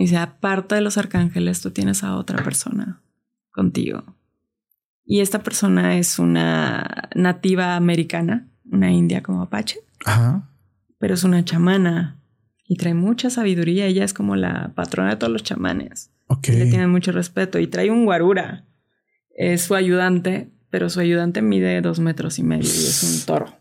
Dice, 0.00 0.16
aparte 0.16 0.76
de 0.76 0.80
los 0.80 0.96
arcángeles, 0.96 1.60
tú 1.60 1.72
tienes 1.72 2.02
a 2.04 2.16
otra 2.16 2.42
persona 2.42 3.02
contigo. 3.50 4.16
Y 5.04 5.20
esta 5.20 5.42
persona 5.42 5.98
es 5.98 6.18
una 6.18 7.10
nativa 7.14 7.76
americana, 7.76 8.48
una 8.64 8.90
india 8.90 9.22
como 9.22 9.42
Apache. 9.42 9.80
Ajá. 10.06 10.48
Pero 10.96 11.12
es 11.12 11.22
una 11.22 11.44
chamana 11.44 12.18
y 12.64 12.76
trae 12.76 12.94
mucha 12.94 13.28
sabiduría. 13.28 13.84
Ella 13.84 14.02
es 14.02 14.14
como 14.14 14.36
la 14.36 14.72
patrona 14.74 15.10
de 15.10 15.16
todos 15.16 15.34
los 15.34 15.42
chamanes. 15.42 16.10
Ok. 16.28 16.48
Le 16.48 16.70
tienen 16.70 16.88
mucho 16.88 17.12
respeto 17.12 17.58
y 17.58 17.66
trae 17.66 17.90
un 17.90 18.06
guarura. 18.06 18.66
Es 19.36 19.64
su 19.64 19.74
ayudante, 19.74 20.50
pero 20.70 20.88
su 20.88 21.00
ayudante 21.00 21.42
mide 21.42 21.78
dos 21.82 22.00
metros 22.00 22.38
y 22.38 22.42
medio 22.42 22.64
y 22.64 22.86
es 22.86 23.02
un 23.02 23.26
toro. 23.26 23.54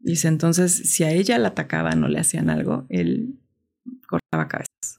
Dice 0.00 0.28
entonces, 0.28 0.76
si 0.90 1.04
a 1.04 1.12
ella 1.12 1.38
la 1.38 1.48
atacaban 1.48 2.04
o 2.04 2.08
le 2.08 2.20
hacían 2.20 2.50
algo, 2.50 2.84
él 2.90 3.38
cortaba 4.06 4.48
cabezas. 4.48 4.97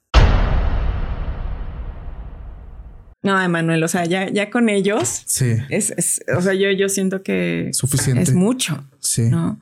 No, 3.21 3.41
Emanuel, 3.41 3.83
o 3.83 3.87
sea, 3.89 4.05
ya, 4.05 4.29
ya 4.29 4.49
con 4.49 4.69
ellos 4.69 5.23
Sí. 5.25 5.57
es, 5.69 5.91
es- 5.91 6.21
o 6.35 6.41
sea, 6.41 6.53
yo, 6.53 6.71
yo 6.71 6.87
siento 6.87 7.21
que 7.21 7.69
Suficiente. 7.73 8.21
es 8.23 8.33
mucho, 8.33 8.85
Sí. 8.99 9.23
¿no? 9.29 9.59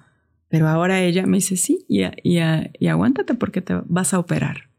Pero 0.49 0.67
ahora 0.69 1.01
ella 1.01 1.25
me 1.25 1.37
dice, 1.37 1.57
sí, 1.57 1.83
y, 1.89 2.03
y, 2.23 2.39
y 2.79 2.87
aguántate 2.87 3.33
porque 3.33 3.61
te 3.61 3.73
vas 3.85 4.13
a 4.13 4.19
operar. 4.19 4.69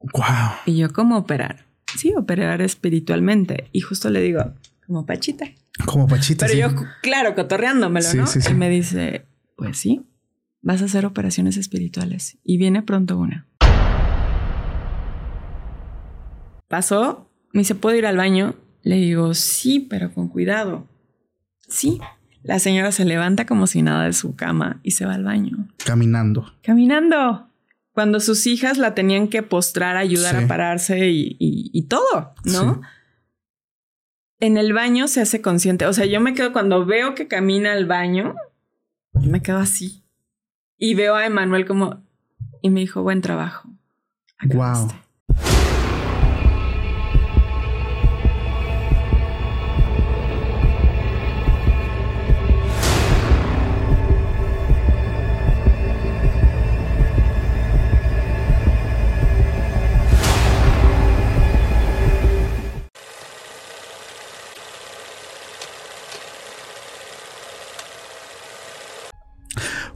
Wow. 0.00 0.24
Y 0.66 0.78
yo, 0.78 0.92
¿cómo 0.92 1.18
operar? 1.18 1.66
Sí, 1.96 2.14
operar 2.16 2.60
espiritualmente. 2.62 3.68
Y 3.72 3.80
justo 3.80 4.10
le 4.10 4.20
digo, 4.22 4.40
como 4.86 5.06
Pachita. 5.06 5.46
Como 5.84 6.08
Pachita. 6.08 6.46
Pero 6.46 6.68
sí. 6.70 6.74
yo, 6.76 6.82
claro, 7.02 7.34
cotorreándomelo, 7.34 8.06
Sí, 8.06 8.16
¿no? 8.16 8.26
sí, 8.26 8.40
sí. 8.40 8.52
Y 8.52 8.54
me 8.54 8.68
dice, 8.70 9.24
pues 9.56 9.78
sí, 9.78 10.02
vas 10.62 10.82
a 10.82 10.86
hacer 10.86 11.06
operaciones 11.06 11.56
espirituales. 11.58 12.38
Y 12.42 12.56
viene 12.58 12.82
pronto 12.82 13.18
una. 13.18 13.46
Pasó, 16.68 17.30
me 17.52 17.60
dice, 17.60 17.74
¿puedo 17.74 17.96
ir 17.96 18.06
al 18.06 18.16
baño? 18.16 18.54
Le 18.82 18.96
digo, 18.96 19.34
sí, 19.34 19.80
pero 19.80 20.12
con 20.12 20.28
cuidado. 20.28 20.86
Sí. 21.68 22.00
La 22.42 22.58
señora 22.60 22.92
se 22.92 23.04
levanta 23.04 23.46
como 23.46 23.66
si 23.66 23.82
nada 23.82 24.04
de 24.04 24.12
su 24.12 24.36
cama 24.36 24.78
y 24.84 24.92
se 24.92 25.04
va 25.06 25.14
al 25.14 25.24
baño. 25.24 25.68
Caminando. 25.84 26.52
Caminando. 26.62 27.48
Cuando 27.92 28.20
sus 28.20 28.46
hijas 28.46 28.78
la 28.78 28.94
tenían 28.94 29.26
que 29.28 29.42
postrar, 29.42 29.96
ayudar 29.96 30.36
Sí. 30.38 30.44
a 30.44 30.48
pararse 30.48 31.08
y, 31.08 31.36
y- 31.40 31.70
y 31.72 31.82
todo, 31.84 32.34
¿no? 32.44 32.74
Sí. 32.74 32.80
En 34.38 34.58
el 34.58 34.72
baño 34.74 35.08
se 35.08 35.22
hace 35.22 35.40
consciente. 35.40 35.86
O 35.86 35.92
sea, 35.92 36.04
yo 36.04 36.20
me 36.20 36.34
quedo 36.34 36.52
cuando 36.52 36.84
veo 36.84 37.14
que 37.14 37.26
camina 37.26 37.72
al 37.72 37.86
baño, 37.86 38.34
me 39.14 39.40
quedo 39.42 39.56
así. 39.58 40.04
Y 40.78 40.94
veo 40.94 41.14
a 41.14 41.24
Emanuel 41.26 41.66
como... 41.66 42.04
Y 42.60 42.68
me 42.70 42.80
dijo, 42.80 43.02
buen 43.02 43.22
trabajo. 43.22 43.70
Acabaste". 44.38 44.94
Wow. 44.94 45.02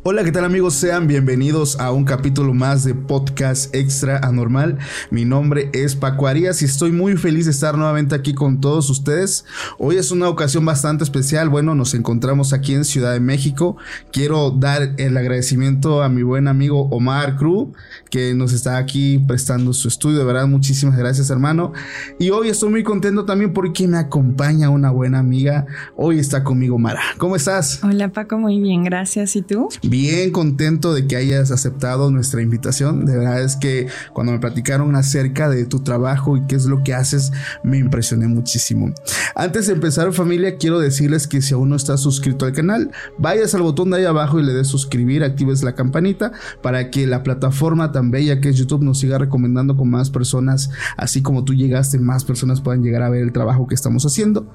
Hola, 0.03 0.25
¿qué 0.25 0.33
tal 0.33 0.47
amigos? 0.47 0.77
Sean 0.77 1.07
bienvenidos 1.07 1.79
a 1.79 1.93
un 1.93 2.07
capítulo 2.07 2.55
más 2.55 2.85
de 2.85 2.95
Podcast 2.95 3.75
Extra 3.75 4.17
Anormal. 4.17 4.79
Mi 5.11 5.27
nombre 5.27 5.69
es 5.75 5.95
Paco 5.95 6.27
Arias 6.27 6.63
y 6.63 6.65
estoy 6.65 6.91
muy 6.91 7.19
feliz 7.19 7.45
de 7.45 7.51
estar 7.51 7.77
nuevamente 7.77 8.15
aquí 8.15 8.33
con 8.33 8.63
todos 8.63 8.89
ustedes. 8.89 9.45
Hoy 9.77 9.97
es 9.97 10.11
una 10.11 10.31
ocasión 10.31 10.65
bastante 10.65 11.05
especial. 11.05 11.51
Bueno, 11.51 11.75
nos 11.75 11.93
encontramos 11.93 12.55
aquí 12.55 12.73
en 12.73 12.87
Ciudad 12.87 13.13
de 13.13 13.21
México. 13.21 13.77
Quiero 14.11 14.51
dar 14.51 14.95
el 14.97 15.19
agradecimiento 15.19 16.03
a 16.03 16.09
mi 16.09 16.23
buen 16.23 16.49
amigo 16.49 16.89
Omar 16.89 17.37
Cruz, 17.37 17.69
que 18.09 18.33
nos 18.33 18.55
está 18.55 18.79
aquí 18.79 19.19
prestando 19.19 19.75
su 19.75 19.89
estudio. 19.89 20.21
De 20.21 20.25
verdad, 20.25 20.47
muchísimas 20.47 20.97
gracias, 20.97 21.29
hermano. 21.29 21.75
Y 22.19 22.31
hoy 22.31 22.49
estoy 22.49 22.71
muy 22.71 22.85
contento 22.85 23.27
también 23.27 23.53
porque 23.53 23.87
me 23.87 23.99
acompaña 23.99 24.71
una 24.71 24.91
buena 24.91 25.19
amiga. 25.19 25.67
Hoy 25.95 26.19
está 26.19 26.43
conmigo 26.43 26.79
Mara. 26.79 27.03
¿Cómo 27.19 27.37
estás? 27.37 27.85
Hola 27.85 28.09
Paco, 28.09 28.39
muy 28.39 28.61
bien, 28.61 28.83
gracias. 28.83 29.37
¿Y 29.37 29.43
tú? 29.43 29.69
Bien 29.91 30.31
contento 30.31 30.95
de 30.95 31.09
que 31.09 31.17
hayas 31.17 31.51
aceptado 31.51 32.13
nuestra 32.13 32.41
invitación. 32.41 33.07
De 33.07 33.17
verdad 33.17 33.43
es 33.43 33.57
que 33.57 33.89
cuando 34.13 34.31
me 34.31 34.39
platicaron 34.39 34.95
acerca 34.95 35.49
de 35.49 35.65
tu 35.65 35.81
trabajo 35.81 36.37
y 36.37 36.47
qué 36.47 36.55
es 36.55 36.67
lo 36.67 36.85
que 36.85 36.95
haces, 36.95 37.33
me 37.65 37.79
impresioné 37.79 38.29
muchísimo. 38.29 38.95
Antes 39.35 39.67
de 39.67 39.73
empezar 39.73 40.13
familia, 40.13 40.59
quiero 40.59 40.79
decirles 40.79 41.27
que 41.27 41.43
si 41.43 41.55
aún 41.55 41.71
no 41.71 41.75
estás 41.75 41.99
suscrito 41.99 42.47
al 42.47 42.53
canal, 42.53 42.93
vayas 43.19 43.53
al 43.57 43.63
botón 43.63 43.91
de 43.91 43.97
ahí 43.97 44.05
abajo 44.05 44.39
y 44.39 44.45
le 44.45 44.53
des 44.53 44.69
suscribir, 44.69 45.25
actives 45.25 45.65
la 45.65 45.75
campanita 45.75 46.31
para 46.63 46.89
que 46.93 47.09
la 47.09 47.25
plataforma 47.25 47.91
tan 47.91 48.13
bella 48.13 48.41
que 48.41 48.51
es 48.51 48.57
YouTube 48.57 48.85
nos 48.85 49.01
siga 49.01 49.19
recomendando 49.19 49.77
con 49.77 49.91
más 49.91 50.09
personas, 50.09 50.71
así 50.99 51.21
como 51.21 51.43
tú 51.43 51.53
llegaste, 51.53 51.99
más 51.99 52.25
personas 52.25 52.61
puedan 52.61 52.85
llegar 52.85 53.03
a 53.03 53.11
ver 53.11 53.23
el 53.23 53.33
trabajo 53.33 53.67
que 53.67 53.75
estamos 53.75 54.07
haciendo. 54.07 54.47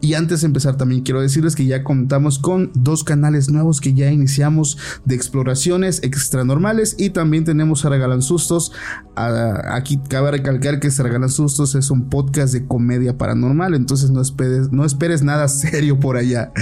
Y 0.00 0.14
antes 0.14 0.40
de 0.40 0.48
empezar 0.48 0.76
también 0.76 1.02
quiero 1.02 1.20
decirles 1.20 1.54
que 1.54 1.64
ya 1.64 1.84
contamos 1.84 2.40
con 2.40 2.72
dos 2.74 3.04
canales 3.04 3.50
nuevos 3.50 3.80
que 3.80 3.94
ya 3.94 4.10
iniciamos 4.10 4.78
de 5.04 5.14
exploraciones 5.14 6.02
extranormales 6.02 6.96
y 6.98 7.10
también 7.10 7.44
tenemos 7.44 7.84
a 7.84 7.88
Regalan 7.88 8.22
Sustos. 8.22 8.72
Ah, 9.16 9.74
aquí 9.74 10.00
cabe 10.08 10.30
recalcar 10.32 10.80
que 10.80 10.90
Se 10.90 11.02
Regalan 11.02 11.28
Sustos 11.28 11.74
es 11.74 11.90
un 11.90 12.08
podcast 12.08 12.52
de 12.52 12.66
comedia 12.66 13.18
paranormal, 13.18 13.74
entonces 13.74 14.10
no 14.10 14.20
esperes, 14.20 14.72
no 14.72 14.84
esperes 14.84 15.22
nada 15.22 15.48
serio 15.48 15.98
por 15.98 16.16
allá. 16.16 16.52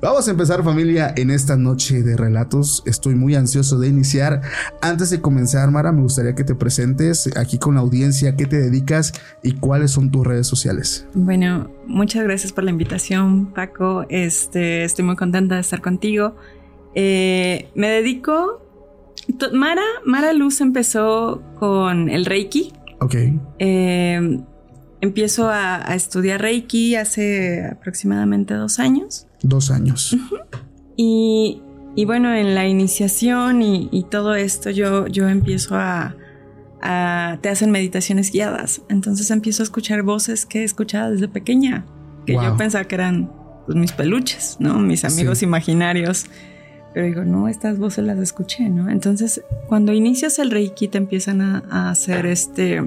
Vamos 0.00 0.28
a 0.28 0.30
empezar 0.30 0.62
familia 0.64 1.12
en 1.16 1.30
esta 1.30 1.56
noche 1.56 2.02
de 2.02 2.16
relatos. 2.16 2.82
Estoy 2.86 3.14
muy 3.14 3.34
ansioso 3.34 3.78
de 3.78 3.88
iniciar. 3.88 4.42
Antes 4.82 5.10
de 5.10 5.20
comenzar, 5.20 5.70
Mara, 5.70 5.92
me 5.92 6.02
gustaría 6.02 6.34
que 6.34 6.44
te 6.44 6.54
presentes 6.54 7.30
aquí 7.36 7.58
con 7.58 7.74
la 7.74 7.80
audiencia, 7.80 8.36
qué 8.36 8.46
te 8.46 8.58
dedicas 8.58 9.12
y 9.42 9.52
cuáles 9.52 9.90
son 9.90 10.10
tus 10.10 10.26
redes 10.26 10.46
sociales. 10.46 11.06
Bueno, 11.14 11.70
muchas 11.86 12.24
gracias 12.24 12.52
por 12.52 12.64
la 12.64 12.70
invitación, 12.70 13.46
Paco. 13.52 14.06
Este, 14.08 14.84
estoy 14.84 15.04
muy 15.04 15.16
contenta 15.16 15.56
de 15.56 15.60
estar 15.60 15.80
contigo. 15.80 16.36
Eh, 16.94 17.68
me 17.74 17.88
dedico. 17.88 18.66
Mara, 19.52 19.82
Mara 20.04 20.32
Luz 20.32 20.60
empezó 20.60 21.42
con 21.58 22.08
el 22.08 22.24
Reiki. 22.26 22.72
Ok. 23.00 23.14
Eh, 23.58 24.40
empiezo 25.00 25.48
a, 25.48 25.76
a 25.88 25.94
estudiar 25.94 26.40
Reiki 26.42 26.96
hace 26.96 27.64
aproximadamente 27.64 28.54
dos 28.54 28.78
años. 28.78 29.26
Dos 29.42 29.70
años. 29.70 30.16
Y, 30.96 31.62
y 31.96 32.04
bueno, 32.04 32.34
en 32.34 32.54
la 32.54 32.66
iniciación 32.66 33.62
y, 33.62 33.88
y 33.92 34.04
todo 34.04 34.34
esto, 34.34 34.70
yo, 34.70 35.06
yo 35.06 35.28
empiezo 35.28 35.76
a, 35.76 36.14
a- 36.82 37.38
Te 37.40 37.48
hacen 37.48 37.70
meditaciones 37.70 38.32
guiadas. 38.32 38.82
Entonces 38.88 39.30
empiezo 39.30 39.62
a 39.62 39.64
escuchar 39.64 40.02
voces 40.02 40.44
que 40.44 40.60
he 40.60 40.64
escuchado 40.64 41.12
desde 41.12 41.28
pequeña. 41.28 41.86
Que 42.26 42.34
Wow. 42.34 42.42
yo 42.44 42.56
pensaba 42.56 42.84
que 42.84 42.96
eran 42.96 43.30
pues, 43.64 43.78
mis 43.78 43.92
peluches, 43.92 44.56
¿no? 44.60 44.78
Mis 44.78 45.04
amigos 45.04 45.38
Sí. 45.38 45.44
imaginarios. 45.46 46.26
Pero 46.92 47.06
digo, 47.06 47.24
no, 47.24 47.48
estas 47.48 47.78
voces 47.78 48.04
las 48.04 48.18
escuché, 48.18 48.68
¿no? 48.68 48.90
Entonces, 48.90 49.42
cuando 49.68 49.92
inicias 49.92 50.38
el 50.38 50.50
Reiki, 50.50 50.88
te 50.88 50.98
empiezan 50.98 51.40
a, 51.40 51.62
a 51.70 51.90
hacer 51.90 52.26
este 52.26 52.82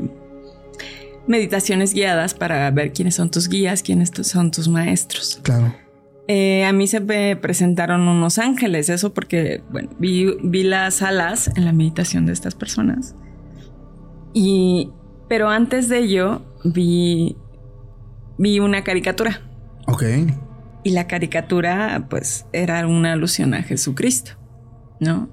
meditaciones 1.28 1.94
guiadas 1.94 2.34
para 2.34 2.70
ver 2.72 2.92
quiénes 2.92 3.16
son 3.16 3.32
tus 3.32 3.48
guías, 3.48 3.82
quiénes 3.82 4.12
son 4.24 4.52
tus 4.52 4.68
maestros. 4.68 5.40
Claro. 5.42 5.74
Eh, 6.28 6.64
a 6.64 6.72
mí 6.72 6.88
se 6.88 7.00
me 7.02 7.36
presentaron 7.36 8.08
unos 8.08 8.38
ángeles, 8.38 8.90
eso 8.90 9.14
porque, 9.14 9.62
bueno, 9.72 9.90
vi, 10.00 10.38
vi 10.42 10.64
las 10.64 11.02
alas 11.02 11.52
en 11.56 11.66
la 11.66 11.74
meditación 11.74 12.26
de 12.26 12.34
estas 12.34 12.56
personas. 12.56 13.16
Y, 14.34 14.92
pero 15.28 15.50
antes 15.50 15.90
de 15.90 16.00
ello, 16.00 16.42
vi, 16.64 17.36
vi 18.38 18.60
una 18.60 18.84
caricatura. 18.84 19.42
Ok. 19.88 20.04
Y 20.84 20.92
la 20.92 21.08
caricatura, 21.08 22.08
pues, 22.10 22.46
era 22.54 22.86
una 22.88 23.14
alusión 23.14 23.54
a 23.54 23.64
Jesucristo, 23.64 24.32
¿no? 25.00 25.30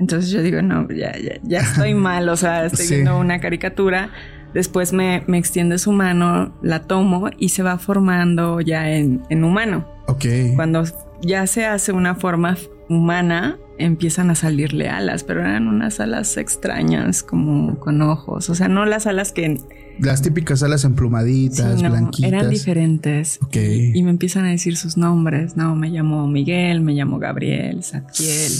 Entonces 0.00 0.30
yo 0.30 0.42
digo, 0.42 0.60
no, 0.62 0.88
ya, 0.88 1.12
ya, 1.18 1.34
ya 1.42 1.60
estoy 1.60 1.94
mal, 2.08 2.28
o 2.28 2.36
sea, 2.36 2.64
estoy 2.66 2.86
Sí. 2.86 2.94
viendo 2.96 3.18
una 3.18 3.40
caricatura. 3.40 4.10
Después 4.54 4.92
me, 4.92 5.22
me 5.28 5.38
extiende 5.38 5.78
su 5.78 5.92
mano, 5.92 6.58
la 6.62 6.80
tomo 6.82 7.30
y 7.38 7.50
se 7.50 7.62
va 7.62 7.78
formando 7.78 8.60
ya 8.60 8.90
en, 8.90 9.22
en 9.30 9.44
humano. 9.44 9.86
Ok. 10.08 10.24
Cuando 10.56 10.82
ya 11.22 11.46
se 11.46 11.64
hace 11.64 11.92
una 11.92 12.16
forma 12.16 12.56
humana, 12.88 13.56
empiezan 13.78 14.30
a 14.30 14.34
salirle 14.34 14.88
alas, 14.90 15.24
pero 15.24 15.40
eran 15.40 15.68
unas 15.68 16.00
alas 16.00 16.36
extrañas, 16.36 17.22
como 17.22 17.78
con 17.78 18.02
ojos. 18.02 18.50
O 18.50 18.54
sea, 18.54 18.68
no 18.68 18.84
las 18.84 19.06
alas 19.06 19.32
que 19.32 19.58
Las 20.00 20.22
típicas 20.22 20.62
alas 20.62 20.84
emplumaditas, 20.84 21.76
sí, 21.76 21.82
no, 21.82 21.90
blanquitas. 21.90 22.32
eran 22.32 22.50
diferentes. 22.50 23.38
Ok. 23.42 23.56
Y, 23.56 23.98
y 23.98 24.02
me 24.02 24.10
empiezan 24.10 24.44
a 24.44 24.50
decir 24.50 24.76
sus 24.76 24.96
nombres. 24.96 25.56
No, 25.56 25.74
me 25.76 25.90
llamo 25.90 26.26
Miguel, 26.26 26.80
me 26.80 26.92
llamo 26.92 27.18
Gabriel, 27.18 27.82
Satiel. 27.82 28.52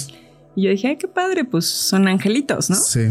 Y 0.54 0.62
yo 0.62 0.70
dije, 0.70 0.88
ay, 0.88 0.96
qué 0.96 1.08
padre, 1.08 1.44
pues 1.44 1.66
son 1.66 2.08
angelitos, 2.08 2.68
¿no? 2.68 2.76
Sí. 2.76 3.08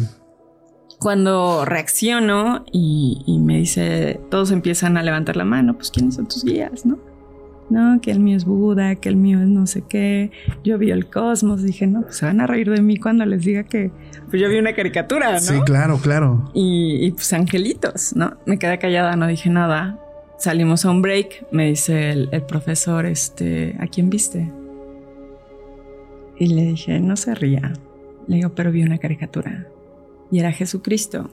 cuando 0.99 1.65
reacciono 1.65 2.63
y, 2.71 3.39
me 3.39 3.57
dice, 3.57 4.19
todos 4.29 4.51
empiezan 4.51 4.97
a 4.97 5.03
levantar 5.03 5.35
la 5.35 5.45
mano, 5.45 5.75
pues 5.75 5.89
¿quiénes 5.89 6.15
son 6.15 6.27
tus 6.27 6.43
guías, 6.43 6.85
no? 6.85 6.99
No, 7.71 8.01
que 8.01 8.11
el 8.11 8.19
mío 8.19 8.37
es 8.37 8.45
Buda, 8.45 8.95
que 8.95 9.09
el 9.09 9.15
mío 9.15 9.41
es 9.41 9.47
no 9.47 9.65
sé 9.65 9.83
qué. 9.87 10.31
Yo 10.63 10.77
vi 10.77 10.91
el 10.91 11.09
cosmos, 11.09 11.63
dije, 11.63 11.87
no, 11.87 12.01
pues 12.01 12.17
se 12.17 12.25
van 12.25 12.41
a 12.41 12.47
reír 12.47 12.69
de 12.69 12.81
mí 12.81 12.97
cuando 12.97 13.25
les 13.25 13.43
diga 13.43 13.63
que 13.63 13.91
pues 14.29 14.41
yo 14.41 14.49
vi 14.49 14.57
una 14.57 14.73
caricatura, 14.73 15.33
¿no? 15.33 15.39
Sí, 15.39 15.59
claro, 15.65 15.97
claro. 15.97 16.51
Y, 16.53 17.05
y 17.05 17.11
pues 17.11 17.31
angelitos, 17.33 18.15
¿no? 18.15 18.37
Me 18.45 18.59
quedé 18.59 18.77
callada, 18.77 19.15
no 19.15 19.27
dije 19.27 19.49
nada. 19.49 19.99
Salimos 20.37 20.85
a 20.85 20.91
un 20.91 21.01
break, 21.01 21.45
me 21.51 21.67
dice 21.67 22.11
el, 22.11 22.29
el 22.31 22.43
profesor, 22.43 23.05
este, 23.05 23.75
¿a 23.79 23.87
quién 23.87 24.09
viste? 24.09 24.51
Y 26.37 26.47
le 26.47 26.63
dije, 26.63 26.99
no 26.99 27.15
se 27.15 27.35
ría. 27.35 27.73
Le 28.27 28.37
digo, 28.37 28.49
pero 28.55 28.71
vi 28.71 28.83
una 28.83 28.97
caricatura 28.97 29.67
y 30.31 30.39
era 30.39 30.51
Jesucristo. 30.51 31.29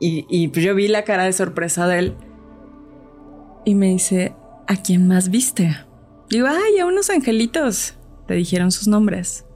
Y, 0.00 0.46
pues 0.48 0.64
yo 0.64 0.76
vi 0.76 0.86
la 0.86 1.02
cara 1.02 1.24
de 1.24 1.32
sorpresa 1.32 1.88
de 1.88 1.98
él 1.98 2.14
y 3.64 3.74
me 3.74 3.86
dice, 3.86 4.32
¿a 4.68 4.76
quién 4.76 5.08
más 5.08 5.30
viste? 5.30 5.76
Digo, 6.30 6.46
ay, 6.46 6.78
a 6.78 6.86
unos 6.86 7.10
angelitos. 7.10 7.94
Te 8.26 8.34
dijeron 8.34 8.70
sus 8.70 8.86
nombres. 8.86 9.46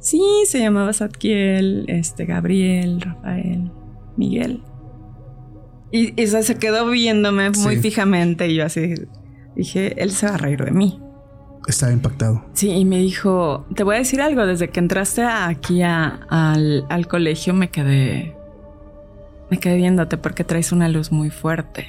Sí, 0.00 0.22
se 0.46 0.58
llamaba 0.58 0.92
Zadkiel, 0.92 1.84
este, 1.88 2.24
Gabriel, 2.24 3.00
Rafael, 3.00 3.70
Miguel. 4.16 4.62
Y, 5.92 6.20
y 6.20 6.26
se 6.26 6.56
quedó 6.56 6.88
viéndome 6.88 7.50
muy 7.50 7.76
fijamente 7.76 8.48
y 8.48 8.56
yo 8.56 8.64
así 8.64 8.94
dije, 9.54 10.02
él 10.02 10.10
se 10.10 10.26
va 10.26 10.34
a 10.34 10.38
reír 10.38 10.64
de 10.64 10.72
mí. 10.72 11.00
Estaba 11.68 11.92
impactado. 11.92 12.44
Sí, 12.52 12.70
y 12.70 12.84
me 12.84 12.98
dijo, 12.98 13.64
te 13.74 13.84
voy 13.84 13.94
a 13.94 13.98
decir 13.98 14.20
algo, 14.20 14.44
desde 14.44 14.68
que 14.68 14.80
entraste 14.80 15.22
aquí 15.22 15.82
al, 15.82 16.84
al 16.88 17.08
colegio 17.08 17.54
me 17.54 17.70
quedé, 17.70 18.36
me 19.50 19.58
quedé 19.58 19.76
viéndote 19.76 20.18
porque 20.18 20.44
traes 20.44 20.72
una 20.72 20.88
luz 20.88 21.12
muy 21.12 21.30
fuerte. 21.30 21.86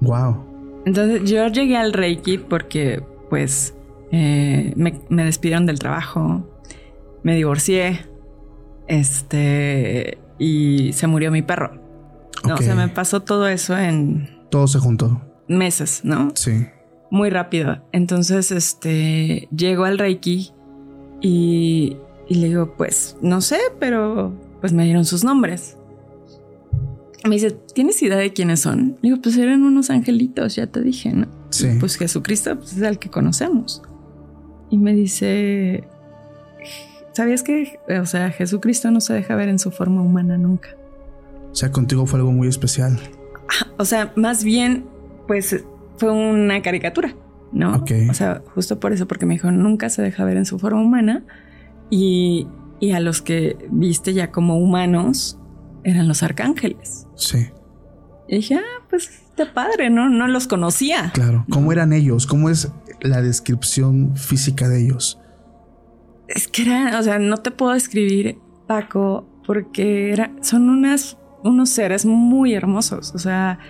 Wow. 0.00 0.55
Entonces 0.86 1.30
yo 1.30 1.46
llegué 1.48 1.76
al 1.76 1.92
Reiki 1.92 2.38
porque 2.38 3.02
pues 3.28 3.74
eh, 4.12 4.72
me, 4.76 4.98
me, 5.10 5.24
despidieron 5.24 5.66
del 5.66 5.78
trabajo, 5.78 6.48
me 7.22 7.34
divorcié, 7.34 8.06
este, 8.86 10.16
y 10.38 10.94
se 10.94 11.06
murió 11.06 11.30
mi 11.30 11.42
perro. 11.42 11.82
No, 12.46 12.54
o 12.54 12.58
sea, 12.58 12.74
me 12.74 12.88
pasó 12.88 13.20
todo 13.20 13.48
eso 13.48 13.76
en... 13.76 14.30
Todo 14.50 14.66
se 14.68 14.78
juntó. 14.78 15.20
Meses, 15.48 16.00
¿no? 16.04 16.30
Sí 16.34 16.66
muy 17.10 17.30
rápido. 17.30 17.82
Entonces, 17.92 18.50
este, 18.50 19.48
llego 19.54 19.84
al 19.84 19.98
Reiki 19.98 20.52
y, 21.20 21.96
le 22.28 22.46
digo, 22.48 22.74
pues, 22.76 23.16
no 23.20 23.40
sé, 23.40 23.58
pero 23.78 24.32
pues 24.60 24.72
me 24.72 24.84
dieron 24.84 25.04
sus 25.04 25.24
nombres. 25.24 25.75
Me 27.28 27.34
dice, 27.36 27.50
¿tienes 27.74 28.00
idea 28.02 28.16
de 28.16 28.32
quiénes 28.32 28.60
son? 28.60 28.96
Le 29.02 29.10
digo, 29.10 29.22
pues 29.22 29.36
eran 29.36 29.62
unos 29.64 29.90
angelitos, 29.90 30.56
ya 30.56 30.66
te 30.66 30.80
dije, 30.80 31.12
¿no? 31.12 31.26
Sí. 31.50 31.68
Pues 31.80 31.96
Jesucristo 31.96 32.56
pues, 32.56 32.76
es 32.76 32.82
el 32.82 32.98
que 32.98 33.10
conocemos. 33.10 33.82
Y 34.70 34.78
me 34.78 34.94
dice, 34.94 35.84
¿sabías 37.12 37.42
que, 37.42 37.78
o 38.00 38.06
sea, 38.06 38.30
Jesucristo 38.30 38.90
no 38.90 39.00
se 39.00 39.14
deja 39.14 39.34
ver 39.34 39.48
en 39.48 39.58
su 39.58 39.70
forma 39.70 40.02
humana 40.02 40.38
nunca? 40.38 40.68
O 41.50 41.54
sea, 41.54 41.72
contigo 41.72 42.06
fue 42.06 42.18
algo 42.18 42.32
muy 42.32 42.48
especial. 42.48 42.98
O 43.78 43.84
sea, 43.84 44.12
más 44.16 44.44
bien, 44.44 44.84
pues 45.26 45.64
fue 45.96 46.10
una 46.10 46.62
caricatura, 46.62 47.14
¿no? 47.52 47.84
O 48.10 48.14
sea, 48.14 48.42
justo 48.54 48.78
por 48.78 48.92
eso, 48.92 49.08
porque 49.08 49.26
me 49.26 49.34
dijo, 49.34 49.50
nunca 49.50 49.88
se 49.88 50.02
deja 50.02 50.24
ver 50.24 50.36
en 50.36 50.44
su 50.44 50.58
forma 50.58 50.82
humana 50.82 51.24
y, 51.90 52.46
y 52.80 52.92
a 52.92 53.00
los 53.00 53.22
que 53.22 53.56
viste 53.70 54.12
ya 54.12 54.30
como 54.30 54.58
humanos 54.58 55.38
eran 55.86 56.08
los 56.08 56.22
arcángeles. 56.22 57.06
Sí. 57.14 57.48
Y 58.28 58.36
dije, 58.36 58.56
ah, 58.56 58.84
pues 58.90 59.08
está 59.08 59.54
padre, 59.54 59.88
¿no? 59.88 60.08
No 60.08 60.26
los 60.26 60.48
conocía. 60.48 61.12
Claro. 61.14 61.46
¿Cómo 61.48 61.70
eran 61.70 61.92
ellos? 61.92 62.26
¿Cómo 62.26 62.50
es 62.50 62.70
la 63.00 63.22
descripción 63.22 64.16
física 64.16 64.68
de 64.68 64.82
ellos? 64.82 65.20
Es 66.26 66.48
que 66.48 66.62
era, 66.62 66.98
o 66.98 67.02
sea, 67.04 67.20
no 67.20 67.36
te 67.36 67.52
puedo 67.52 67.72
describir, 67.72 68.40
Paco, 68.66 69.28
porque 69.46 70.10
era, 70.10 70.32
son 70.42 70.68
unas, 70.68 71.18
unos 71.44 71.68
seres 71.70 72.04
muy 72.04 72.54
hermosos. 72.54 73.14
O 73.14 73.18
sea, 73.18 73.60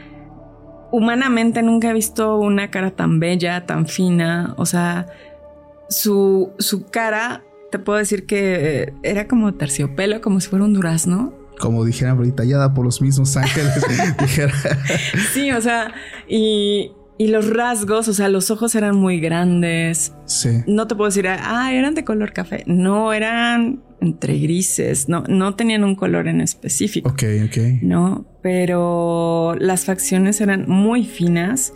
humanamente 0.90 1.62
nunca 1.62 1.90
he 1.90 1.92
visto 1.92 2.38
una 2.38 2.70
cara 2.70 2.92
tan 2.92 3.20
bella, 3.20 3.66
tan 3.66 3.86
fina. 3.86 4.54
O 4.56 4.64
sea, 4.64 5.06
su, 5.90 6.52
su 6.58 6.86
cara, 6.86 7.44
te 7.70 7.78
puedo 7.78 7.98
decir 7.98 8.24
que 8.24 8.94
era 9.02 9.28
como 9.28 9.52
terciopelo, 9.52 10.22
como 10.22 10.40
si 10.40 10.48
fuera 10.48 10.64
un 10.64 10.72
durazno. 10.72 11.34
Como 11.58 11.85
dijeran 11.85 12.17
ahorita, 12.17 12.37
tallada 12.37 12.75
por 12.75 12.85
los 12.85 13.00
mismos 13.00 13.37
ángeles. 13.37 13.73
sí, 15.32 15.50
o 15.53 15.61
sea, 15.61 15.93
y, 16.29 16.93
y 17.19 17.29
los 17.29 17.49
rasgos, 17.49 18.08
o 18.08 18.12
sea, 18.12 18.29
los 18.29 18.50
ojos 18.50 18.75
eran 18.75 18.97
muy 18.97 19.20
grandes. 19.20 20.12
Sí. 20.26 20.62
No 20.67 20.87
te 20.87 20.94
puedo 20.94 21.08
decir, 21.08 21.26
ah, 21.29 21.73
eran 21.73 21.94
de 21.94 22.05
color 22.05 22.32
café. 22.32 22.62
No, 22.67 23.12
eran 23.12 23.82
entre 24.00 24.38
grises. 24.38 25.08
No, 25.08 25.25
no 25.29 25.55
tenían 25.55 25.85
un 25.85 25.94
color 25.94 26.29
en 26.29 26.41
específico. 26.41 27.08
Ok, 27.08 27.23
ok. 27.47 27.56
No, 27.82 28.26
pero 28.43 29.55
las 29.58 29.85
facciones 29.85 30.41
eran 30.41 30.69
muy 30.69 31.05
finas, 31.05 31.73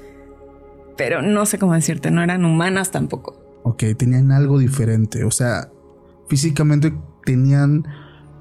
pero 0.96 1.22
no 1.22 1.46
sé 1.46 1.58
cómo 1.58 1.74
decirte, 1.74 2.10
no 2.10 2.22
eran 2.22 2.44
humanas 2.44 2.90
tampoco. 2.90 3.60
Ok, 3.62 3.84
tenían 3.96 4.32
algo 4.32 4.58
diferente. 4.58 5.24
O 5.24 5.30
sea, 5.30 5.70
físicamente 6.28 6.92
tenían 7.24 7.86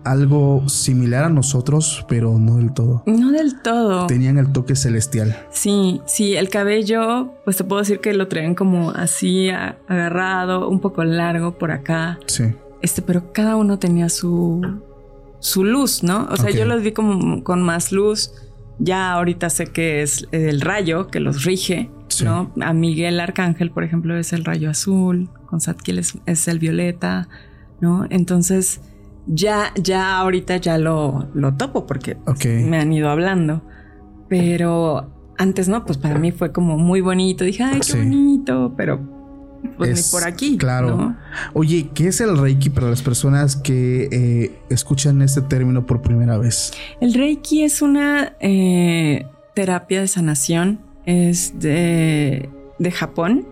algo 0.03 0.67
similar 0.67 1.25
a 1.25 1.29
nosotros, 1.29 2.05
pero 2.07 2.37
no 2.39 2.57
del 2.57 2.73
todo. 2.73 3.03
No 3.05 3.31
del 3.31 3.61
todo. 3.61 4.07
Tenían 4.07 4.37
el 4.37 4.51
toque 4.51 4.75
celestial. 4.75 5.37
Sí, 5.51 6.01
sí, 6.05 6.35
el 6.35 6.49
cabello, 6.49 7.33
pues 7.45 7.57
te 7.57 7.63
puedo 7.63 7.81
decir 7.81 7.99
que 7.99 8.13
lo 8.13 8.27
traían 8.27 8.55
como 8.55 8.91
así 8.91 9.49
agarrado, 9.49 10.69
un 10.69 10.79
poco 10.79 11.03
largo 11.03 11.57
por 11.57 11.71
acá. 11.71 12.19
Sí. 12.27 12.45
Este, 12.81 13.01
pero 13.01 13.33
cada 13.33 13.55
uno 13.55 13.77
tenía 13.77 14.09
su 14.09 14.61
su 15.39 15.63
luz, 15.63 16.03
¿no? 16.03 16.27
O 16.29 16.37
sea, 16.37 16.51
yo 16.51 16.65
los 16.65 16.81
vi 16.83 16.91
como 16.91 17.43
con 17.43 17.61
más 17.61 17.91
luz. 17.91 18.31
Ya 18.77 19.11
ahorita 19.11 19.49
sé 19.49 19.67
que 19.67 20.01
es 20.01 20.27
el 20.31 20.61
rayo 20.61 21.07
que 21.07 21.19
los 21.19 21.43
rige, 21.43 21.89
¿no? 22.23 22.53
A 22.61 22.73
Miguel 22.73 23.19
Arcángel, 23.19 23.71
por 23.71 23.83
ejemplo, 23.83 24.17
es 24.17 24.31
el 24.31 24.45
rayo 24.45 24.69
azul, 24.69 25.29
con 25.47 25.59
Satkiel 25.59 25.99
es 25.99 26.47
el 26.47 26.59
violeta, 26.59 27.27
¿no? 27.81 28.05
Entonces, 28.09 28.81
ya, 29.29 29.71
ya 29.75 30.17
ahorita 30.17 30.57
ya 30.57 30.77
lo, 30.77 31.29
lo 31.33 31.53
topo 31.53 31.85
porque 31.85 32.17
me 32.43 32.77
han 32.77 32.91
ido 32.91 33.09
hablando. 33.09 33.61
Pero 34.27 35.11
antes 35.37 35.69
no, 35.69 35.85
pues 35.85 35.97
para 35.97 36.19
mí 36.19 36.31
fue 36.31 36.51
como 36.51 36.77
muy 36.77 37.01
bonito. 37.01 37.43
Dije, 37.43 37.63
ay, 37.63 37.79
qué 37.79 37.97
bonito, 37.97 38.73
pero 38.75 38.99
pues 39.77 40.11
ni 40.11 40.19
por 40.19 40.27
aquí. 40.27 40.57
Claro. 40.57 41.15
Oye, 41.53 41.89
¿qué 41.93 42.07
es 42.07 42.21
el 42.21 42.37
Reiki 42.37 42.69
para 42.69 42.89
las 42.89 43.01
personas 43.01 43.55
que 43.55 44.09
eh, 44.11 44.59
escuchan 44.69 45.21
este 45.21 45.41
término 45.41 45.85
por 45.85 46.01
primera 46.01 46.37
vez? 46.37 46.73
El 46.99 47.13
Reiki 47.13 47.63
es 47.63 47.81
una 47.81 48.33
eh, 48.39 49.25
terapia 49.53 50.01
de 50.01 50.07
sanación. 50.07 50.79
Es 51.05 51.59
de, 51.59 52.49
de 52.77 52.91
Japón 52.91 53.47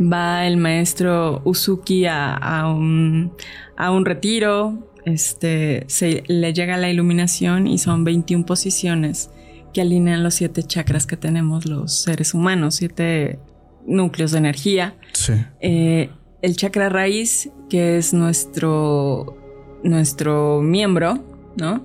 va 0.00 0.46
el 0.46 0.56
maestro 0.56 1.42
Uzuki 1.44 2.06
a, 2.06 2.64
un, 2.68 3.32
a 3.76 3.90
un 3.90 4.04
retiro, 4.04 4.90
este, 5.04 5.84
se, 5.88 6.22
le 6.26 6.52
llega 6.52 6.76
la 6.76 6.90
iluminación 6.90 7.66
y 7.66 7.78
son 7.78 8.04
21 8.04 8.44
posiciones 8.46 9.30
que 9.72 9.80
alinean 9.80 10.22
los 10.22 10.34
siete 10.34 10.62
chakras 10.62 11.06
que 11.06 11.16
tenemos 11.16 11.66
los 11.66 12.02
seres 12.02 12.34
humanos, 12.34 12.76
siete 12.76 13.38
núcleos 13.86 14.32
de 14.32 14.38
energía. 14.38 14.96
Sí. 15.12 15.34
Eh, 15.60 16.10
el 16.42 16.56
chakra 16.56 16.88
raíz, 16.88 17.50
que 17.68 17.96
es 17.96 18.12
nuestro, 18.14 19.36
nuestro 19.82 20.62
miembro, 20.62 21.24
¿no? 21.56 21.84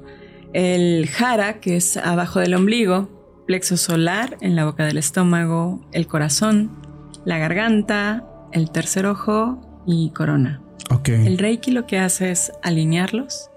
El 0.53 1.08
jara, 1.08 1.60
que 1.60 1.77
es 1.77 1.98
abajo 1.98 2.39
del 2.39 2.53
ombligo, 2.53 3.10
plexo 3.48 3.77
solar 3.77 4.38
en 4.41 4.55
la 4.55 4.65
boca 4.65 4.86
del 4.86 4.98
estómago, 4.98 5.84
el 5.91 6.08
corazón, 6.08 6.82
la 7.25 7.38
garganta, 7.38 8.25
el 8.51 8.72
tercer 8.72 9.06
ojo 9.06 9.84
y 9.86 10.12
corona. 10.12 10.62
El 11.06 11.38
Reiki 11.38 11.72
lo 11.72 11.86
que 11.86 11.98
hace 11.98 12.32
es 12.32 12.51
alinearlos. 12.62 13.50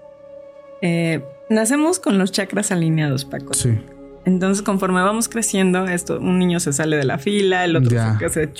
Eh, 0.81 1.23
nacemos 1.49 1.99
con 1.99 2.17
los 2.17 2.31
chakras 2.31 2.71
alineados, 2.71 3.25
Paco. 3.25 3.53
Sí. 3.53 3.77
Entonces, 4.25 4.61
conforme 4.61 5.01
vamos 5.01 5.29
creciendo, 5.29 5.85
esto, 5.85 6.19
un 6.19 6.39
niño 6.39 6.59
se 6.59 6.73
sale 6.73 6.97
de 6.97 7.05
la 7.05 7.17
fila, 7.17 7.63
el 7.63 7.75
otro 7.75 7.91
se 7.91 7.97
hace. 8.25 8.51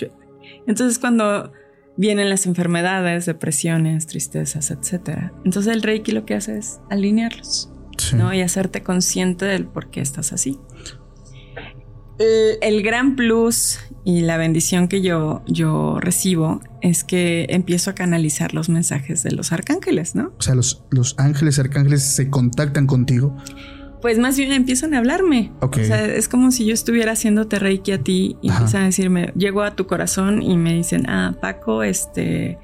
Entonces, 0.66 1.00
cuando 1.00 1.52
vienen 1.98 2.30
las 2.30 2.46
enfermedades, 2.46 3.26
depresiones, 3.26 4.08
tristezas, 4.08 4.72
etcétera. 4.72 5.34
Entonces, 5.44 5.74
el 5.74 5.82
Reiki 5.82 6.12
lo 6.12 6.26
que 6.26 6.36
hace 6.36 6.58
es 6.58 6.80
alinearlos, 6.90 7.70
¿no? 8.14 8.34
Y 8.34 8.42
hacerte 8.42 8.84
consciente 8.84 9.46
del 9.46 9.66
por 9.66 9.90
qué 9.90 10.02
estás 10.02 10.32
así. 10.32 10.60
El, 12.20 12.84
gran 12.84 13.16
plus 13.16 13.80
y 14.04 14.22
la 14.22 14.38
bendición 14.38 14.88
que 14.88 15.02
yo, 15.02 15.44
yo 15.48 16.00
recibo 16.00 16.62
es 16.82 17.04
que 17.04 17.48
empiezo 17.50 17.92
a 17.92 17.96
canalizar 17.96 18.54
los 18.54 18.70
mensajes 18.70 19.24
de 19.24 19.32
los 19.32 19.52
arcángeles, 19.52 20.16
¿no? 20.16 20.34
O 20.38 20.42
sea, 20.42 20.56
los, 20.56 20.84
los 20.90 21.16
ángeles, 21.18 21.60
arcángeles 21.60 22.04
se 22.04 22.30
contactan 22.30 22.88
contigo. 22.88 23.36
Pues 24.02 24.20
más 24.20 24.38
bien 24.38 24.52
empiezan 24.52 24.94
a 24.94 25.00
hablarme. 25.00 25.52
O 25.60 25.74
sea, 25.74 26.06
es 26.06 26.28
como 26.28 26.52
si 26.52 26.66
yo 26.66 26.74
estuviera 26.74 27.14
haciéndote 27.14 27.60
reiki 27.60 27.92
a 27.92 28.04
ti 28.04 28.38
y 28.42 28.50
empiezan 28.50 28.84
a 28.84 28.86
decirme, 28.86 29.34
llego 29.36 29.64
a 29.64 29.76
tu 29.76 29.88
corazón 29.88 30.42
y 30.42 30.56
me 30.56 30.74
dicen, 30.74 31.10
ah, 31.10 31.36
Paco, 31.42 31.82
este, 31.82 32.60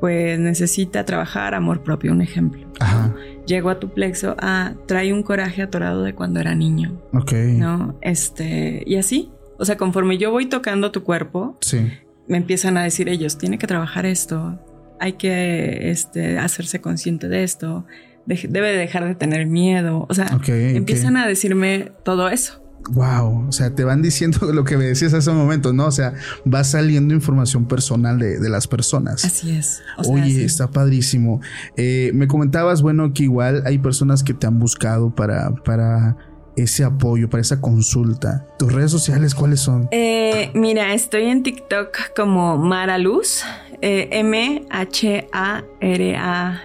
pues 0.00 0.38
necesita 0.38 1.04
trabajar 1.04 1.54
amor 1.54 1.82
propio, 1.82 2.12
un 2.12 2.22
ejemplo. 2.22 2.66
Ajá. 2.80 3.14
Llego 3.48 3.70
a 3.70 3.80
tu 3.80 3.88
plexo, 3.94 4.36
ah, 4.38 4.74
trae 4.86 5.12
un 5.12 5.22
coraje 5.22 5.62
atorado 5.62 6.02
de 6.02 6.14
cuando 6.14 6.38
era 6.38 6.54
niño. 6.54 7.00
Ok. 7.14 7.32
¿No? 7.32 7.96
Este, 8.02 8.82
y 8.86 8.96
así. 8.96 9.30
O 9.56 9.64
sea, 9.64 9.78
conforme 9.78 10.18
yo 10.18 10.30
voy 10.30 10.46
tocando 10.46 10.92
tu 10.92 11.02
cuerpo, 11.02 11.56
sí. 11.62 11.90
me 12.26 12.36
empiezan 12.36 12.76
a 12.76 12.84
decir 12.84 13.08
ellos, 13.08 13.38
tiene 13.38 13.56
que 13.56 13.66
trabajar 13.66 14.04
esto, 14.04 14.60
hay 15.00 15.14
que 15.14 15.90
este, 15.90 16.38
hacerse 16.38 16.82
consciente 16.82 17.28
de 17.28 17.42
esto, 17.42 17.86
debe 18.26 18.76
dejar 18.76 19.06
de 19.06 19.14
tener 19.14 19.46
miedo. 19.46 20.04
O 20.10 20.14
sea, 20.14 20.28
empiezan 20.46 21.16
a 21.16 21.26
decirme 21.26 21.92
todo 22.04 22.28
eso. 22.28 22.62
Wow, 22.90 23.48
o 23.48 23.52
sea, 23.52 23.74
te 23.74 23.84
van 23.84 24.02
diciendo 24.02 24.38
lo 24.52 24.64
que 24.64 24.76
me 24.76 24.84
decías 24.84 25.14
hace 25.14 25.30
un 25.30 25.36
momento, 25.36 25.72
¿no? 25.72 25.86
O 25.86 25.92
sea, 25.92 26.14
va 26.52 26.64
saliendo 26.64 27.14
información 27.14 27.66
personal 27.66 28.18
de, 28.18 28.48
las 28.48 28.66
personas. 28.66 29.24
Así 29.24 29.50
es. 29.50 29.82
Oye, 29.98 30.44
está 30.44 30.70
padrísimo. 30.70 31.40
Eh, 31.76 32.10
me 32.14 32.26
comentabas, 32.26 32.80
bueno, 32.80 33.12
que 33.12 33.24
igual 33.24 33.62
hay 33.66 33.78
personas 33.78 34.22
que 34.22 34.32
te 34.32 34.46
han 34.46 34.58
buscado 34.58 35.14
para, 35.14 35.50
para 35.50 36.16
ese 36.56 36.84
apoyo, 36.84 37.28
para 37.28 37.40
esa 37.40 37.60
consulta. 37.60 38.46
¿Tus 38.58 38.72
redes 38.72 38.90
sociales 38.90 39.34
cuáles 39.34 39.60
son? 39.60 39.88
Eh, 39.90 40.50
mira, 40.54 40.94
estoy 40.94 41.24
en 41.24 41.42
TikTok 41.42 42.14
como 42.16 42.56
Mara 42.56 42.96
Luz, 42.98 43.42
eh, 43.80 44.08
M-H-A-R-A 44.12 44.62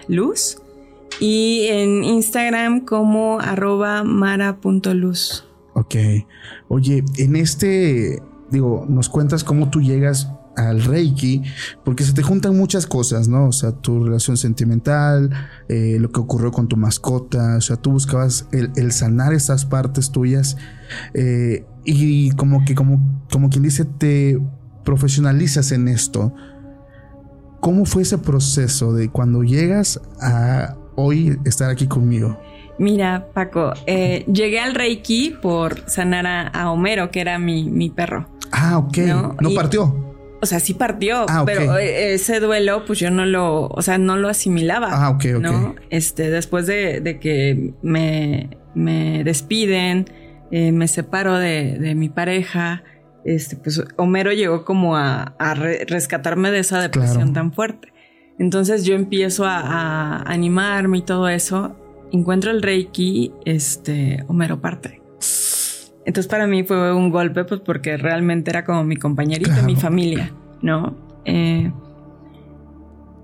Luz 0.08 0.58
y 1.20 1.66
en 1.68 2.02
Instagram 2.04 2.80
como 2.80 3.38
arroba 3.40 4.02
mara.luz. 4.04 5.44
Ok. 5.74 5.94
Oye, 6.68 7.04
en 7.18 7.36
este, 7.36 8.22
digo, 8.50 8.86
nos 8.88 9.08
cuentas 9.08 9.44
cómo 9.44 9.70
tú 9.70 9.80
llegas 9.80 10.30
al 10.56 10.82
Reiki, 10.82 11.42
porque 11.84 12.04
se 12.04 12.12
te 12.12 12.22
juntan 12.22 12.56
muchas 12.56 12.86
cosas, 12.86 13.28
¿no? 13.28 13.48
O 13.48 13.52
sea, 13.52 13.72
tu 13.72 14.04
relación 14.04 14.36
sentimental, 14.36 15.30
eh, 15.68 15.96
lo 15.98 16.10
que 16.10 16.20
ocurrió 16.20 16.52
con 16.52 16.68
tu 16.68 16.76
mascota, 16.76 17.56
o 17.56 17.60
sea, 17.60 17.76
tú 17.76 17.92
buscabas 17.92 18.46
el, 18.52 18.92
sanar 18.92 19.32
esas 19.32 19.64
partes 19.64 20.10
tuyas 20.10 20.56
eh, 21.12 21.66
y 21.84 22.30
como 22.32 22.64
que, 22.64 22.74
como, 22.74 23.24
como 23.30 23.50
quien 23.50 23.64
dice, 23.64 23.84
te 23.84 24.40
profesionalizas 24.84 25.72
en 25.72 25.88
esto. 25.88 26.34
¿Cómo 27.60 27.86
fue 27.86 28.02
ese 28.02 28.18
proceso 28.18 28.92
de 28.92 29.08
cuando 29.08 29.42
llegas 29.42 30.00
a 30.20 30.76
hoy 30.96 31.38
estar 31.44 31.70
aquí 31.70 31.86
conmigo? 31.88 32.38
Mira, 32.78 33.28
Paco, 33.32 33.72
eh, 33.86 34.24
llegué 34.26 34.60
al 34.60 34.74
Reiki 34.74 35.36
por 35.40 35.88
sanar 35.88 36.26
a, 36.26 36.70
Homero, 36.70 37.10
que 37.10 37.20
era 37.20 37.38
mi, 37.38 37.90
perro. 37.90 38.28
Ah, 38.52 38.78
ok. 38.78 38.98
¿No, 38.98 39.36
partió? 39.54 40.14
O 40.42 40.46
sea, 40.46 40.60
sí 40.60 40.74
partió, 40.74 41.24
ah, 41.26 41.44
pero 41.46 41.78
eh, 41.78 42.12
ese 42.12 42.38
duelo, 42.38 42.84
pues 42.84 42.98
yo 42.98 43.10
no 43.10 43.24
lo, 43.24 43.66
o 43.66 43.80
sea, 43.80 43.96
no 43.96 44.16
lo 44.16 44.28
asimilaba. 44.28 44.88
Ah, 44.90 45.08
ok, 45.08 45.24
ok. 45.36 45.40
¿no? 45.40 45.74
Este, 45.88 46.28
después 46.28 46.66
de, 46.66 47.18
que 47.18 47.72
me, 47.82 48.50
despiden, 49.24 50.10
eh, 50.50 50.70
me 50.70 50.86
separo 50.86 51.38
de, 51.38 51.94
mi 51.96 52.10
pareja, 52.10 52.82
este, 53.24 53.56
pues 53.56 53.82
Homero 53.96 54.32
llegó 54.32 54.66
como 54.66 54.96
a, 54.96 55.34
rescatarme 55.86 56.50
de 56.50 56.58
esa 56.58 56.78
depresión 56.78 57.32
tan 57.32 57.52
fuerte. 57.52 57.94
Entonces 58.38 58.84
yo 58.84 58.94
empiezo 58.94 59.44
a, 59.46 60.22
animarme 60.30 60.98
y 60.98 61.02
todo 61.02 61.28
eso. 61.28 61.76
Encuentro 62.14 62.52
el 62.52 62.62
Reiki, 62.62 63.32
este, 63.44 64.24
Homero 64.28 64.60
parte. 64.60 65.02
Entonces 66.04 66.28
para 66.28 66.46
mí 66.46 66.62
fue 66.62 66.94
un 66.94 67.10
golpe, 67.10 67.44
pues 67.44 67.60
porque 67.60 67.96
realmente 67.96 68.50
era 68.52 68.64
como 68.64 68.84
mi 68.84 68.94
compañerito, 68.94 69.64
mi 69.64 69.74
familia, 69.74 70.32
¿no? 70.62 70.94
Eh, 71.24 71.72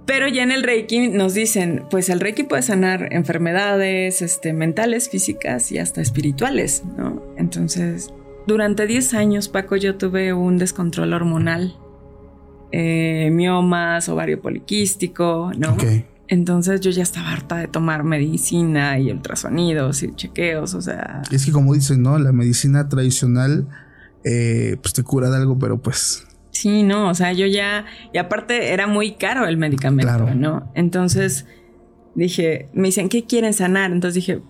pero 0.06 0.26
ya 0.26 0.42
en 0.42 0.50
el 0.50 0.64
Reiki 0.64 1.06
nos 1.06 1.34
dicen, 1.34 1.84
pues 1.88 2.08
el 2.08 2.18
Reiki 2.18 2.42
puede 2.42 2.62
sanar 2.62 3.12
enfermedades 3.12 4.22
este, 4.22 4.52
mentales, 4.52 5.08
físicas 5.08 5.70
y 5.70 5.78
hasta 5.78 6.00
espirituales, 6.00 6.82
¿no? 6.98 7.22
Entonces, 7.36 8.12
durante 8.48 8.88
10 8.88 9.14
años, 9.14 9.48
Paco, 9.48 9.76
yo 9.76 9.98
tuve 9.98 10.32
un 10.32 10.58
descontrol 10.58 11.12
hormonal 11.12 11.76
eh, 12.72 13.30
miomas, 13.30 14.08
ovario 14.08 14.40
poliquístico, 14.40 15.52
¿no? 15.56 15.76
Entonces 16.30 16.80
yo 16.80 16.92
ya 16.92 17.02
estaba 17.02 17.32
harta 17.32 17.56
de 17.56 17.66
tomar 17.66 18.04
medicina 18.04 18.96
y 19.00 19.10
ultrasonidos 19.10 20.04
y 20.04 20.14
chequeos, 20.14 20.74
o 20.74 20.80
sea... 20.80 21.22
Es 21.32 21.44
que 21.44 21.50
como 21.50 21.74
dicen, 21.74 22.02
¿no? 22.02 22.20
La 22.20 22.30
medicina 22.30 22.88
tradicional, 22.88 23.66
eh, 24.22 24.76
pues 24.80 24.94
te 24.94 25.02
cura 25.02 25.28
de 25.28 25.38
algo, 25.38 25.58
pero 25.58 25.78
pues... 25.78 26.24
Sí, 26.52 26.84
no, 26.84 27.08
o 27.08 27.14
sea, 27.16 27.32
yo 27.32 27.46
ya... 27.46 27.84
Y 28.12 28.18
aparte 28.18 28.72
era 28.72 28.86
muy 28.86 29.14
caro 29.14 29.48
el 29.48 29.56
medicamento, 29.56 30.32
¿no? 30.36 30.70
Entonces 30.76 31.46
dije, 32.14 32.68
me 32.74 32.88
dicen, 32.88 33.08
¿qué 33.08 33.24
quieren 33.24 33.52
sanar? 33.52 33.90
Entonces 33.90 34.14
dije, 34.14 34.40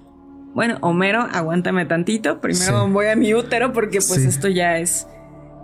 bueno, 0.53 0.77
Homero, 0.83 1.21
aguántame 1.33 1.87
tantito, 1.87 2.43
primero 2.43 2.89
voy 2.91 3.07
a 3.07 3.17
mi 3.17 3.33
útero 3.33 3.73
porque 3.73 4.01
pues 4.07 4.19
esto 4.19 4.49
ya 4.49 4.77
es... 4.77 5.07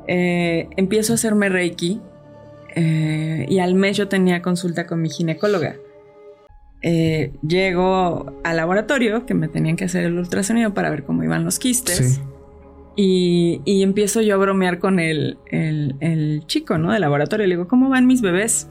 Eh, 0.08 0.70
empiezo 0.78 1.12
a 1.12 1.16
hacerme 1.16 1.50
Reiki 1.50 2.00
eh, 2.74 3.44
y 3.50 3.58
al 3.58 3.74
mes 3.74 3.98
yo 3.98 4.08
tenía 4.08 4.40
consulta 4.40 4.86
con 4.86 5.02
mi 5.02 5.10
ginecóloga. 5.10 5.76
Eh, 6.88 7.32
llego 7.44 8.40
al 8.44 8.58
laboratorio 8.58 9.26
que 9.26 9.34
me 9.34 9.48
tenían 9.48 9.74
que 9.74 9.86
hacer 9.86 10.04
el 10.04 10.16
ultrasonido 10.16 10.72
para 10.72 10.88
ver 10.88 11.02
cómo 11.02 11.24
iban 11.24 11.44
los 11.44 11.58
quistes. 11.58 12.20
Y, 12.94 13.60
empiezo 13.82 14.22
yo 14.22 14.36
a 14.36 14.38
bromear 14.38 14.78
con 14.78 15.00
el, 15.00 15.36
el, 15.50 16.44
chico, 16.46 16.78
¿no? 16.78 16.92
Del 16.92 17.00
laboratorio. 17.00 17.44
Le 17.48 17.56
digo, 17.56 17.66
¿cómo 17.66 17.88
van 17.88 18.06
mis 18.06 18.22
bebés? 18.22 18.68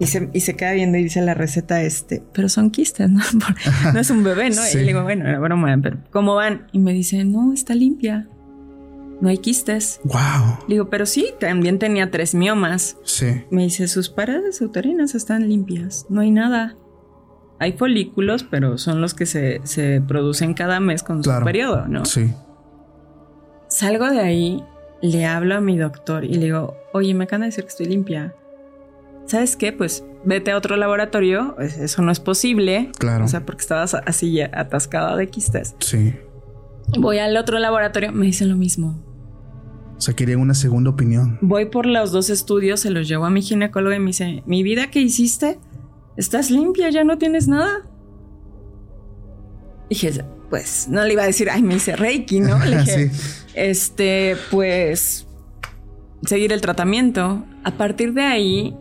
Y 0.00 0.08
se, 0.08 0.28
y 0.32 0.40
se 0.40 0.56
queda 0.56 0.72
viendo 0.72 0.98
y 0.98 1.04
dice 1.04 1.22
la 1.22 1.34
receta 1.34 1.82
este, 1.82 2.20
pero 2.32 2.48
son 2.48 2.72
quistes, 2.72 3.08
¿no? 3.08 3.22
no 3.94 4.00
es 4.00 4.10
un 4.10 4.24
bebé, 4.24 4.50
¿no? 4.50 4.60
Y 4.72 4.76
le 4.78 4.82
digo, 4.82 5.04
bueno, 5.04 5.28
era 5.28 5.38
broma, 5.38 5.78
pero 5.80 5.98
¿cómo 6.10 6.34
van? 6.34 6.66
Y 6.72 6.80
me 6.80 6.92
dice, 6.92 7.24
no, 7.24 7.52
está 7.52 7.76
limpia 7.76 8.26
no 9.20 9.28
hay 9.28 9.38
quistes. 9.38 10.00
Wow. 10.02 10.66
digo, 10.68 10.90
pero 10.90 11.06
sí, 11.06 11.32
también 11.38 11.78
tenía 11.78 12.10
tres 12.10 12.34
miomas. 12.34 12.96
Sí. 13.04 13.26
Me 13.50 13.62
dice, 13.62 13.86
sus 13.86 14.10
paredes 14.10 14.60
uterinas 14.60 15.14
están 15.14 15.48
limpias, 15.48 16.06
no 16.10 16.20
hay 16.20 16.32
nada. 16.32 16.76
Hay 17.58 17.72
folículos, 17.72 18.44
pero 18.44 18.78
son 18.78 19.00
los 19.00 19.14
que 19.14 19.26
se, 19.26 20.02
producen 20.06 20.54
cada 20.54 20.80
mes 20.80 21.02
con 21.02 21.22
su 21.22 21.30
periodo, 21.44 21.86
¿no? 21.86 22.04
Sí. 22.04 22.32
Salgo 23.68 24.10
de 24.10 24.20
ahí, 24.20 24.64
le 25.02 25.26
hablo 25.26 25.56
a 25.56 25.60
mi 25.60 25.78
doctor 25.78 26.24
y 26.24 26.34
le 26.34 26.46
digo, 26.46 26.76
oye, 26.92 27.14
me 27.14 27.24
acaban 27.24 27.42
de 27.42 27.46
decir 27.46 27.64
que 27.64 27.68
estoy 27.68 27.86
limpia. 27.86 28.34
¿Sabes 29.26 29.56
qué? 29.56 29.72
Pues 29.72 30.04
vete 30.24 30.50
a 30.50 30.56
otro 30.56 30.76
laboratorio, 30.76 31.54
pues, 31.56 31.78
eso 31.78 32.02
no 32.02 32.12
es 32.12 32.20
posible. 32.20 32.90
Claro. 32.98 33.24
O 33.24 33.28
sea, 33.28 33.46
porque 33.46 33.62
estabas 33.62 33.94
así 33.94 34.40
atascada 34.40 35.16
de 35.16 35.28
quistes. 35.28 35.76
Sí. 35.78 36.14
Voy 36.98 37.18
al 37.18 37.36
otro 37.36 37.58
laboratorio, 37.58 38.12
me 38.12 38.26
dicen 38.26 38.48
lo 38.48 38.56
mismo. 38.56 39.02
O 39.96 40.00
sea, 40.00 40.14
querían 40.14 40.40
una 40.40 40.54
segunda 40.54 40.90
opinión. 40.90 41.38
Voy 41.40 41.66
por 41.66 41.86
los 41.86 42.12
dos 42.12 42.28
estudios, 42.28 42.80
se 42.80 42.90
los 42.90 43.08
llevo 43.08 43.24
a 43.24 43.30
mi 43.30 43.42
ginecólogo 43.42 43.94
y 43.94 44.00
me 44.00 44.06
dice, 44.06 44.42
mi 44.44 44.62
vida 44.62 44.90
que 44.90 45.00
hiciste, 45.00 45.58
estás 46.16 46.50
limpia, 46.50 46.90
ya 46.90 47.04
no 47.04 47.18
tienes 47.18 47.48
nada. 47.48 47.82
Dije, 49.90 50.24
pues 50.50 50.88
no 50.88 51.04
le 51.04 51.12
iba 51.12 51.22
a 51.22 51.26
decir, 51.26 51.50
ay, 51.50 51.62
me 51.62 51.74
hice 51.74 51.96
Reiki, 51.96 52.40
¿no? 52.40 52.64
Le 52.64 52.78
dije, 52.82 53.10
este, 53.54 54.36
pues 54.50 55.26
seguir 56.24 56.52
el 56.52 56.60
tratamiento. 56.60 57.44
A 57.64 57.72
partir 57.72 58.12
de 58.14 58.22
ahí 58.22 58.76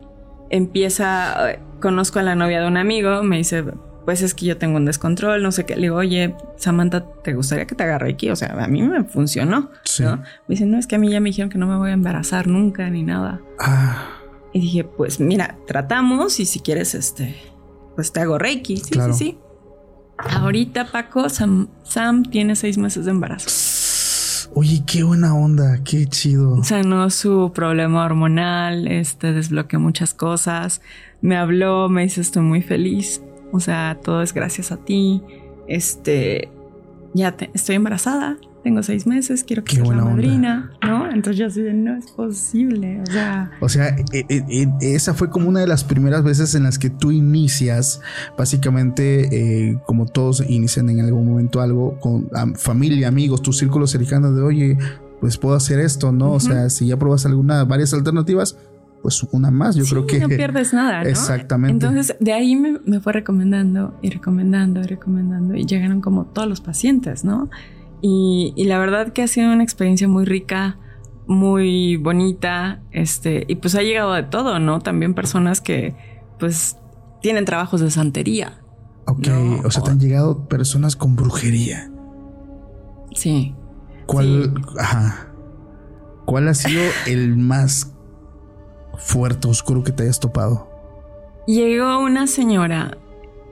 empieza, 0.50 1.52
eh, 1.52 1.60
conozco 1.82 2.20
a 2.20 2.24
la 2.24 2.36
novia 2.36 2.62
de 2.62 2.68
un 2.68 2.78
amigo, 2.78 3.24
me 3.24 3.38
dice, 3.38 3.64
pues 4.06 4.22
es 4.22 4.34
que 4.34 4.46
yo 4.46 4.58
tengo 4.58 4.78
un 4.78 4.86
descontrol, 4.86 5.42
no 5.42 5.52
sé 5.52 5.66
qué. 5.66 5.76
Le 5.76 5.84
digo, 5.84 5.98
oye, 5.98 6.36
Samantha, 6.58 7.06
¿te 7.24 7.34
gustaría 7.34 7.66
que 7.66 7.76
te 7.76 7.84
agarre 7.84 8.12
aquí? 8.12 8.30
O 8.30 8.36
sea, 8.36 8.50
a 8.64 8.68
mí 8.68 8.82
me 8.82 9.04
funcionó. 9.04 9.72
Me 10.48 10.56
dice, 10.56 10.66
no, 10.66 10.78
es 10.78 10.88
que 10.88 10.96
a 10.96 11.00
mí 11.00 11.10
ya 11.10 11.20
me 11.20 11.30
dijeron 11.30 11.50
que 11.50 11.58
no 11.58 11.68
me 11.68 11.78
voy 11.78 11.92
a 11.92 11.94
embarazar 11.94 12.48
nunca 12.48 12.90
ni 12.90 13.04
nada. 13.04 13.42
Ah. 13.60 14.23
Y 14.54 14.60
dije, 14.60 14.84
pues 14.84 15.20
mira, 15.20 15.58
tratamos 15.68 16.40
y 16.40 16.46
si 16.46 16.60
quieres, 16.60 16.94
este, 16.96 17.36
pues 17.96 18.12
te 18.12 18.22
hago 18.22 18.38
Reiki. 18.38 18.78
Sí, 18.78 18.94
sí, 18.94 19.14
sí. 19.14 19.38
Ahorita, 20.18 20.92
Paco, 20.92 21.28
Sam, 21.28 21.68
Sam 21.84 22.24
tiene 22.24 22.56
seis 22.56 22.78
meses 22.78 23.06
de 23.06 23.12
embarazo. 23.12 23.50
Oye, 24.56 24.84
qué 24.86 25.04
buena 25.04 25.36
onda, 25.36 25.84
qué 25.84 26.06
chido. 26.06 26.64
Sanó 26.64 27.10
su 27.10 27.52
problema 27.54 28.06
hormonal, 28.06 28.88
este, 28.88 29.34
desbloqueó 29.34 29.80
muchas 29.80 30.14
cosas. 30.14 30.82
Me 31.22 31.36
habló, 31.36 31.90
me 31.90 32.04
dice, 32.04 32.22
estoy 32.22 32.44
muy 32.44 32.62
feliz 32.62 33.22
o 33.54 33.60
sea, 33.60 34.00
todo 34.04 34.24
es 34.24 34.34
gracias 34.34 34.72
a 34.72 34.78
ti. 34.78 35.22
Este, 35.68 36.50
ya 37.14 37.36
estoy 37.54 37.76
embarazada. 37.76 38.38
Tengo 38.64 38.82
seis 38.82 39.06
meses, 39.06 39.44
quiero 39.44 39.64
que 39.64 39.76
seas 39.76 39.82
la 39.88 39.94
buena 39.94 40.04
onda. 40.04 40.16
madrina, 40.16 40.72
¿no? 40.82 41.06
Entonces 41.12 41.38
yo 41.38 41.48
así 41.48 41.62
de, 41.62 41.74
no 41.74 41.96
es 41.98 42.08
posible, 42.12 43.02
o 43.02 43.06
sea, 43.12 43.52
O 43.60 43.68
sea, 43.70 43.90
e- 44.14 44.26
e- 44.30 44.46
e- 44.82 44.96
esa 44.96 45.14
fue 45.14 45.30
como 45.30 45.50
una 45.50 45.60
de 45.60 45.68
las 45.68 45.84
primeras 45.84 46.24
veces 46.24 46.56
en 46.56 46.64
las 46.64 46.80
que 46.80 46.90
tú 46.90 47.12
inicias, 47.12 48.00
básicamente, 48.38 49.70
eh, 49.72 49.78
como 49.86 50.06
todos 50.06 50.44
inician 50.48 50.90
en 50.90 51.02
algún 51.02 51.28
momento 51.28 51.62
algo, 51.62 52.00
con 52.00 52.30
am- 52.34 52.54
familia, 52.56 53.08
amigos, 53.08 53.42
tu 53.42 53.52
círculo 53.54 53.88
cercano 53.88 54.32
de, 54.34 54.42
oye, 54.42 54.78
pues 55.20 55.38
puedo 55.38 55.56
hacer 55.56 55.80
esto, 55.80 56.12
¿no? 56.12 56.32
O 56.32 56.40
sea, 56.40 56.70
si 56.70 56.88
ya 56.88 56.98
pruebas 56.98 57.26
alguna, 57.26 57.64
varias 57.64 57.94
alternativas, 57.94 58.58
pues 59.02 59.22
una 59.32 59.52
más, 59.52 59.76
yo 59.76 59.84
sí, 59.84 59.92
creo 59.92 60.06
que... 60.08 60.20
no 60.20 60.30
pierdes 60.30 60.74
nada, 60.74 61.04
¿no? 61.04 61.10
Exactamente. 61.10 61.86
Entonces 61.86 62.16
de 62.22 62.32
ahí 62.34 62.56
me, 62.56 62.80
me 62.86 63.00
fue 63.02 63.12
recomendando 63.14 63.98
y 64.02 64.10
recomendando 64.10 64.80
y 64.82 64.84
recomendando 64.84 65.56
y 65.56 65.66
llegaron 65.66 66.00
como 66.00 66.26
todos 66.26 66.48
los 66.48 66.62
pacientes, 66.62 67.26
¿no? 67.26 67.50
Y, 68.06 68.52
y 68.58 68.66
la 68.66 68.78
verdad 68.80 69.14
que 69.14 69.24
ha 69.24 69.28
sido 69.28 69.52
una 69.54 69.64
experiencia 69.64 70.10
muy 70.10 70.26
rica, 70.26 70.78
muy 71.26 71.96
bonita, 71.96 72.82
este, 72.92 73.46
y 73.48 73.56
pues 73.56 73.76
ha 73.76 73.82
llegado 73.82 74.12
de 74.14 74.24
todo, 74.24 74.60
¿no? 74.60 74.82
También 74.82 75.14
personas 75.14 75.62
que 75.62 75.96
pues 76.38 76.76
tienen 77.22 77.46
trabajos 77.46 77.80
de 77.80 77.90
santería. 77.90 78.60
Ok, 79.08 79.28
No. 79.28 79.62
o 79.66 79.72
sea, 79.72 79.84
te 79.84 79.92
han 79.92 80.00
llegado 80.02 80.50
personas 80.50 80.98
con 80.98 81.16
brujería. 81.16 81.90
Sí. 83.16 83.56
¿Cuál, 84.06 84.54
ajá, 84.78 85.30
¿Cuál 86.26 86.50
ha 86.50 86.54
sido 86.54 86.82
el 87.08 87.38
más 87.38 87.94
fuerte, 88.98 89.48
oscuro 89.48 89.82
que 89.84 89.94
te 89.94 90.04
hayas 90.04 90.20
topado? 90.20 90.70
Llegó 91.48 92.00
una 92.00 92.28
señora, 92.28 92.98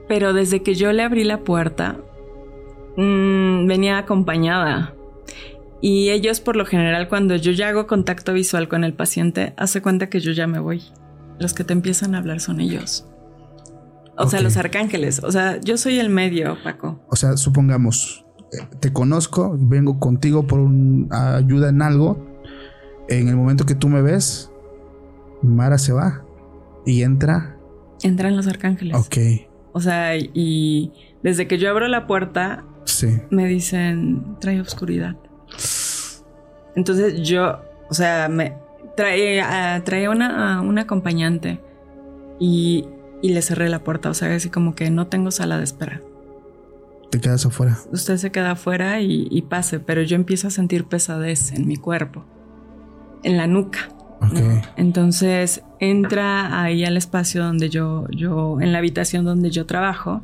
pero 0.10 0.34
desde 0.34 0.62
que 0.62 0.75
yo 0.75 0.91
le 0.91 1.03
abrí 1.03 1.24
la 1.24 1.39
puerta, 1.46 2.00
mm, 2.98 3.68
venía 3.68 3.98
acompañada. 3.98 4.94
Y 5.82 6.10
ellos 6.10 6.42
por 6.42 6.56
lo 6.56 6.66
general 6.66 7.08
cuando 7.10 7.36
yo 7.36 7.52
ya 7.52 7.70
hago 7.70 7.88
contacto 7.88 8.34
visual 8.34 8.68
con 8.68 8.84
el 8.84 8.94
paciente, 8.94 9.54
hace 9.58 9.82
cuenta 9.82 10.10
que 10.10 10.20
yo 10.20 10.32
ya 10.32 10.46
me 10.48 10.60
voy. 10.60 10.84
Los 11.40 11.54
que 11.54 11.64
te 11.64 11.74
empiezan 11.74 12.14
a 12.14 12.20
hablar 12.20 12.40
son 12.40 12.60
ellos. 12.62 13.08
O 14.18 14.28
sea, 14.28 14.42
los 14.42 14.58
arcángeles. 14.58 15.24
O 15.24 15.32
sea, 15.32 15.60
yo 15.62 15.78
soy 15.78 15.98
el 15.98 16.10
medio, 16.10 16.56
Paco. 16.64 17.00
O 17.10 17.16
sea, 17.16 17.36
supongamos, 17.38 18.24
eh, 18.54 18.68
te 18.80 18.94
conozco, 18.94 19.56
vengo 19.58 20.00
contigo 20.00 20.46
por 20.46 20.60
un- 20.60 21.10
ayuda 21.12 21.70
en 21.70 21.82
algo. 21.82 22.24
En 23.10 23.28
el 23.30 23.36
momento 23.36 23.66
que 23.66 23.74
tú 23.74 23.90
me 23.90 24.04
ves, 24.04 24.52
Mara 25.42 25.80
se 25.80 25.94
va 25.94 26.24
y 26.86 27.02
entra. 27.02 27.58
Entran 28.04 28.36
los 28.36 28.46
arcángeles. 28.48 28.96
Ok, 28.96 29.18
O 29.74 29.80
sea, 29.80 30.16
y 30.18 30.92
desde 31.24 31.48
que 31.48 31.58
yo 31.58 31.70
abro 31.72 31.88
la 31.88 32.06
puerta, 32.06 32.64
sí. 32.86 33.20
me 33.30 33.48
dicen, 33.48 34.38
trae 34.40 34.62
oscuridad. 34.62 35.16
Entonces 36.76 37.28
yo, 37.28 37.60
o 37.90 37.94
sea, 37.94 38.28
me 38.30 38.56
trae, 38.96 39.42
ah, 39.42 39.82
traía 39.84 40.10
una, 40.10 40.58
a 40.58 40.62
un 40.62 40.80
acompañante 40.80 41.60
y, 42.40 42.88
y 43.22 43.34
le 43.34 43.42
cerré 43.42 43.70
la 43.70 43.84
puerta, 43.84 44.10
o 44.10 44.14
sea, 44.14 44.34
así 44.34 44.50
como 44.50 44.76
que 44.76 44.90
no 44.90 45.08
tengo 45.08 45.32
sala 45.32 45.58
de 45.58 45.64
espera. 45.64 46.02
Te 47.10 47.20
quedas 47.20 47.46
afuera. 47.46 47.78
Usted 47.92 48.18
se 48.18 48.32
queda 48.32 48.52
afuera 48.52 49.02
y, 49.02 49.28
y 49.30 49.42
pase, 49.42 49.80
pero 49.80 50.02
yo 50.02 50.16
empiezo 50.16 50.48
a 50.48 50.52
sentir 50.52 50.86
pesadez 50.86 51.52
en 51.52 51.68
mi 51.68 51.76
cuerpo, 51.76 52.26
en 53.24 53.38
la 53.38 53.48
nuca. 53.48 53.90
Entonces 54.78 55.64
entra 55.80 56.62
ahí 56.62 56.86
al 56.86 56.96
espacio 56.96 57.44
donde 57.44 57.70
yo, 57.70 58.08
yo, 58.12 58.62
en 58.62 58.72
la 58.72 58.78
habitación 58.78 59.26
donde 59.26 59.50
yo 59.50 59.66
trabajo. 59.66 60.22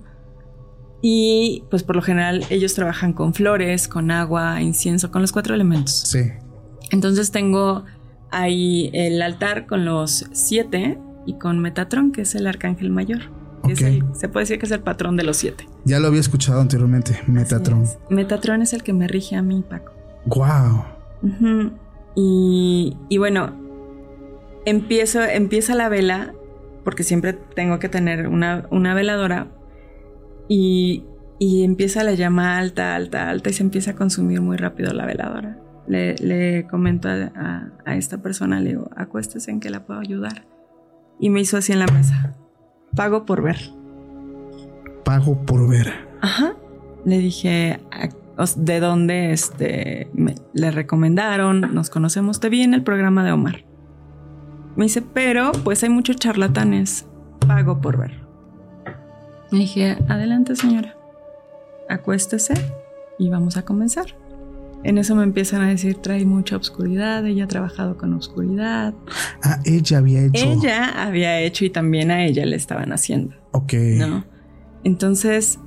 Y 1.01 1.63
pues 1.70 1.84
por 1.84 1.96
lo 1.96 2.01
general 2.01 2.44
ellos 2.50 2.74
trabajan 2.74 3.13
con 3.13 3.34
flores, 3.34 3.88
con 3.88 4.10
agua, 4.12 4.62
incienso, 4.62 5.12
con 5.12 5.22
los 5.22 5.32
cuatro 5.32 5.54
elementos. 5.54 5.94
Sí. 5.94 6.20
Entonces 6.92 7.32
tengo 7.32 7.86
ahí 8.32 8.89
el 8.94 9.22
altar 9.22 9.68
con 9.68 9.86
los 9.86 10.25
siete 10.34 10.98
y 11.25 11.34
con 11.38 11.60
Metatron, 11.60 12.12
que 12.12 12.22
es 12.22 12.34
el 12.36 12.48
arcángel 12.48 12.89
mayor. 12.89 13.20
que 13.66 13.74
es 13.74 13.82
Ok. 13.82 13.88
el- 13.88 14.04
se 14.16 14.30
puede 14.30 14.44
decir 14.44 14.60
que 14.60 14.66
es 14.68 14.72
el 14.72 14.80
patrón 14.80 15.18
de 15.18 15.24
los 15.24 15.36
siete. 15.38 15.68
Ya 15.84 16.00
lo 16.00 16.08
había 16.08 16.20
escuchado 16.22 16.62
anteriormente, 16.62 17.20
Metatron. 17.27 17.84
Es. 17.84 17.98
Metatron 18.10 18.62
es 18.62 18.72
el 18.72 18.82
que 18.84 18.94
me 18.94 19.08
rige 19.08 19.36
a 19.36 19.42
mí, 19.42 19.63
Paco. 19.68 19.92
Wow. 20.25 20.86
Ujú. 21.24 21.72
y, 22.16 22.96
y 23.10 23.18
bueno, 23.18 23.53
empiezo, 24.66 25.22
empieza 25.24 25.75
la 25.75 25.90
vela, 25.90 26.33
porque 26.83 27.03
siempre 27.03 27.33
tengo 27.33 27.79
que 27.79 27.90
tener 27.90 28.27
una, 28.27 28.66
una 28.72 28.94
veladora, 28.94 29.48
y, 30.48 31.03
y 31.40 31.64
empieza 31.64 32.03
la 32.03 32.14
llama 32.14 32.57
alta, 32.57 32.96
alta, 32.96 33.29
alta, 33.29 33.50
y 33.50 33.53
se 33.53 33.64
empieza 33.64 33.92
a 33.92 33.96
consumir 33.96 34.42
muy 34.42 34.57
rápido 34.57 34.94
la 34.94 35.05
veladora. 35.05 35.60
Le, 35.88 36.16
le 36.16 36.68
comento 36.70 37.07
a, 37.07 37.31
a- 37.36 37.72
a 37.86 37.96
esta 37.96 38.18
persona, 38.22 38.60
le 38.60 38.70
digo, 38.72 38.90
acuéstese 38.96 39.51
en 39.51 39.60
que 39.60 39.70
la 39.70 39.86
puedo 39.86 40.00
ayudar. 40.00 40.46
Y 41.20 41.29
me 41.29 41.40
hizo 41.42 41.57
así 41.57 41.72
en 41.74 41.79
la 41.79 41.88
mesa. 41.88 42.36
Pago 42.96 43.25
por 43.25 43.42
ver. 43.42 43.57
Pago 45.03 45.46
por 45.46 45.68
ver. 45.70 45.94
Ajá. 46.22 46.53
Le 47.05 47.20
dije 47.20 47.79
de 48.57 48.79
dónde 48.79 49.31
este, 49.31 50.10
me- 50.14 50.36
le 50.53 50.72
recomendaron, 50.72 51.62
nos 51.74 51.90
conocemos, 51.90 52.40
te 52.40 52.50
vi 52.50 52.62
en 52.64 52.74
el 52.74 52.83
programa 52.83 53.24
de 53.24 53.31
Omar. 53.31 53.64
Me 54.75 54.86
dice, 54.86 55.01
pero 55.01 55.51
pues 55.64 55.81
hay 55.83 55.90
muchos 55.90 56.18
charlatanes, 56.18 57.07
pago 57.48 57.81
por 57.81 57.98
ver. 57.98 58.26
Le 59.51 59.60
dije, 59.60 59.98
adelante 60.10 60.55
señora, 60.55 60.96
acuéstese 61.90 62.53
y 63.18 63.29
vamos 63.29 63.57
a 63.57 63.64
comenzar. 63.64 64.16
En 64.83 64.98
eso 64.98 65.16
me 65.16 65.24
empiezan 65.24 65.62
a 65.62 65.70
decir, 65.70 65.98
trae 65.98 66.25
mucha 66.25 66.55
oscuridad, 66.55 67.25
ella 67.25 67.46
ha 67.46 67.48
trabajado 67.48 67.98
con 67.98 68.14
oscuridad. 68.14 68.94
Ah, 69.44 69.60
ella 69.66 69.98
había 69.98 70.24
hecho. 70.24 70.46
Ella 70.46 71.03
había 71.03 71.40
hecho 71.40 71.66
y 71.66 71.70
también 71.70 72.12
a 72.12 72.25
ella 72.25 72.46
le 72.46 72.55
estaban 72.55 72.92
haciendo. 72.92 73.36
Ok. 73.51 73.74
¿no? 73.74 74.24
Entonces, 74.83 75.60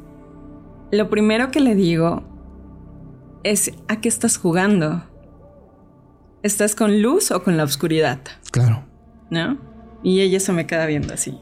lo 0.93 1.11
primero 1.11 1.51
que 1.51 1.61
le 1.61 1.75
digo 1.75 2.23
es 3.43 3.73
a 3.89 4.01
qué 4.01 4.09
estás 4.09 4.37
jugando. 4.37 5.05
¿Estás 6.43 6.75
con 6.75 7.03
luz 7.03 7.31
o 7.33 7.43
con 7.43 7.57
la 7.57 7.65
oscuridad? 7.65 8.21
Claro. 8.51 8.85
¿No? 9.29 9.59
Y 10.03 10.21
ella 10.21 10.41
se 10.41 10.53
me 10.53 10.67
queda 10.67 10.87
viendo 10.87 11.13
así. 11.13 11.39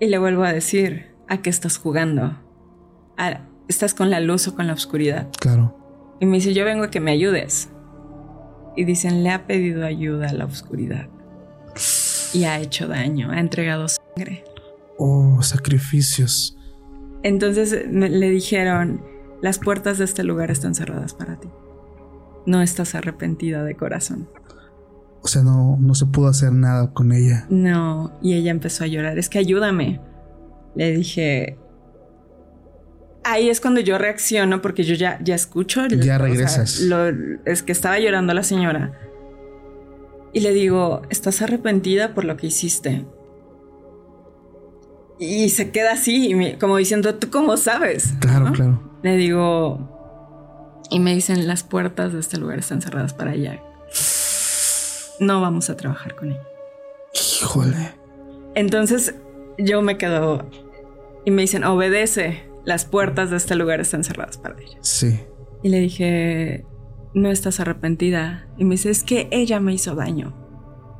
Y 0.00 0.06
le 0.06 0.18
vuelvo 0.18 0.44
a 0.44 0.52
decir, 0.52 1.14
¿a 1.28 1.38
qué 1.42 1.50
estás 1.50 1.76
jugando? 1.78 2.38
¿A- 3.16 3.40
¿Estás 3.68 3.94
con 3.94 4.10
la 4.10 4.20
luz 4.20 4.48
o 4.48 4.54
con 4.54 4.66
la 4.66 4.72
oscuridad? 4.72 5.28
Claro. 5.40 5.76
Y 6.20 6.26
me 6.26 6.36
dice, 6.36 6.54
yo 6.54 6.64
vengo 6.64 6.84
a 6.84 6.90
que 6.90 7.00
me 7.00 7.10
ayudes. 7.10 7.68
Y 8.76 8.84
dicen, 8.84 9.22
le 9.24 9.30
ha 9.30 9.46
pedido 9.46 9.84
ayuda 9.84 10.28
a 10.30 10.32
la 10.32 10.44
oscuridad. 10.46 11.08
Y 12.32 12.44
ha 12.44 12.58
hecho 12.60 12.88
daño, 12.88 13.30
ha 13.30 13.40
entregado 13.40 13.86
sangre. 13.88 14.44
Oh, 14.98 15.42
sacrificios. 15.42 16.56
Entonces 17.22 17.86
me- 17.90 18.08
le 18.08 18.30
dijeron, 18.30 19.02
las 19.42 19.58
puertas 19.58 19.98
de 19.98 20.04
este 20.04 20.22
lugar 20.24 20.50
están 20.50 20.74
cerradas 20.74 21.14
para 21.14 21.38
ti. 21.38 21.48
No 22.46 22.62
estás 22.62 22.94
arrepentida 22.94 23.64
de 23.64 23.74
corazón. 23.74 24.28
O 25.22 25.28
sea, 25.28 25.42
no, 25.42 25.76
no 25.80 25.94
se 25.94 26.06
pudo 26.06 26.28
hacer 26.28 26.52
nada 26.52 26.92
con 26.92 27.12
ella. 27.12 27.46
No, 27.50 28.12
y 28.22 28.34
ella 28.34 28.50
empezó 28.50 28.84
a 28.84 28.86
llorar, 28.86 29.18
es 29.18 29.28
que 29.28 29.38
ayúdame. 29.38 30.00
Le 30.74 30.92
dije, 30.92 31.58
ahí 33.24 33.48
es 33.48 33.60
cuando 33.60 33.80
yo 33.80 33.98
reacciono 33.98 34.62
porque 34.62 34.84
yo 34.84 34.94
ya, 34.94 35.18
ya 35.22 35.34
escucho. 35.34 35.86
Ya 35.88 35.98
o 35.98 36.02
sea, 36.02 36.18
regresas. 36.18 36.80
lo- 36.82 37.08
es 37.44 37.62
que 37.62 37.72
estaba 37.72 37.98
llorando 37.98 38.32
la 38.32 38.42
señora. 38.44 38.92
Y 40.32 40.40
le 40.40 40.52
digo, 40.52 41.02
¿estás 41.10 41.42
arrepentida 41.42 42.14
por 42.14 42.24
lo 42.24 42.36
que 42.36 42.46
hiciste? 42.48 43.04
Y 45.18 45.48
se 45.48 45.70
queda 45.72 45.92
así, 45.94 46.54
como 46.60 46.76
diciendo, 46.76 47.16
¿tú 47.16 47.28
cómo 47.30 47.56
sabes? 47.56 48.14
Claro, 48.20 48.46
¿No? 48.46 48.52
claro. 48.52 48.98
Le 49.02 49.16
digo, 49.16 50.80
y 50.90 51.00
me 51.00 51.12
dicen, 51.14 51.46
las 51.48 51.64
puertas 51.64 52.12
de 52.12 52.20
este 52.20 52.36
lugar 52.38 52.58
están 52.60 52.80
cerradas 52.82 53.14
para 53.14 53.34
ella. 53.34 53.60
No 55.20 55.40
vamos 55.40 55.70
a 55.70 55.76
trabajar 55.76 56.14
con 56.16 56.32
ella. 56.32 56.46
Híjole. 57.42 57.94
Entonces 58.54 59.14
yo 59.58 59.82
me 59.82 59.98
quedo 59.98 60.48
y 61.24 61.30
me 61.30 61.42
dicen, 61.42 61.64
obedece, 61.64 62.48
las 62.64 62.84
puertas 62.84 63.30
de 63.30 63.36
este 63.36 63.54
lugar 63.54 63.80
están 63.80 64.04
cerradas 64.04 64.38
para 64.38 64.58
ella. 64.60 64.78
Sí. 64.80 65.20
Y 65.62 65.68
le 65.68 65.80
dije, 65.80 66.64
no 67.14 67.30
estás 67.30 67.60
arrepentida. 67.60 68.46
Y 68.56 68.64
me 68.64 68.74
dice, 68.74 68.90
es 68.90 69.02
que 69.02 69.28
ella 69.30 69.60
me 69.60 69.72
hizo 69.72 69.94
daño. 69.94 70.34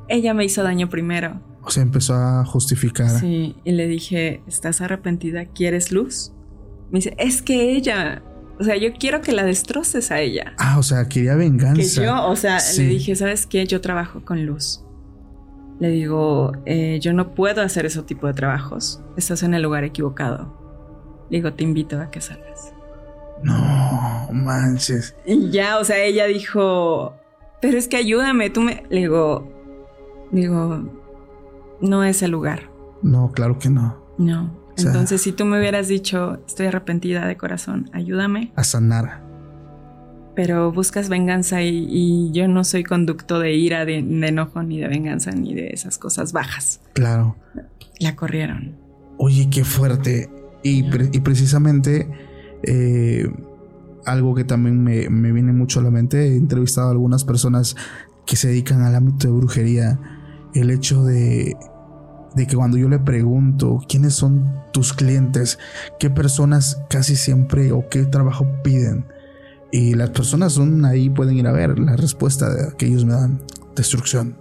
Ella 0.07 0.33
me 0.33 0.45
hizo 0.45 0.63
daño 0.63 0.89
primero. 0.89 1.41
O 1.63 1.69
sea, 1.69 1.83
empezó 1.83 2.15
a 2.15 2.45
justificar. 2.45 3.09
Sí, 3.09 3.55
y 3.63 3.71
le 3.71 3.87
dije, 3.87 4.41
¿estás 4.47 4.81
arrepentida? 4.81 5.45
¿Quieres 5.45 5.91
luz? 5.91 6.33
Me 6.89 6.99
dice, 6.99 7.15
es 7.17 7.41
que 7.41 7.75
ella, 7.75 8.23
o 8.59 8.63
sea, 8.63 8.75
yo 8.77 8.93
quiero 8.93 9.21
que 9.21 9.31
la 9.31 9.43
destroces 9.43 10.11
a 10.11 10.19
ella. 10.19 10.53
Ah, 10.57 10.77
o 10.77 10.83
sea, 10.83 11.07
quería 11.07 11.35
venganza. 11.35 11.81
Que 12.01 12.05
yo, 12.05 12.27
o 12.27 12.35
sea, 12.35 12.59
Sí. 12.59 12.83
le 12.83 12.89
dije, 12.89 13.15
¿sabes 13.15 13.45
qué? 13.47 13.65
Yo 13.65 13.81
trabajo 13.81 14.21
con 14.25 14.45
luz. 14.45 14.83
Le 15.79 15.89
digo, 15.89 16.51
"Eh, 16.65 16.99
yo 17.01 17.13
no 17.13 17.33
puedo 17.33 17.61
hacer 17.61 17.85
ese 17.85 18.01
tipo 18.03 18.27
de 18.27 18.33
trabajos. 18.33 19.01
Estás 19.15 19.43
en 19.43 19.53
el 19.53 19.61
lugar 19.63 19.83
equivocado. 19.85 20.53
Le 21.29 21.37
digo, 21.37 21.53
te 21.53 21.63
invito 21.63 21.99
a 22.01 22.11
que 22.11 22.19
salgas. 22.21 22.73
No. 23.43 24.27
No 24.27 24.33
manches. 24.33 25.15
Y 25.25 25.49
ya, 25.51 25.77
o 25.79 25.85
sea, 25.85 25.97
ella 26.03 26.25
dijo, 26.25 27.13
pero 27.61 27.77
es 27.77 27.87
que 27.87 27.95
ayúdame, 27.97 28.49
tú 28.49 28.61
me... 28.61 28.83
Le 28.89 28.97
digo, 28.99 29.47
digo, 30.31 30.83
no 31.79 32.03
es 32.03 32.21
el 32.23 32.31
lugar. 32.31 32.69
No, 33.01 33.31
claro 33.31 33.57
que 33.57 33.69
no. 33.69 33.97
No. 34.17 34.58
Entonces, 34.87 35.21
si 35.21 35.31
tú 35.31 35.45
me 35.45 35.59
hubieras 35.59 35.87
dicho, 35.87 36.39
estoy 36.47 36.67
arrepentida 36.67 37.25
de 37.27 37.37
corazón, 37.37 37.89
ayúdame. 37.93 38.51
A 38.55 38.63
sanar. 38.63 39.21
Pero 40.35 40.71
buscas 40.71 41.09
venganza 41.09 41.61
y, 41.61 42.31
yo 42.31 42.47
no 42.47 42.63
soy 42.63 42.83
conducto 42.83 43.39
de 43.39 43.53
ira, 43.53 43.85
de, 43.85 43.97
enojo, 43.97 44.63
ni 44.63 44.79
de 44.79 44.87
venganza, 44.87 45.31
ni 45.31 45.53
de 45.53 45.69
esas 45.69 45.97
cosas 45.97 46.31
bajas. 46.31 46.79
Claro. 46.93 47.35
La 47.99 48.15
corrieron. 48.15 48.77
Oye, 49.17 49.49
qué 49.49 49.63
fuerte. 49.63 50.29
Y, 50.63 50.83
precisamente 51.19 52.09
eh, 52.63 53.29
algo 54.05 54.35
que 54.35 54.43
también 54.43 54.81
me, 54.83 55.09
me, 55.09 55.31
viene 55.31 55.51
mucho 55.51 55.79
a 55.79 55.83
la 55.83 55.91
mente, 55.91 56.27
he 56.27 56.35
entrevistado 56.35 56.87
a 56.87 56.91
algunas 56.91 57.23
personas 57.25 57.75
que 58.25 58.35
se 58.35 58.49
dedican 58.49 58.81
al 58.81 58.95
ámbito 58.95 59.27
de 59.27 59.33
brujería, 59.33 59.99
el 60.53 60.69
hecho 60.71 61.03
de 61.03 61.55
de 62.35 62.47
que 62.47 62.55
cuando 62.55 62.77
yo 62.77 62.89
le 62.89 62.99
pregunto 62.99 63.79
quiénes 63.87 64.13
son 64.13 64.63
tus 64.71 64.93
clientes, 64.93 65.59
qué 65.99 66.09
personas 66.09 66.81
casi 66.89 67.15
siempre 67.15 67.71
o 67.71 67.89
qué 67.89 68.05
trabajo 68.05 68.47
piden, 68.63 69.05
y 69.71 69.93
las 69.93 70.09
personas 70.09 70.53
son 70.53 70.83
ahí, 70.85 71.09
pueden 71.09 71.37
ir 71.37 71.47
a 71.47 71.51
ver 71.51 71.77
la 71.77 71.95
respuesta 71.95 72.49
de 72.49 72.75
que 72.75 72.87
ellos 72.87 73.05
me 73.05 73.13
dan, 73.13 73.41
destrucción, 73.75 74.35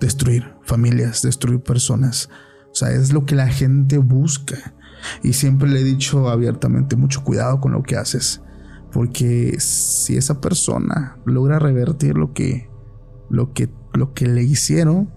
destruir 0.00 0.54
familias, 0.62 1.22
destruir 1.22 1.60
personas. 1.60 2.30
O 2.72 2.74
sea, 2.74 2.90
es 2.90 3.12
lo 3.12 3.26
que 3.26 3.34
la 3.34 3.48
gente 3.48 3.98
busca. 3.98 4.74
Y 5.22 5.34
siempre 5.34 5.68
le 5.68 5.80
he 5.80 5.84
dicho 5.84 6.30
abiertamente, 6.30 6.96
mucho 6.96 7.22
cuidado 7.22 7.60
con 7.60 7.72
lo 7.72 7.82
que 7.82 7.96
haces. 7.96 8.40
Porque 8.92 9.56
si 9.58 10.16
esa 10.16 10.40
persona 10.40 11.18
logra 11.26 11.58
revertir 11.58 12.16
lo 12.16 12.32
que, 12.32 12.70
lo 13.28 13.52
que, 13.52 13.68
lo 13.92 14.14
que 14.14 14.26
le 14.26 14.42
hicieron, 14.42 15.10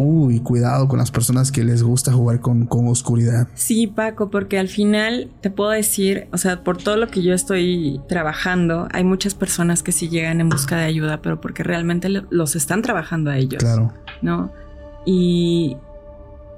Uy, 0.00 0.38
cuidado 0.38 0.86
con 0.86 1.00
las 1.00 1.10
personas 1.10 1.50
que 1.50 1.64
les 1.64 1.82
gusta 1.82 2.12
jugar 2.12 2.40
con, 2.40 2.66
con 2.66 2.86
oscuridad. 2.86 3.48
Sí, 3.54 3.88
Paco, 3.88 4.30
porque 4.30 4.56
al 4.56 4.68
final 4.68 5.28
te 5.40 5.50
puedo 5.50 5.70
decir, 5.70 6.28
o 6.32 6.38
sea, 6.38 6.62
por 6.62 6.76
todo 6.76 6.96
lo 6.96 7.08
que 7.08 7.20
yo 7.20 7.34
estoy 7.34 8.00
trabajando, 8.08 8.86
hay 8.92 9.02
muchas 9.02 9.34
personas 9.34 9.82
que 9.82 9.90
sí 9.90 10.08
llegan 10.08 10.40
en 10.40 10.50
busca 10.50 10.76
de 10.76 10.84
ayuda, 10.84 11.20
pero 11.20 11.40
porque 11.40 11.64
realmente 11.64 12.08
los 12.08 12.54
están 12.54 12.80
trabajando 12.80 13.32
a 13.32 13.38
ellos. 13.38 13.60
Claro. 13.60 13.92
¿No? 14.22 14.52
Y, 15.04 15.76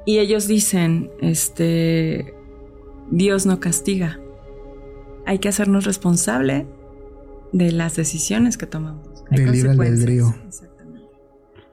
y 0.05 0.19
ellos 0.19 0.47
dicen, 0.47 1.11
este, 1.23 2.35
Dios 3.11 3.47
no 3.47 3.59
castiga. 3.59 4.21
Hay 5.25 5.39
que 5.39 5.49
hacernos 5.49 5.87
responsable 5.87 6.67
de 7.55 7.73
las 7.73 7.97
decisiones 7.97 8.59
que 8.59 8.67
tomamos. 8.67 9.25
Hay 9.31 9.39
Del 9.39 9.53
libre 9.53 9.71
albedrío. 9.71 10.35
Exactamente. 10.47 11.09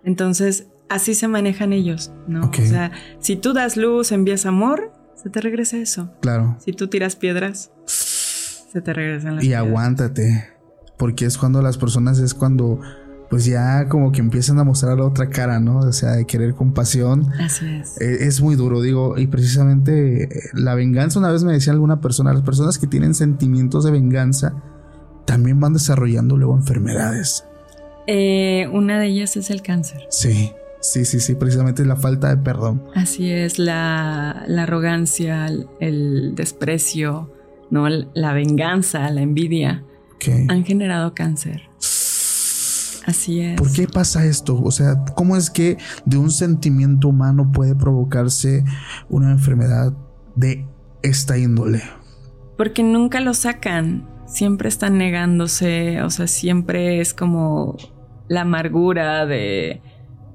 Entonces, 0.05 0.67
así 0.89 1.15
se 1.15 1.27
manejan 1.27 1.73
ellos, 1.73 2.11
¿no? 2.27 2.49
O 2.49 2.53
sea, 2.53 2.91
si 3.19 3.35
tú 3.35 3.53
das 3.53 3.77
luz, 3.77 4.11
envías 4.11 4.45
amor, 4.45 4.91
se 5.15 5.29
te 5.29 5.41
regresa 5.41 5.77
eso. 5.77 6.11
Claro. 6.21 6.57
Si 6.59 6.73
tú 6.73 6.87
tiras 6.87 7.15
piedras, 7.15 7.71
se 7.85 8.81
te 8.81 8.93
regresan 8.93 9.37
las 9.37 9.43
y 9.43 9.53
aguántate, 9.53 10.49
porque 10.97 11.25
es 11.25 11.37
cuando 11.37 11.61
las 11.61 11.77
personas 11.77 12.19
es 12.19 12.33
cuando 12.33 12.79
pues 13.29 13.43
ya 13.45 13.89
como 13.89 14.11
que 14.11 14.21
empiezan 14.21 14.57
a 14.59 14.63
mostrar 14.63 14.97
la 14.97 15.05
otra 15.05 15.29
cara, 15.29 15.59
¿no? 15.59 15.79
O 15.79 15.91
sea, 15.91 16.11
de 16.11 16.25
querer 16.25 16.53
compasión. 16.55 17.29
Así 17.41 17.65
es. 17.65 17.99
Eh, 17.99 18.19
es 18.21 18.41
muy 18.41 18.55
duro, 18.55 18.81
digo, 18.81 19.17
y 19.17 19.27
precisamente 19.27 20.23
eh, 20.23 20.29
la 20.53 20.75
venganza, 20.75 21.19
una 21.19 21.31
vez 21.31 21.43
me 21.43 21.51
decía 21.51 21.73
alguna 21.73 21.99
persona, 21.99 22.33
las 22.33 22.43
personas 22.43 22.77
que 22.77 22.87
tienen 22.87 23.13
sentimientos 23.13 23.83
de 23.83 23.91
venganza 23.91 24.53
también 25.25 25.59
van 25.59 25.73
desarrollando 25.73 26.37
luego 26.37 26.55
enfermedades. 26.55 27.45
Eh, 28.07 28.69
una 28.71 28.97
de 28.99 29.07
ellas 29.07 29.35
es 29.35 29.49
el 29.49 29.61
cáncer. 29.61 30.07
Sí. 30.09 30.53
Sí, 30.79 31.05
sí, 31.05 31.19
sí, 31.19 31.35
precisamente 31.35 31.85
la 31.85 31.95
falta 31.95 32.29
de 32.29 32.37
perdón. 32.41 32.83
Así 32.95 33.31
es, 33.31 33.59
la, 33.59 34.31
arrogancia, 34.31 35.47
el, 35.79 36.35
desprecio, 36.35 37.31
¿no? 37.71 37.87
la 37.89 38.33
venganza, 38.33 39.09
la 39.09 39.21
envidia, 39.21 39.83
han 40.49 40.63
generado 40.65 41.13
cáncer. 41.13 41.63
Así 43.05 43.39
es. 43.39 43.57
¿Por 43.57 43.71
qué 43.71 43.87
pasa 43.87 44.25
esto? 44.25 44.61
O 44.61 44.69
sea, 44.69 45.05
¿cómo 45.15 45.37
es 45.37 45.49
que 45.49 45.77
de 46.05 46.17
un 46.17 46.29
sentimiento 46.29 47.07
humano 47.07 47.51
puede 47.53 47.73
provocarse 47.73 48.65
una 49.07 49.31
enfermedad 49.31 49.93
de 50.35 50.67
esta 51.03 51.37
índole? 51.37 51.83
Porque 52.57 52.83
nunca 52.83 53.21
lo 53.21 53.33
sacan, 53.33 54.09
siempre 54.27 54.67
están 54.67 54.97
negándose, 54.97 56.01
o 56.01 56.09
sea, 56.09 56.27
siempre 56.27 56.99
es 56.99 57.13
como 57.13 57.77
la 58.27 58.41
amargura 58.41 59.25
de 59.25 59.81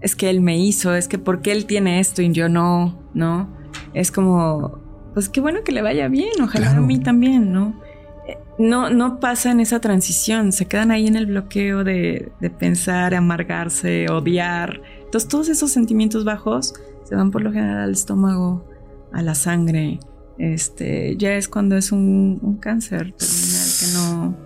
es 0.02 0.16
que 0.16 0.28
él 0.28 0.40
me 0.40 0.58
hizo, 0.58 0.94
es 0.94 1.08
que 1.08 1.18
porque 1.18 1.52
él 1.52 1.64
tiene 1.66 2.00
esto 2.00 2.22
y 2.22 2.32
yo 2.32 2.48
no, 2.48 2.98
¿no? 3.14 3.48
Es 3.94 4.10
como, 4.10 4.80
pues 5.14 5.28
qué 5.28 5.40
bueno 5.40 5.60
que 5.64 5.72
le 5.72 5.82
vaya 5.82 6.08
bien, 6.08 6.32
ojalá 6.42 6.72
a 6.72 6.80
mí 6.80 6.98
también, 6.98 7.52
¿no? 7.52 7.80
Eh, 8.26 8.36
no, 8.58 8.90
no 8.90 9.20
pasa 9.20 9.52
en 9.52 9.60
esa 9.60 9.80
transición, 9.80 10.52
se 10.52 10.66
quedan 10.66 10.90
ahí 10.90 11.06
en 11.06 11.16
el 11.16 11.26
bloqueo 11.26 11.84
de, 11.84 12.32
de 12.40 12.50
pensar, 12.50 13.14
amargarse, 13.14 14.10
odiar. 14.10 14.82
Entonces 15.04 15.28
todos 15.28 15.48
esos 15.48 15.70
sentimientos 15.70 16.24
bajos 16.24 16.74
se 17.04 17.14
van 17.14 17.30
por 17.30 17.42
lo 17.42 17.52
general 17.52 17.84
al 17.84 17.92
estómago, 17.92 18.64
a 19.12 19.22
la 19.22 19.34
sangre. 19.34 20.00
Este, 20.38 21.16
ya 21.16 21.34
es 21.34 21.46
cuando 21.46 21.76
es 21.76 21.92
un, 21.92 22.40
un 22.42 22.56
cáncer 22.56 23.12
terminal 23.12 23.68
que 23.78 23.86
no, 23.94 24.36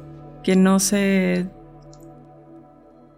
que 0.42 0.56
no 0.56 0.80
se 0.80 1.48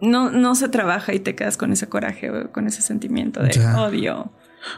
no, 0.01 0.31
no 0.31 0.55
se 0.55 0.69
trabaja 0.69 1.13
y 1.13 1.19
te 1.19 1.35
quedas 1.35 1.57
con 1.57 1.71
ese 1.71 1.87
coraje, 1.87 2.31
con 2.51 2.67
ese 2.67 2.81
sentimiento 2.81 3.41
de 3.41 3.51
odio. 3.75 4.31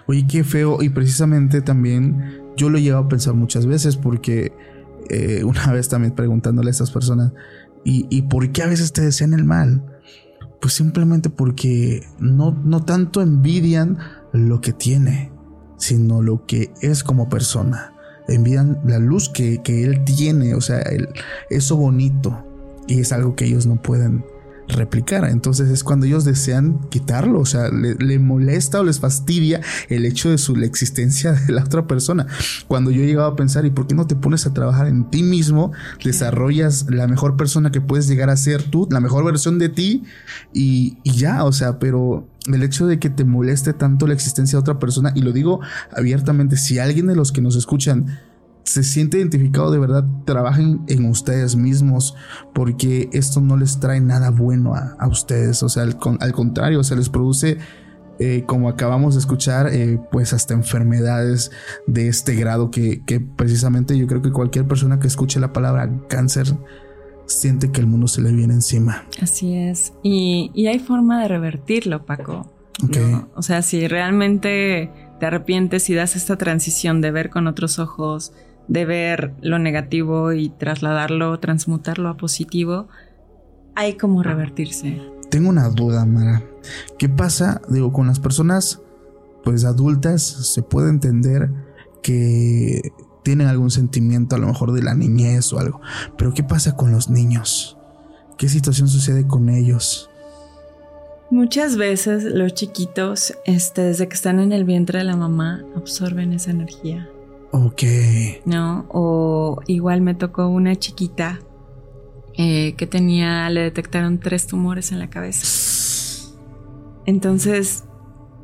Oye, 0.08 0.26
qué 0.28 0.44
feo. 0.44 0.82
Y 0.82 0.90
precisamente 0.90 1.62
también 1.62 2.42
yo 2.56 2.70
lo 2.70 2.78
he 2.78 2.82
llegado 2.82 3.04
a 3.04 3.08
pensar 3.08 3.34
muchas 3.34 3.66
veces 3.66 3.98
porque 3.98 4.54
eh, 5.10 5.44
una 5.44 5.72
vez 5.72 5.90
también 5.90 6.14
preguntándole 6.14 6.70
a 6.70 6.72
estas 6.72 6.92
personas, 6.92 7.32
¿y, 7.84 8.06
¿y, 8.10 8.24
por 8.24 8.52
qué 8.52 8.64
a 8.64 8.68
veces 8.68 8.94
te 8.94 9.02
desean 9.02 9.34
el 9.34 9.46
mal? 9.46 9.84
Pues 10.60 10.74
simplemente 10.74 11.30
porque 11.30 12.06
no, 12.20 12.52
no 12.64 12.84
tanto 12.84 13.22
envidian 13.22 13.98
lo 14.32 14.62
que 14.62 14.74
tiene, 14.74 15.32
sino 15.78 16.22
lo 16.22 16.46
que 16.46 16.72
es 16.82 17.04
como 17.04 17.30
persona. 17.30 17.96
Envidian 18.28 18.80
la 18.86 19.00
luz 19.00 19.30
que, 19.30 19.62
que 19.64 19.84
él 19.84 20.04
tiene, 20.04 20.54
o 20.54 20.62
sea, 20.62 20.80
el, 20.80 21.10
eso 21.50 21.76
bonito. 21.76 22.46
Y 22.88 23.00
es 23.00 23.12
algo 23.12 23.36
que 23.36 23.46
ellos 23.46 23.66
no 23.66 23.82
pueden 23.82 24.24
replicar. 24.72 25.26
Entonces 25.26 25.70
es 25.70 25.84
cuando 25.84 26.06
ellos 26.06 26.26
desean 26.26 26.80
quitarlo, 26.90 27.40
o 27.40 27.46
sea, 27.46 27.70
le, 27.70 28.20
molesta 28.20 28.80
o 28.80 28.84
les 28.84 29.00
fastidia 29.00 29.62
el 29.90 30.06
hecho 30.06 30.30
de 30.30 30.38
su 30.38 30.56
la 30.56 30.66
existencia 30.66 31.32
de 31.48 31.54
la 31.54 31.64
otra 31.64 31.88
persona. 31.88 32.28
Cuando 32.68 32.92
yo 32.92 33.04
he 33.04 33.08
llegado 33.08 33.28
a 33.28 33.36
pensar, 33.36 33.66
¿y 33.66 33.70
por 33.70 33.88
qué 33.88 33.96
no 33.96 34.08
te 34.08 34.16
pones 34.16 34.46
a 34.46 34.54
trabajar 34.54 34.88
en 34.88 35.10
ti 35.10 35.24
mismo? 35.24 35.72
Desarrollas 36.04 36.88
la 36.90 37.08
mejor 37.08 37.38
persona 37.38 37.72
que 37.72 37.82
puedes 37.82 38.08
llegar 38.08 38.30
a 38.30 38.38
ser 38.38 38.64
tú, 38.64 38.88
la 38.90 39.00
mejor 39.00 39.26
versión 39.26 39.60
de 39.60 39.70
ti 39.70 40.04
y, 40.54 40.98
y 41.04 41.12
ya, 41.14 41.44
o 41.44 41.52
sea, 41.52 41.80
pero 41.80 42.28
el 42.48 42.64
hecho 42.64 42.88
de 42.88 43.00
que 43.00 43.10
te 43.10 43.24
moleste 43.24 43.74
tanto 43.74 44.08
la 44.08 44.14
existencia 44.14 44.58
de 44.58 44.62
otra 44.62 44.80
persona, 44.80 45.12
y 45.16 45.22
lo 45.22 45.32
digo 45.32 45.60
abiertamente, 45.96 46.58
si 46.58 46.80
alguien 46.80 47.08
de 47.08 47.16
los 47.16 47.32
que 47.32 47.42
nos 47.42 47.56
escuchan 47.56 48.20
se 48.72 48.84
siente 48.84 49.18
identificado 49.18 49.70
de 49.70 49.80
verdad, 49.80 50.06
trabajen 50.24 50.82
en 50.88 51.10
ustedes 51.10 51.58
mismos 51.58 52.16
porque 52.54 53.10
esto 53.12 53.42
no 53.42 53.58
les 53.58 53.82
trae 53.82 54.00
nada 54.00 54.30
bueno 54.30 54.76
a, 54.76 55.08
ustedes. 55.10 55.62
O 55.62 55.68
sea, 55.68 55.84
al, 55.84 55.98
contrario, 55.98 56.82
se 56.82 56.96
les 56.96 57.10
produce, 57.10 57.58
eh, 58.20 58.46
como 58.48 58.70
acabamos 58.70 59.16
de 59.16 59.20
escuchar, 59.20 59.68
eh, 59.74 60.00
pues 60.10 60.32
hasta 60.32 60.54
enfermedades 60.54 61.52
de 61.86 62.08
este 62.08 62.34
grado 62.36 62.72
que, 62.72 63.04
precisamente 63.36 63.98
yo 63.98 64.08
creo 64.08 64.22
que 64.22 64.32
cualquier 64.32 64.66
persona 64.66 65.00
que 65.02 65.08
escuche 65.08 65.42
la 65.42 65.52
palabra 65.52 65.92
cáncer 66.08 66.48
siente 67.26 67.74
que 67.74 67.82
el 67.82 67.88
mundo 67.88 68.08
se 68.08 68.22
le 68.22 68.32
viene 68.32 68.54
encima. 68.54 69.04
Así 69.22 69.54
es. 69.54 69.92
Y, 70.02 70.50
hay 70.66 70.80
forma 70.80 71.22
de 71.22 71.28
revertirlo, 71.28 72.06
Paco. 72.06 72.50
O 73.36 73.42
sea, 73.42 73.64
si 73.64 73.86
realmente 73.90 74.90
te 75.20 75.26
arrepientes 75.26 75.90
y 75.90 75.94
das 75.94 76.16
esta 76.16 76.38
transición 76.38 77.02
de 77.02 77.12
ver 77.12 77.30
con 77.30 77.48
otros 77.48 77.80
ojos, 77.80 78.32
de 78.68 78.86
ver 78.86 79.34
lo 79.42 79.60
negativo 79.60 80.34
y 80.34 80.50
trasladarlo, 80.50 81.40
transmutarlo 81.40 82.10
a 82.10 82.18
positivo, 82.18 82.88
hay 83.76 83.98
como 83.98 84.24
revertirse. 84.24 85.02
Tengo 85.30 85.50
una 85.50 85.70
duda, 85.70 86.06
Mara. 86.06 86.44
¿Qué 86.98 87.10
pasa, 87.10 87.62
digo, 87.70 87.92
con 87.92 88.08
las 88.08 88.20
personas 88.20 88.82
pues 89.44 89.66
adultas 89.66 90.22
se 90.22 90.62
puede 90.62 90.90
entender 90.90 91.50
que 92.04 92.92
tienen 93.24 93.48
algún 93.48 93.72
sentimiento 93.72 94.36
a 94.36 94.40
lo 94.40 94.48
mejor 94.48 94.72
de 94.72 94.84
la 94.84 94.96
niñez 94.96 95.52
o 95.54 95.60
algo, 95.60 95.82
pero 96.18 96.34
¿qué 96.34 96.44
pasa 96.44 96.76
con 96.76 96.92
los 96.92 97.10
niños? 97.10 97.78
¿Qué 98.38 98.50
situación 98.50 98.88
sucede 98.88 99.28
con 99.28 99.50
ellos? 99.50 100.10
Muchas 101.30 101.78
veces 101.78 102.24
los 102.24 102.54
chiquitos, 102.54 103.34
este, 103.46 103.84
desde 103.84 104.08
que 104.08 104.16
están 104.16 104.40
en 104.40 104.52
el 104.52 104.66
vientre 104.66 105.00
de 105.00 105.06
la 105.06 105.16
mamá, 105.16 105.64
absorben 105.76 106.34
esa 106.34 106.52
energía. 106.52 107.08
Ok. 107.52 107.84
¿No? 108.46 108.86
O 108.90 109.62
igual 109.68 110.02
me 110.02 110.16
tocó 110.16 110.48
una 110.48 110.76
chiquita 110.76 111.40
eh, 112.38 112.76
que 112.78 112.88
tenía, 112.88 113.50
le 113.50 113.62
detectaron 113.62 114.20
tres 114.20 114.48
tumores 114.48 114.92
en 114.92 115.00
la 115.00 115.10
cabeza. 115.10 116.38
Entonces, 117.06 117.84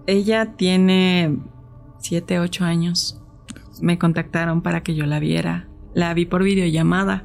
ella 0.08 0.54
tiene 0.58 1.38
siete, 2.00 2.40
ocho 2.40 2.66
años. 2.66 3.22
Me 3.82 3.98
contactaron 3.98 4.62
para 4.62 4.84
que 4.84 4.96
yo 4.96 5.06
la 5.06 5.20
viera. 5.20 5.68
La 5.94 6.14
vi 6.14 6.26
por 6.26 6.44
videollamada. 6.44 7.24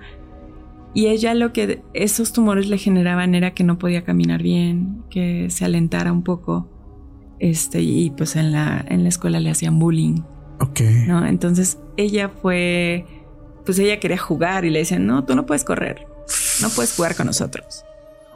Y 0.94 1.06
ella 1.06 1.34
lo 1.34 1.52
que 1.52 1.82
esos 1.94 2.32
tumores 2.32 2.68
le 2.68 2.78
generaban 2.78 3.34
era 3.34 3.54
que 3.54 3.64
no 3.64 3.78
podía 3.78 4.04
caminar 4.04 4.42
bien, 4.42 5.04
que 5.10 5.48
se 5.50 5.64
alentara 5.64 6.12
un 6.12 6.22
poco. 6.22 6.68
Este, 7.38 7.80
y 7.82 8.10
pues 8.10 8.36
en 8.36 8.52
la, 8.52 8.84
en 8.88 9.02
la 9.02 9.08
escuela 9.08 9.40
le 9.40 9.50
hacían 9.50 9.78
bullying. 9.78 10.20
Ok. 10.62 10.80
¿no? 11.06 11.26
Entonces 11.26 11.78
ella 11.96 12.28
fue, 12.30 13.04
pues 13.66 13.78
ella 13.78 13.98
quería 14.00 14.18
jugar 14.18 14.64
y 14.64 14.70
le 14.70 14.78
decían, 14.80 15.06
no, 15.06 15.24
tú 15.24 15.34
no 15.34 15.44
puedes 15.46 15.64
correr, 15.64 16.06
no 16.60 16.68
puedes 16.70 16.94
jugar 16.96 17.14
con 17.16 17.26
nosotros. 17.26 17.84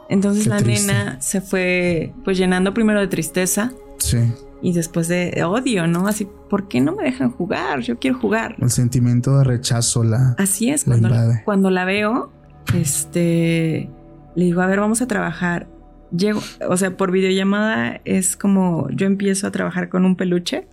Entonces 0.09 0.43
Qué 0.45 0.49
la 0.49 0.57
triste. 0.57 0.87
nena 0.93 1.21
se 1.21 1.41
fue 1.41 2.13
pues 2.23 2.37
llenando 2.37 2.73
primero 2.73 2.99
de 2.99 3.07
tristeza 3.07 3.71
Sí. 3.97 4.19
y 4.61 4.71
después 4.73 5.07
de 5.09 5.43
odio, 5.43 5.85
¿no? 5.87 6.07
Así, 6.07 6.27
¿por 6.49 6.67
qué 6.69 6.79
no 6.81 6.95
me 6.95 7.03
dejan 7.03 7.31
jugar? 7.31 7.81
Yo 7.81 7.97
quiero 7.99 8.17
jugar. 8.19 8.55
El 8.61 8.69
sentimiento 8.69 9.37
de 9.37 9.43
rechazo 9.43 10.03
la. 10.03 10.35
Así 10.37 10.69
es, 10.69 10.87
La 10.87 10.93
cuando 10.97 11.09
la, 11.09 11.41
cuando 11.43 11.69
la 11.71 11.83
veo, 11.85 12.31
este, 12.73 13.89
le 14.35 14.45
digo, 14.45 14.61
a 14.61 14.67
ver, 14.67 14.79
vamos 14.79 15.01
a 15.01 15.07
trabajar. 15.07 15.67
Llego, 16.15 16.39
o 16.69 16.77
sea, 16.77 16.95
por 16.95 17.11
videollamada 17.11 17.99
es 18.05 18.37
como 18.37 18.87
yo 18.91 19.07
empiezo 19.07 19.45
a 19.47 19.51
trabajar 19.51 19.89
con 19.89 20.05
un 20.05 20.15
peluche, 20.15 20.67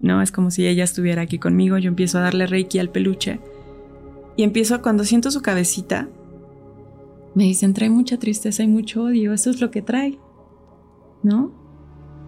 ¿no? 0.00 0.22
Es 0.22 0.32
como 0.32 0.50
si 0.50 0.66
ella 0.66 0.84
estuviera 0.84 1.22
aquí 1.22 1.38
conmigo, 1.38 1.78
yo 1.78 1.88
empiezo 1.88 2.18
a 2.18 2.22
darle 2.22 2.46
reiki 2.46 2.78
al 2.78 2.90
peluche 2.90 3.40
y 4.36 4.42
empiezo, 4.42 4.80
cuando 4.82 5.04
siento 5.04 5.30
su 5.30 5.42
cabecita, 5.42 6.08
me 7.34 7.44
dicen, 7.44 7.74
trae 7.74 7.90
mucha 7.90 8.18
tristeza 8.18 8.62
y 8.62 8.68
mucho 8.68 9.04
odio, 9.04 9.32
eso 9.32 9.50
es 9.50 9.60
lo 9.60 9.70
que 9.70 9.82
trae, 9.82 10.18
¿no? 11.22 11.52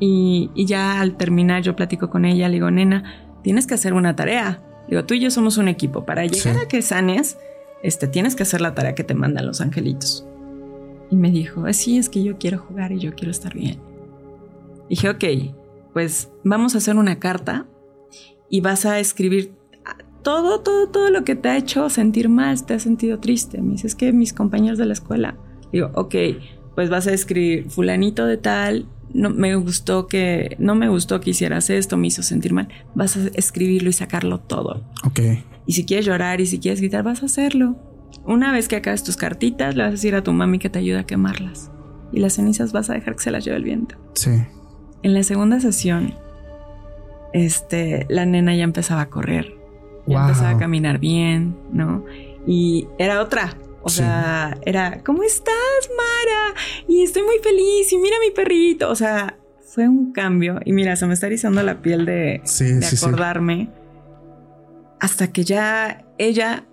Y, 0.00 0.50
y 0.54 0.66
ya 0.66 1.00
al 1.00 1.16
terminar 1.16 1.62
yo 1.62 1.76
platico 1.76 2.10
con 2.10 2.24
ella, 2.24 2.48
le 2.48 2.54
digo, 2.54 2.70
nena, 2.70 3.04
tienes 3.42 3.66
que 3.66 3.74
hacer 3.74 3.94
una 3.94 4.16
tarea. 4.16 4.62
Digo, 4.88 5.04
tú 5.04 5.14
y 5.14 5.20
yo 5.20 5.30
somos 5.30 5.58
un 5.58 5.68
equipo. 5.68 6.04
Para 6.04 6.22
llegar 6.26 6.56
Sí. 6.56 6.60
a 6.64 6.68
que 6.68 6.82
sanes, 6.82 7.38
este, 7.84 8.08
tienes 8.08 8.34
que 8.34 8.42
hacer 8.42 8.60
la 8.60 8.74
tarea 8.74 8.94
que 8.96 9.04
te 9.04 9.14
mandan 9.14 9.46
los 9.46 9.60
angelitos. 9.60 10.26
Y 11.10 11.16
me 11.16 11.30
dijo, 11.30 11.66
"Eh, 11.68 11.72
sí, 11.74 11.98
es 11.98 12.08
que 12.08 12.22
yo 12.24 12.36
quiero 12.38 12.58
jugar 12.58 12.90
y 12.92 12.98
yo 12.98 13.14
quiero 13.14 13.30
estar 13.30 13.54
bien. 13.54 13.78
Dije, 14.88 15.08
ok, 15.08 15.24
pues 15.92 16.30
vamos 16.44 16.74
a 16.74 16.78
hacer 16.78 16.96
una 16.96 17.18
carta 17.18 17.66
y 18.48 18.60
vas 18.60 18.84
a 18.84 18.98
escribir 18.98 19.54
todo, 20.22 20.60
todo, 20.60 20.88
todo 20.88 21.10
lo 21.10 21.24
que 21.24 21.34
te 21.34 21.48
ha 21.48 21.56
hecho 21.56 21.88
sentir 21.90 22.28
mal, 22.28 22.64
te 22.64 22.74
has 22.74 22.82
sentido 22.82 23.18
triste. 23.18 23.60
Me 23.60 23.72
dice, 23.72 23.86
es 23.86 23.94
que 23.94 24.12
mis 24.12 24.32
compañeros 24.32 24.78
de 24.78 24.86
la 24.86 24.92
escuela. 24.92 25.36
Digo, 25.72 25.90
ok, 25.94 26.14
pues 26.74 26.90
vas 26.90 27.06
a 27.06 27.12
escribir 27.12 27.68
fulanito 27.70 28.26
de 28.26 28.36
tal, 28.36 28.86
no 29.14 29.30
me 29.30 29.54
gustó 29.56 30.06
que, 30.06 30.56
no 30.58 30.74
me 30.74 30.88
gustó 30.88 31.20
que 31.20 31.30
hicieras 31.30 31.70
esto, 31.70 31.96
me 31.96 32.06
hizo 32.06 32.22
sentir 32.22 32.52
mal. 32.52 32.68
Vas 32.94 33.16
a 33.16 33.28
escribirlo 33.34 33.90
y 33.90 33.92
sacarlo 33.92 34.40
todo. 34.40 34.84
Ok. 35.04 35.20
Y 35.66 35.72
si 35.72 35.84
quieres 35.84 36.06
llorar 36.06 36.40
y 36.40 36.46
si 36.46 36.58
quieres 36.58 36.80
gritar, 36.80 37.02
vas 37.02 37.22
a 37.22 37.26
hacerlo. 37.26 37.76
Una 38.24 38.52
vez 38.52 38.68
que 38.68 38.76
acabes 38.76 39.02
tus 39.02 39.16
cartitas, 39.16 39.74
le 39.74 39.82
vas 39.82 39.88
a 39.88 39.92
decir 39.92 40.14
a 40.14 40.22
tu 40.22 40.32
mami 40.32 40.58
que 40.58 40.70
te 40.70 40.78
ayude 40.78 40.98
a 40.98 41.04
quemarlas. 41.04 41.70
Y 42.12 42.20
las 42.20 42.34
cenizas 42.34 42.72
vas 42.72 42.90
a 42.90 42.94
dejar 42.94 43.16
que 43.16 43.22
se 43.22 43.30
las 43.30 43.44
lleve 43.44 43.56
el 43.56 43.64
viento. 43.64 43.96
Sí. 44.14 44.30
En 45.02 45.14
la 45.14 45.22
segunda 45.22 45.60
sesión, 45.60 46.14
este, 47.32 48.06
la 48.08 48.26
nena 48.26 48.54
ya 48.54 48.64
empezaba 48.64 49.02
a 49.02 49.08
correr. 49.10 49.54
Ya 50.06 50.18
Wow. 50.18 50.28
empezaba 50.28 50.50
a 50.50 50.58
caminar 50.58 50.98
bien, 50.98 51.56
¿no? 51.72 52.04
Y 52.46 52.88
era 52.98 53.20
otra. 53.20 53.56
O 53.82 53.88
Sí. 53.88 53.96
sea, 53.98 54.56
era, 54.64 55.02
¿cómo 55.04 55.22
estás, 55.22 55.54
Mara? 55.96 56.60
Y 56.88 57.02
estoy 57.02 57.22
muy 57.22 57.38
feliz 57.42 57.92
y 57.92 57.98
mira 57.98 58.16
mi 58.24 58.30
perrito. 58.32 58.90
O 58.90 58.94
sea, 58.94 59.36
fue 59.64 59.88
un 59.88 60.12
cambio. 60.12 60.60
Y 60.64 60.72
mira, 60.72 60.94
se 60.96 61.06
me 61.06 61.14
está 61.14 61.26
erizando 61.26 61.62
la 61.62 61.80
piel 61.82 62.04
de, 62.04 62.40
Sí, 62.44 62.64
de 62.64 62.82
sí, 62.82 62.96
sí. 62.96 63.04
acordarme. 63.04 63.70
Hasta 65.00 65.32
que 65.32 65.42
ya 65.44 66.04
ella 66.18 66.64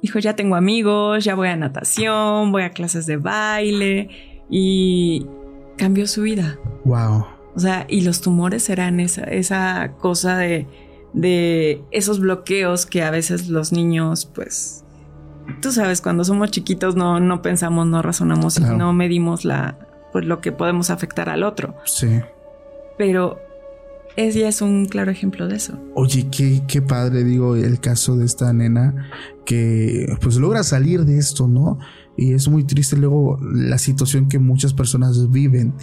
dijo, 0.00 0.18
ya 0.20 0.36
tengo 0.36 0.54
amigos, 0.54 1.24
ya 1.24 1.34
voy 1.34 1.48
a 1.48 1.56
natación, 1.56 2.52
voy 2.52 2.62
a 2.62 2.70
clases 2.70 3.06
de 3.06 3.16
baile 3.16 4.10
y 4.50 5.26
cambió 5.76 6.06
su 6.06 6.22
vida. 6.22 6.56
Wow. 6.84 7.26
O 7.54 7.60
sea, 7.60 7.86
y 7.88 8.00
los 8.02 8.20
tumores 8.20 8.68
eran 8.68 8.98
esa, 9.00 9.22
esa 9.24 9.92
cosa 10.00 10.36
de, 10.36 10.66
de 11.12 11.82
esos 11.92 12.18
bloqueos 12.20 12.84
que 12.86 13.02
a 13.02 13.10
veces 13.10 13.48
los 13.48 13.72
niños, 13.72 14.26
pues, 14.26 14.84
tú 15.60 15.70
sabes, 15.72 16.00
cuando 16.00 16.24
somos 16.24 16.50
chiquitos 16.50 16.96
no, 16.96 17.20
no 17.20 17.42
pensamos, 17.42 17.86
no 17.86 18.02
razonamos 18.02 18.56
Claro. 18.56 18.74
y 18.74 18.78
no 18.78 18.92
medimos 18.92 19.44
la, 19.44 19.78
pues, 20.12 20.24
lo 20.24 20.40
que 20.40 20.50
podemos 20.52 20.90
afectar 20.90 21.28
al 21.28 21.44
otro. 21.44 21.74
Sí. 21.84 22.20
Pero 22.98 23.38
ella 24.16 24.48
es 24.48 24.60
un 24.62 24.86
claro 24.86 25.10
ejemplo 25.10 25.46
de 25.48 25.56
eso. 25.56 25.78
Oye, 25.94 26.28
qué, 26.30 26.62
qué 26.66 26.82
padre, 26.82 27.24
digo, 27.24 27.56
el 27.56 27.78
caso 27.80 28.16
de 28.16 28.24
esta 28.24 28.52
nena 28.52 29.10
que 29.44 30.16
pues 30.20 30.36
logra 30.36 30.62
salir 30.62 31.04
de 31.04 31.18
esto, 31.18 31.46
¿no? 31.48 31.78
Y 32.16 32.32
es 32.32 32.48
muy 32.48 32.64
triste 32.64 32.96
luego 32.96 33.38
la 33.42 33.78
situación 33.78 34.28
que 34.28 34.38
muchas 34.38 34.72
personas 34.72 35.30
viven. 35.30 35.74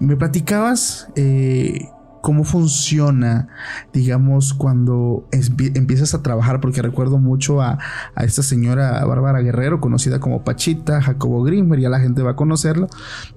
Me 0.00 0.16
platicabas 0.16 1.08
eh, 1.14 1.88
cómo 2.20 2.44
funciona, 2.44 3.48
digamos, 3.92 4.54
cuando 4.54 5.28
empiezas 5.32 6.14
a 6.14 6.22
trabajar, 6.22 6.60
porque 6.60 6.82
recuerdo 6.82 7.18
mucho 7.18 7.62
a, 7.62 7.78
a 8.14 8.24
esta 8.24 8.42
señora 8.42 9.04
Bárbara 9.04 9.40
Guerrero, 9.40 9.80
conocida 9.80 10.20
como 10.20 10.44
Pachita, 10.44 11.00
Jacobo 11.00 11.42
Grimmer, 11.42 11.78
ya 11.78 11.88
la 11.88 12.00
gente 12.00 12.22
va 12.22 12.32
a 12.32 12.36
conocerlo, 12.36 12.88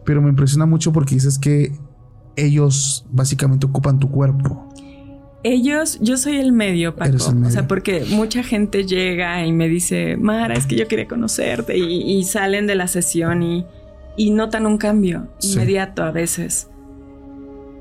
pero 0.06 0.22
me 0.22 0.30
impresiona 0.30 0.66
mucho 0.66 0.92
porque 0.92 1.16
dices 1.16 1.38
que 1.38 1.78
ellos 2.36 3.06
básicamente 3.12 3.66
ocupan 3.66 4.00
tu 4.00 4.10
cuerpo. 4.10 4.71
Ellos, 5.44 5.98
yo 6.02 6.18
soy 6.18 6.38
el 6.38 6.52
medio, 6.52 6.96
Paco. 6.96 7.16
O 7.46 7.50
sea, 7.50 7.68
porque 7.68 8.06
mucha 8.10 8.44
gente 8.44 8.86
llega 8.86 9.44
y 9.46 9.52
me 9.52 9.68
dice, 9.68 10.16
Mara, 10.18 10.54
es 10.54 10.68
que 10.68 10.76
yo 10.76 10.88
quería 10.88 11.08
conocerte. 11.08 11.78
Y, 11.78 12.02
y 12.18 12.24
salen 12.26 12.68
de 12.68 12.76
la 12.76 12.88
sesión 12.88 13.42
y, 13.42 13.66
y 14.18 14.30
notan 14.32 14.66
un 14.68 14.78
cambio 14.78 15.28
Sí. 15.40 15.54
inmediato 15.54 16.04
a 16.04 16.12
veces. 16.12 16.68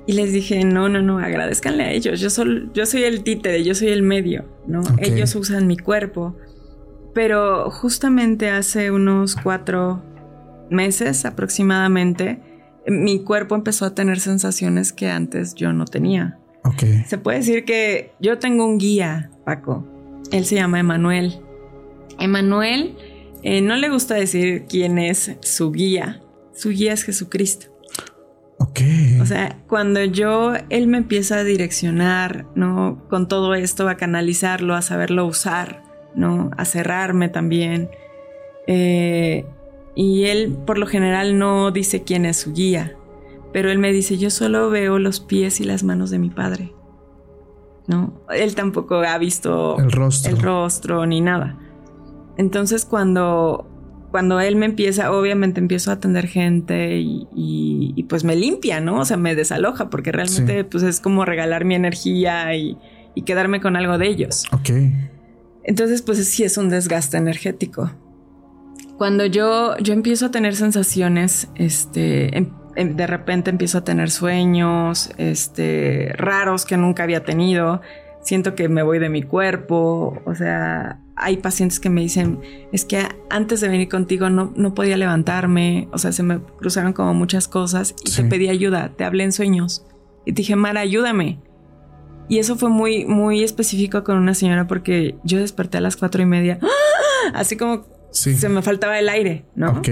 Y 0.07 0.14
les 0.14 0.33
dije, 0.33 0.64
no, 0.64 0.88
no, 0.88 1.03
no, 1.03 1.18
agradezcanle 1.18 1.85
a 1.85 1.92
ellos. 1.92 2.18
Yo, 2.20 2.31
sol- 2.31 2.70
yo 2.73 2.87
soy 2.87 3.03
el 3.05 3.23
títere, 3.23 3.62
yo 3.62 3.75
soy 3.75 3.88
el 3.88 4.03
medio, 4.03 4.46
¿no? 4.66 4.83
Ellos 4.99 5.35
usan 5.37 5.66
mi 5.66 5.77
cuerpo. 5.77 6.35
Pero 7.12 7.70
justamente 7.70 8.49
hace 8.51 8.90
unos 8.90 9.37
cuatro 9.37 10.03
meses 10.70 11.25
aproximadamente, 11.27 12.40
mi 12.87 13.23
cuerpo 13.23 13.55
empezó 13.55 13.85
a 13.85 13.94
tener 13.94 14.18
sensaciones 14.20 14.92
que 14.92 15.11
antes 15.11 15.55
yo 15.55 15.73
no 15.73 15.85
tenía. 15.85 16.38
Ok. 16.64 16.83
Se 17.07 17.18
puede 17.18 17.38
decir 17.38 17.64
que 17.64 18.12
yo 18.20 18.38
tengo 18.38 18.64
un 18.64 18.79
guía, 18.79 19.31
Paco. 19.44 19.87
Él 20.31 20.44
se 20.44 20.57
llama 20.57 20.79
Emanuel. 20.79 21.40
Emanuel 22.18 22.96
eh, 23.42 23.62
no 23.62 23.77
le 23.77 23.88
gusta 23.88 24.14
decir 24.14 24.66
quién 24.68 24.99
es 24.99 25.37
su 25.40 25.73
guía. 25.73 26.20
Su 26.53 26.70
guía 26.70 26.92
es 26.92 27.05
Jesucristo. 27.05 27.66
Ok. 28.59 28.81
O 29.23 29.27
sea, 29.27 29.57
cuando 29.66 30.05
yo, 30.05 30.53
él 30.68 30.87
me 30.87 30.99
empieza 30.99 31.38
a 31.38 31.44
direccionar, 31.44 32.44
¿no? 32.55 33.03
Con 33.09 33.27
todo 33.27 33.55
esto, 33.55 33.88
a 33.88 33.96
canalizarlo, 33.96 34.75
a 34.75 34.83
saberlo 34.83 35.27
usar, 35.27 35.83
¿no? 36.14 36.51
A 36.59 36.66
cerrarme 36.66 37.31
también. 37.31 37.88
Eh, 38.66 39.46
y 39.94 40.25
él, 40.25 40.59
por 40.66 40.77
lo 40.77 40.87
general, 40.87 41.38
no 41.38 41.70
dice 41.70 42.03
quién 42.03 42.27
es 42.27 42.37
su 42.37 42.53
guía. 42.53 42.94
Pero 43.53 43.71
él 43.71 43.79
me 43.79 43.93
dice, 43.93 44.17
yo 44.19 44.31
solo 44.31 44.71
veo 44.71 44.99
los 44.99 45.21
pies 45.21 45.61
y 45.61 45.65
las 45.65 45.83
manos 45.83 46.11
de 46.11 46.19
mi 46.19 46.31
padre. 46.31 46.73
¿No? 47.89 48.23
Él 48.33 48.55
tampoco 48.55 48.97
ha 48.97 49.19
visto 49.19 49.77
el 49.79 49.91
rostro. 49.91 50.31
el 50.33 50.41
rostro 50.43 51.07
ni 51.07 51.21
nada. 51.21 51.59
Entonces 52.37 52.85
cuando, 52.85 53.69
cuando 54.13 54.39
él 54.41 54.55
me 54.55 54.67
empieza, 54.67 55.11
obviamente 55.11 55.59
empiezo 55.61 55.91
a 55.91 55.95
atender 55.95 56.29
gente 56.29 56.99
y, 57.01 57.27
y- 57.35 57.93
y, 57.97 58.03
pues 58.05 58.23
me 58.23 58.37
limpia, 58.37 58.81
¿no? 58.81 59.01
O 59.01 59.05
sea, 59.05 59.17
me 59.17 59.35
desaloja 59.35 59.91
porque 59.91 60.13
realmente 60.13 60.59
Sí. 60.61 60.67
pues 60.71 60.85
es 60.85 61.01
como 61.01 61.25
regalar 61.25 61.65
mi 61.65 61.75
energía 61.75 62.55
y, 62.55 62.79
y 63.17 63.23
quedarme 63.23 63.61
con 63.61 63.75
algo 63.77 63.99
de 63.99 64.07
ellos. 64.09 64.45
Ok. 64.53 64.71
Entonces 65.65 66.03
pues 66.03 66.25
sí 66.29 66.45
es 66.45 66.57
un 66.57 66.69
desgaste 66.69 67.17
energético. 67.17 67.91
Cuando 68.97 69.27
yo, 69.27 69.77
yo 69.79 69.95
empiezo 69.95 70.27
a 70.27 70.31
tener 70.31 70.55
sensaciones, 70.55 71.49
este, 71.57 72.37
em- 72.39 72.45
em- 72.45 72.51
de 72.77 73.07
repente 73.07 73.51
empiezo 73.51 73.79
a 73.79 73.85
tener 73.85 74.11
sueños, 74.11 75.11
este, 75.19 76.13
raros 76.17 76.65
que 76.65 76.77
nunca 76.77 77.03
había 77.03 77.25
tenido. 77.25 77.81
Siento 78.23 78.55
que 78.55 78.69
me 78.69 78.83
voy 78.83 78.99
de 78.99 79.09
mi 79.09 79.23
cuerpo. 79.23 80.21
O 80.27 80.35
sea, 80.35 81.01
hay 81.17 81.39
pacientes 81.39 81.81
que 81.81 81.91
me 81.91 82.01
dicen, 82.03 82.41
es 82.73 82.85
que 82.85 83.03
antes 83.31 83.61
de 83.61 83.69
venir 83.69 83.89
contigo 83.89 84.29
no, 84.31 84.53
no 84.57 84.75
podía 84.75 84.97
levantarme. 84.97 85.89
O 85.93 85.99
sea, 85.99 86.13
se 86.13 86.23
me 86.23 86.39
cruzaron 86.41 86.93
como 86.93 87.15
muchas 87.15 87.49
cosas 87.49 87.95
y 88.05 88.11
Sí. 88.11 88.23
te 88.23 88.29
pedí 88.29 88.49
ayuda, 88.49 88.93
te 88.97 89.05
hablé 89.05 89.25
en 89.25 89.33
sueños. 89.33 89.87
Y 90.27 90.33
te 90.33 90.43
dije, 90.43 90.55
Mara, 90.57 90.81
ayúdame. 90.81 91.41
Y 92.29 92.39
eso 92.39 92.57
fue 92.57 92.69
muy, 92.71 93.07
muy 93.07 93.43
específico 93.43 94.05
con 94.05 94.17
una 94.17 94.35
señora 94.35 94.67
porque 94.69 95.17
yo 95.25 95.39
desperté 95.41 95.79
a 95.79 95.81
las 95.81 95.97
cuatro 95.97 96.23
y 96.23 96.27
media, 96.27 96.59
¡ah! 96.63 97.33
así 97.35 97.57
como 97.57 97.87
se 98.13 98.49
me 98.49 98.61
faltaba 98.63 98.99
el 98.99 99.09
aire, 99.09 99.45
¿no? 99.55 99.71
Ok. 99.73 99.89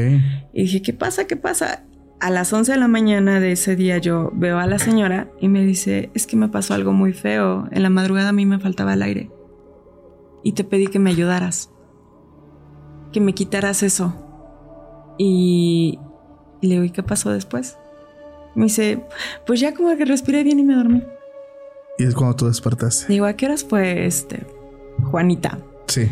Y 0.53 0.63
dije, 0.63 0.83
¿qué 0.83 0.93
pasa? 0.93 1.27
¿Qué 1.27 1.37
pasa? 1.37 1.85
A 2.21 2.31
las 2.31 2.53
11 2.53 2.73
de 2.73 2.79
la 2.79 2.89
mañana 2.89 3.39
de 3.39 3.53
ese 3.53 3.77
día 3.77 3.99
yo 3.99 4.33
veo 4.35 4.59
a 4.59 4.67
la 4.67 4.81
señora 4.81 5.31
y 5.41 5.49
me 5.49 5.65
dice, 5.65 6.11
es 6.15 6.27
que 6.27 6.37
me 6.37 6.49
pasó 6.49 6.75
algo 6.75 6.93
muy 6.93 7.13
feo. 7.13 7.69
En 7.71 7.85
la 7.85 7.91
madrugada 7.91 8.31
a 8.31 8.33
mí 8.33 8.45
me 8.45 8.59
faltaba 8.59 8.95
el 8.95 9.03
aire. 9.03 9.31
Y 10.43 10.53
te 10.53 10.65
pedí 10.65 10.89
que 10.89 10.99
me 10.99 11.11
ayudaras. 11.11 11.71
Que 13.13 13.21
me 13.21 13.35
quitaras 13.35 13.85
eso. 13.85 14.15
Y, 15.17 16.01
le 16.61 16.69
digo, 16.71 16.85
¿y 16.85 16.91
qué 16.91 17.05
pasó 17.05 17.31
después? 17.31 17.79
Me 18.57 18.65
dice, 18.65 19.05
pues 19.47 19.61
ya 19.61 19.73
como 19.73 19.97
que 19.97 20.05
respiré 20.05 20.43
bien 20.43 20.59
y 20.59 20.65
me 20.65 20.75
dormí. 20.75 21.05
Y 21.99 22.05
es 22.05 22.15
cuando 22.15 22.35
tú 22.35 22.47
despertaste. 22.47 23.13
Digo, 23.13 23.27
¿a 23.27 23.35
qué 23.35 23.47
horas 23.47 23.65
fue 23.65 24.07
este? 24.07 24.45
Juanita. 25.05 25.59
Sí. 25.87 26.09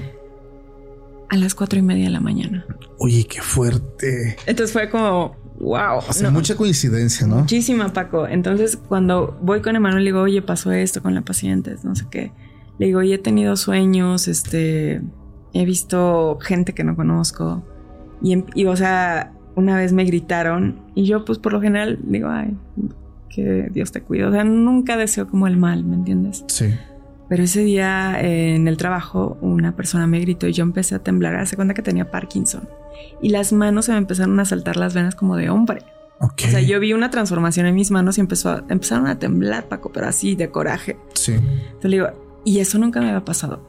A 1.28 1.36
las 1.36 1.56
cuatro 1.56 1.78
y 1.80 1.82
media 1.82 2.04
de 2.04 2.10
la 2.10 2.20
mañana. 2.20 2.64
Oye, 2.98 3.24
qué 3.24 3.40
fuerte. 3.40 4.36
Entonces 4.46 4.72
fue 4.72 4.88
como, 4.88 5.36
wow. 5.60 6.00
Sea, 6.10 6.30
mucha 6.30 6.56
coincidencia, 6.56 7.26
¿no? 7.26 7.36
Muchísima, 7.36 7.92
Paco. 7.92 8.26
Entonces, 8.26 8.76
cuando 8.76 9.38
voy 9.42 9.60
con 9.60 9.76
Emanuel, 9.76 10.04
le 10.04 10.10
digo, 10.10 10.22
oye, 10.22 10.42
pasó 10.42 10.72
esto 10.72 11.02
con 11.02 11.14
la 11.14 11.22
paciente, 11.22 11.76
no 11.82 11.94
sé 11.94 12.06
qué. 12.10 12.32
Le 12.78 12.86
digo, 12.86 13.00
oye, 13.00 13.14
he 13.14 13.18
tenido 13.18 13.56
sueños, 13.56 14.28
este, 14.28 15.00
he 15.52 15.64
visto 15.64 16.38
gente 16.40 16.74
que 16.74 16.84
no 16.84 16.96
conozco. 16.96 17.62
Y, 18.22 18.44
y, 18.54 18.66
o 18.66 18.76
sea, 18.76 19.32
una 19.54 19.76
vez 19.76 19.92
me 19.92 20.04
gritaron 20.04 20.78
y 20.94 21.04
yo, 21.04 21.24
pues 21.24 21.38
por 21.38 21.52
lo 21.52 21.60
general, 21.60 21.98
digo, 22.02 22.28
ay, 22.28 22.56
que 23.30 23.68
Dios 23.72 23.92
te 23.92 24.02
cuide. 24.02 24.24
O 24.26 24.32
sea, 24.32 24.44
nunca 24.44 24.96
deseo 24.96 25.26
como 25.28 25.46
el 25.46 25.56
mal, 25.56 25.84
¿me 25.84 25.96
entiendes? 25.96 26.44
Sí. 26.48 26.74
Pero 27.28 27.42
ese 27.42 27.64
día 27.64 28.20
eh, 28.20 28.54
en 28.54 28.68
el 28.68 28.76
trabajo 28.76 29.36
una 29.40 29.74
persona 29.74 30.06
me 30.06 30.20
gritó 30.20 30.46
y 30.46 30.52
yo 30.52 30.62
empecé 30.62 30.94
a 30.94 31.00
temblar. 31.00 31.34
Hace 31.36 31.56
cuenta 31.56 31.74
que 31.74 31.82
tenía 31.82 32.10
Parkinson. 32.10 32.68
Y 33.20 33.30
las 33.30 33.52
manos 33.52 33.86
se 33.86 33.92
me 33.92 33.98
empezaron 33.98 34.38
a 34.40 34.44
saltar 34.44 34.76
las 34.76 34.94
venas 34.94 35.14
como 35.14 35.36
de 35.36 35.50
hombre. 35.50 35.82
O 36.18 36.30
sea, 36.36 36.60
yo 36.60 36.80
vi 36.80 36.92
una 36.92 37.10
transformación 37.10 37.66
en 37.66 37.74
mis 37.74 37.90
manos 37.90 38.16
y 38.16 38.22
empezó 38.22 38.50
a, 38.50 38.64
empezaron 38.68 39.06
a 39.06 39.18
temblar, 39.18 39.68
Paco, 39.68 39.92
pero 39.92 40.06
así, 40.06 40.34
de 40.34 40.50
coraje. 40.50 40.98
Sí. 41.14 41.32
Entonces 41.32 41.90
le 41.90 41.96
digo, 41.98 42.08
y 42.44 42.60
eso 42.60 42.78
nunca 42.78 43.00
me 43.00 43.08
había 43.08 43.24
pasado. 43.24 43.60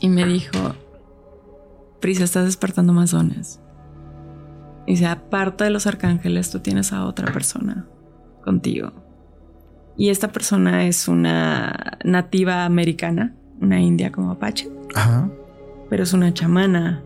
Y 0.00 0.08
me 0.08 0.26
dijo, 0.26 0.74
Prisa, 2.00 2.24
estás 2.24 2.44
despertando 2.44 2.92
más 2.92 3.12
dones. 3.12 3.60
Y 4.86 4.92
dice, 4.92 5.06
aparte 5.06 5.64
de 5.64 5.70
los 5.70 5.86
arcángeles, 5.86 6.50
tú 6.50 6.60
tienes 6.60 6.92
a 6.92 7.04
otra 7.04 7.32
persona 7.32 7.86
contigo. 8.44 8.92
Y 9.96 10.10
esta 10.10 10.28
persona 10.28 10.86
es 10.86 11.08
una 11.08 11.98
nativa 12.04 12.64
americana, 12.64 13.34
una 13.60 13.80
india 13.80 14.12
como 14.12 14.30
Apache. 14.30 14.70
Ajá. 14.94 15.28
Pero 15.90 16.02
es 16.02 16.12
una 16.12 16.32
chamana 16.32 17.02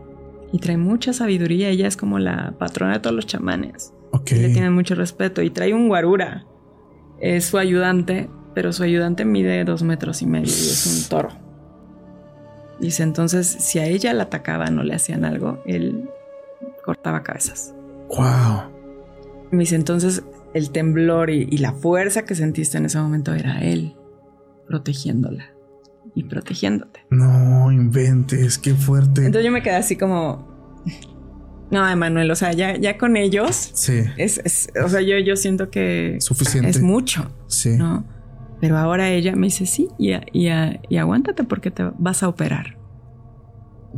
y 0.53 0.59
trae 0.59 0.77
mucha 0.77 1.12
sabiduría. 1.12 1.71
Ella 1.71 1.88
es 1.88 1.97
como 1.97 2.19
la 2.19 2.55
patrona 2.59 2.93
de 2.93 3.01
todos 3.01 3.17
los 3.17 3.27
chamanes. 3.27 3.93
Ok. 4.12 4.31
le 4.33 4.51
tienen 4.51 4.73
mucho 4.73 4.95
respeto. 4.95 5.43
Y 5.43 5.51
trae 5.51 5.75
un 5.75 5.88
guarura. 5.88 6.45
Es 7.19 7.47
su 7.47 7.59
ayudante, 7.59 8.29
pero 8.55 8.73
su 8.73 8.83
ayudante 8.83 9.25
mide 9.25 9.65
dos 9.65 9.83
metros 9.83 10.23
y 10.23 10.27
medio 10.27 10.49
y 10.49 10.69
es 10.69 10.87
un 10.87 11.09
toro. 11.09 11.31
Dice 12.79 13.03
entonces, 13.03 13.47
si 13.47 13.79
a 13.79 13.87
ella 13.87 14.12
la 14.12 14.25
atacaban 14.25 14.79
o 14.79 14.83
le 14.83 14.95
hacían 14.95 15.25
algo, 15.25 15.62
él 15.67 16.11
cortaba 16.85 17.23
cabezas. 17.23 17.75
Wow. 18.09 18.71
Me 19.51 19.61
dice 19.61 19.77
entonces 19.77 20.25
el 20.53 20.71
temblor 20.71 21.31
y, 21.31 21.47
la 21.59 21.73
fuerza 21.73 22.25
que 22.25 22.35
sentiste 22.35 22.77
en 22.77 22.87
ese 22.87 22.99
momento 22.99 23.33
era 23.35 23.62
él 23.62 23.97
protegiéndola 24.67 25.52
y 26.14 26.25
protegiéndote. 26.25 27.05
No 27.11 27.70
inventes, 27.72 28.59
qué 28.59 28.75
fuerte. 28.75 29.27
Entonces 29.27 29.44
yo 29.44 29.53
me 29.53 29.62
quedé 29.62 29.77
así 29.77 29.96
como. 29.96 30.51
No, 31.70 31.88
Emanuel, 31.88 32.31
o 32.31 32.37
sea, 32.37 32.53
ya, 32.53 32.77
ya 32.77 32.98
con 32.98 33.16
ellos. 33.16 33.70
Sí. 33.72 34.03
Es, 34.18 34.70
o 34.85 34.88
sea, 34.88 35.01
yo, 35.01 35.18
yo 35.18 35.37
siento 35.37 35.70
que. 35.70 36.18
Suficiente. 36.20 36.68
Es 36.68 36.83
mucho. 36.83 37.31
Sí. 37.46 37.77
¿no? 37.77 38.05
Pero 38.61 38.79
ahora 38.79 39.11
ella 39.11 39.35
me 39.35 39.48
dice 39.48 39.66
sí 39.66 39.88
y, 39.98 40.12
y, 40.33 40.96
aguántate 40.96 41.42
porque 41.42 41.70
te 41.70 41.90
vas 41.98 42.22
a 42.22 42.29
operar. 42.29 42.77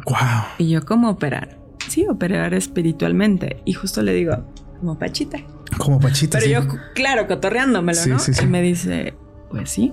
Wow. 0.06 0.16
Y 0.56 0.70
yo, 0.70 0.86
¿cómo 0.86 1.10
operar? 1.10 1.58
Sí, 1.88 2.06
operar 2.08 2.54
espiritualmente. 2.54 3.60
Y 3.66 3.74
justo 3.74 4.02
le 4.02 4.14
digo, 4.14 4.42
como 4.80 4.98
Pachita. 4.98 5.38
Como 5.76 6.00
Pachita. 6.00 6.38
Pero 6.38 6.62
yo, 6.62 6.78
claro, 6.94 7.26
cotorreándomelo, 7.26 8.06
¿no? 8.06 8.16
y 8.42 8.46
me 8.46 8.62
dice, 8.62 9.12
pues 9.50 9.68
sí, 9.68 9.92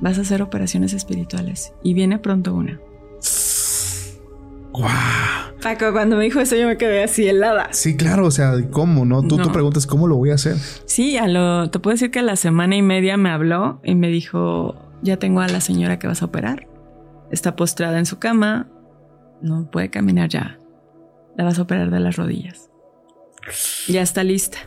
vas 0.00 0.18
a 0.18 0.22
hacer 0.22 0.42
operaciones 0.42 0.92
espirituales 0.92 1.72
y 1.82 1.94
viene 1.94 2.18
pronto 2.18 2.54
una. 2.54 2.80
Paco, 5.62 5.92
cuando 5.92 6.16
me 6.16 6.24
dijo 6.24 6.40
eso 6.40 6.54
yo 6.54 6.68
me 6.68 6.76
quedé 6.76 7.02
así 7.02 7.26
helada. 7.26 7.68
Sí, 7.72 7.96
claro, 7.96 8.26
o 8.26 8.30
sea, 8.30 8.52
¿cómo? 8.70 9.04
¿No? 9.04 9.22
Tú 9.22 9.38
te 9.38 9.50
preguntas 9.50 9.86
cómo 9.86 10.06
lo 10.06 10.16
voy 10.16 10.30
a 10.30 10.34
hacer. 10.34 10.56
Sí, 10.84 11.16
a 11.16 11.26
lo, 11.26 11.70
te 11.70 11.80
puedo 11.80 11.94
decir 11.94 12.10
que 12.10 12.20
a 12.20 12.22
la 12.22 12.36
semana 12.36 12.76
y 12.76 12.82
media 12.82 13.16
me 13.16 13.30
habló 13.30 13.80
y 13.82 13.94
me 13.94 14.08
dijo, 14.08 14.76
ya 15.02 15.16
tengo 15.16 15.40
a 15.40 15.48
la 15.48 15.60
señora 15.60 15.98
que 15.98 16.06
vas 16.06 16.22
a 16.22 16.26
operar. 16.26 16.68
Está 17.30 17.56
postrada 17.56 17.98
en 17.98 18.06
su 18.06 18.18
cama, 18.18 18.68
no 19.42 19.68
puede 19.70 19.90
caminar 19.90 20.28
ya. 20.28 20.58
La 21.36 21.44
vas 21.44 21.58
a 21.58 21.62
operar 21.62 21.90
de 21.90 22.00
las 22.00 22.16
rodillas. 22.16 22.70
Ya 23.88 24.02
está 24.02 24.22
lista. 24.22 24.58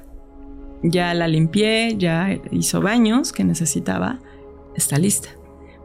Ya 0.84 1.13
la 1.13 1.28
limpié, 1.28 1.96
ya 1.98 2.30
hizo 2.52 2.82
baños 2.82 3.32
que 3.32 3.44
necesitaba. 3.44 4.20
Está 4.76 4.98
lista. 4.98 5.30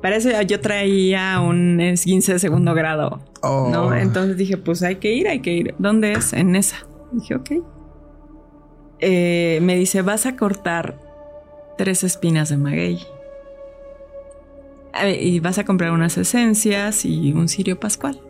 Para 0.02 0.16
eso 0.16 0.30
yo 0.42 0.60
traía 0.60 1.40
un 1.40 1.78
15 1.78 2.34
de 2.34 2.38
segundo 2.38 2.74
grado. 2.74 3.20
¿no? 3.42 3.86
Oh. 3.86 3.94
Entonces 3.94 4.36
dije, 4.36 4.56
pues 4.56 4.82
hay 4.82 4.96
que 4.96 5.12
ir, 5.12 5.28
hay 5.28 5.40
que 5.40 5.52
ir. 5.52 5.74
¿Dónde 5.78 6.12
es? 6.12 6.32
En 6.32 6.54
esa. 6.54 6.86
Dije, 7.12 7.34
ok. 7.34 7.50
Eh, 9.00 9.58
me 9.62 9.76
dice, 9.76 10.02
vas 10.02 10.26
a 10.26 10.36
cortar 10.36 11.00
tres 11.76 12.04
espinas 12.04 12.48
de 12.48 12.56
maguey. 12.56 13.00
Y 15.20 15.40
vas 15.40 15.58
a 15.58 15.64
comprar 15.64 15.92
unas 15.92 16.16
esencias 16.16 17.04
y 17.04 17.32
un 17.32 17.48
cirio 17.48 17.78
pascual. 17.78 18.20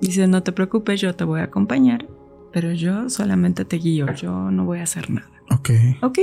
Dice, 0.00 0.26
no 0.26 0.42
te 0.42 0.52
preocupes, 0.52 1.00
yo 1.00 1.14
te 1.14 1.24
voy 1.24 1.40
a 1.40 1.44
acompañar 1.44 2.06
pero 2.52 2.72
yo 2.72 3.08
solamente 3.10 3.64
te 3.64 3.76
guío, 3.76 4.12
yo 4.14 4.50
no 4.50 4.64
voy 4.64 4.80
a 4.80 4.84
hacer 4.84 5.10
nada. 5.10 5.30
Ok. 5.50 5.70
Ok. 6.02 6.18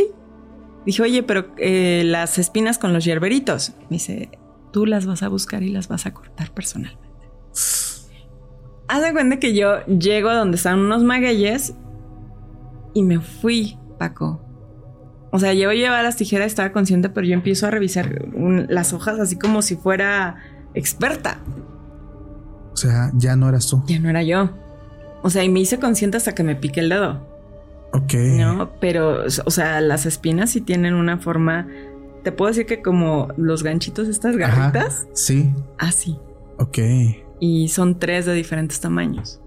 Dije, 0.85 1.01
oye, 1.01 1.23
pero 1.23 1.47
eh, 1.57 2.03
las 2.05 2.37
espinas 2.37 2.77
con 2.77 2.93
los 2.93 3.03
hierberitos. 3.03 3.73
Me 3.89 3.97
dice, 3.97 4.29
tú 4.71 4.85
las 4.85 5.05
vas 5.05 5.23
a 5.23 5.29
buscar 5.29 5.63
y 5.63 5.69
las 5.69 5.87
vas 5.87 6.05
a 6.05 6.13
cortar 6.13 6.51
personalmente. 6.51 7.09
Haz 8.87 9.01
de 9.01 9.13
cuenta 9.13 9.39
que 9.39 9.55
yo 9.55 9.83
llego 9.85 10.29
a 10.29 10.35
donde 10.35 10.57
están 10.57 10.79
unos 10.79 11.03
magueyes 11.03 11.73
y 12.93 13.01
me 13.01 13.19
fui, 13.19 13.79
Paco. 13.97 14.41
O 15.31 15.39
sea, 15.39 15.53
yo 15.53 15.71
llevaba 15.73 16.03
las 16.03 16.17
tijeras, 16.17 16.47
estaba 16.47 16.71
consciente, 16.71 17.09
pero 17.09 17.25
yo 17.25 17.33
empiezo 17.33 17.67
a 17.67 17.71
revisar 17.71 18.25
las 18.69 18.93
hojas 18.93 19.19
así 19.19 19.37
como 19.37 19.61
si 19.61 19.75
fuera 19.75 20.37
experta. 20.75 21.39
O 22.71 22.77
sea, 22.77 23.11
ya 23.15 23.35
no 23.35 23.49
eras 23.49 23.67
tú. 23.67 23.83
Ya 23.87 23.99
no 23.99 24.09
era 24.09 24.23
yo. 24.23 24.51
O 25.23 25.29
sea, 25.29 25.43
y 25.43 25.49
me 25.49 25.59
hice 25.59 25.79
consciente 25.79 26.17
hasta 26.17 26.35
que 26.35 26.43
me 26.43 26.55
piqué 26.55 26.81
el 26.81 26.89
dedo. 26.89 27.34
Ok. 27.95 28.13
No, 28.13 28.71
pero, 28.79 29.23
o 29.23 29.51
sea, 29.51 29.81
las 29.81 30.05
espinas 30.05 30.51
sí 30.51 30.61
tienen 30.61 30.93
una 30.93 31.17
forma. 31.17 31.67
Te 32.23 32.31
puedo 32.31 32.49
decir 32.49 32.65
que 32.65 32.81
como 32.81 33.29
los 33.37 33.63
ganchitos, 33.63 34.07
estas 34.07 34.37
garritas. 34.37 35.07
sí. 35.13 35.53
Así. 35.77 36.17
Ok. 36.57 36.79
Y 37.39 37.67
son 37.69 37.99
tres 37.99 38.25
de 38.25 38.33
diferentes 38.33 38.79
tamaños. 38.79 39.41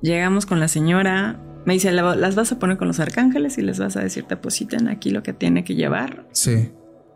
Llegamos 0.00 0.46
con 0.46 0.60
la 0.60 0.68
señora. 0.68 1.40
Me 1.64 1.74
dice, 1.74 1.92
las 1.92 2.34
vas 2.34 2.52
a 2.52 2.58
poner 2.58 2.76
con 2.76 2.88
los 2.88 3.00
arcángeles 3.00 3.56
y 3.56 3.62
les 3.62 3.78
vas 3.78 3.96
a 3.96 4.00
decir, 4.00 4.26
depositen 4.26 4.88
aquí 4.88 5.10
lo 5.10 5.22
que 5.22 5.32
tiene 5.32 5.64
que 5.64 5.74
llevar. 5.74 6.26
Sí. 6.32 6.70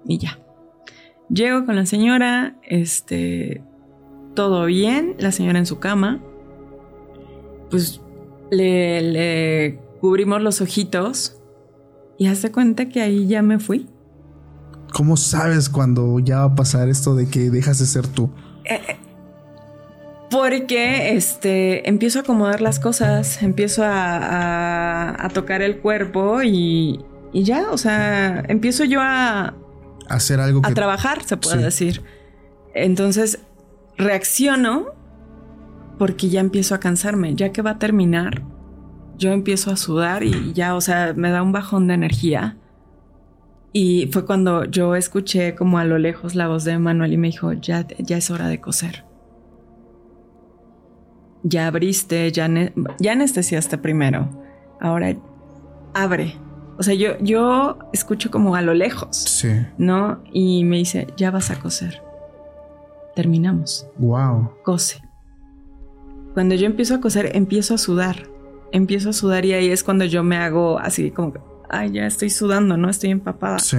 Y 0.07 0.19
ya. 0.19 0.39
Llego 1.29 1.67
con 1.67 1.75
la 1.75 1.85
señora, 1.85 2.57
este, 2.63 3.65
todo 4.35 4.67
bien, 4.67 5.17
la 5.19 5.33
señora 5.33 5.59
en 5.59 5.67
su 5.67 5.81
cama 5.81 6.23
pues 7.71 8.01
le, 8.51 9.79
cubrimos 10.01 10.43
los 10.43 10.61
ojitos 10.61 11.41
y 12.19 12.27
hace 12.29 12.51
cuenta 12.53 12.89
que 12.89 13.01
ahí 13.01 13.27
ya 13.27 13.43
me 13.43 13.59
fui. 13.59 13.89
¿Cómo 14.93 15.17
sabes 15.17 15.69
cuando 15.69 16.19
ya 16.21 16.39
va 16.39 16.45
a 16.45 16.55
pasar 16.55 16.89
esto 16.89 17.15
de 17.15 17.29
que 17.29 17.51
dejas 17.51 17.79
de 17.79 17.87
ser 17.87 18.07
tú? 18.07 18.31
Eh, 18.65 18.81
eh, 18.89 18.97
porque 20.31 21.15
este, 21.15 21.89
empiezo 21.89 22.19
a 22.19 22.23
acomodar 22.23 22.61
las 22.61 22.81
cosas, 22.81 23.43
empiezo 23.43 23.83
a, 23.85 25.29
tocar 25.35 25.63
el 25.63 25.79
cuerpo 25.79 26.43
y, 26.43 27.05
ya, 27.33 27.71
o 27.71 27.79
sea, 27.79 28.43
empiezo 28.49 28.85
yo 28.85 29.01
a... 29.03 29.55
Hacer 30.09 30.41
algo 30.41 30.61
A 30.65 30.73
trabajar, 30.73 31.25
se 31.25 31.37
puede 31.37 31.63
decir. 31.63 32.03
Entonces, 32.75 33.41
reacciono 33.99 34.95
porque 35.99 36.29
ya 36.29 36.41
empiezo 36.41 36.75
a 36.75 36.81
cansarme, 36.81 37.35
ya 37.35 37.53
que 37.53 37.63
va 37.63 37.73
a 37.73 37.79
terminar, 37.79 38.43
yo 39.17 39.33
empiezo 39.33 39.71
a 39.71 39.77
sudar 39.77 40.23
y 40.23 40.53
ya, 40.53 40.75
o 40.75 40.81
sea, 40.81 41.13
me 41.17 41.31
da 41.31 41.43
un 41.43 41.53
bajón 41.53 41.87
de 41.89 41.95
energía. 41.95 42.57
Y 43.73 44.09
fue 44.13 44.25
cuando 44.25 44.65
yo 44.65 44.95
escuché 44.95 45.55
como 45.55 45.79
a 45.79 45.85
lo 45.85 45.99
lejos 45.99 46.35
la 46.35 46.49
voz 46.49 46.65
de 46.65 46.79
Manuel 46.79 47.13
y 47.13 47.17
me 47.19 47.29
dijo, 47.29 47.53
ya, 47.53 47.87
ya 47.99 48.17
es 48.17 48.31
hora 48.31 48.49
de 48.49 48.61
coser. 48.61 49.05
ya 51.43 51.67
abriste, 51.69 52.33
ya, 52.33 52.49
ya 52.99 53.13
anestesiaste 53.13 53.79
primero, 53.79 54.29
ahora 54.81 55.17
abre. 55.95 56.37
O 56.79 56.83
sea, 56.83 56.95
yo, 56.95 57.19
yo 57.21 57.79
escucho 57.93 58.31
como 58.31 58.55
a 58.55 58.63
lo 58.63 58.75
lejos. 58.75 59.17
Sí. 59.17 59.49
¿No? 59.79 60.23
Y 60.33 60.65
me 60.65 60.77
dice, 60.77 61.07
ya 61.17 61.31
vas 61.31 61.51
a 61.51 61.59
coser. 61.59 62.03
Terminamos. 63.15 63.89
Wow. 63.97 64.51
Cose. 64.63 65.01
Cuando 66.35 66.55
yo 66.55 66.67
empiezo 66.67 66.97
a 66.97 67.01
coser, 67.01 67.35
empiezo 67.35 67.75
a 67.75 67.79
sudar. 67.79 68.29
Empiezo 68.77 69.09
a 69.09 69.13
sudar 69.15 69.47
y 69.47 69.55
ahí 69.55 69.71
es 69.71 69.83
cuando 69.83 70.05
yo 70.05 70.23
me 70.23 70.37
hago 70.37 70.79
así 70.79 71.11
como, 71.11 71.33
ay, 71.71 71.93
ya 71.93 72.07
estoy 72.07 72.29
sudando, 72.29 72.77
¿no? 72.77 72.91
Estoy 72.91 73.11
empapada. 73.11 73.59
Sí. 73.59 73.79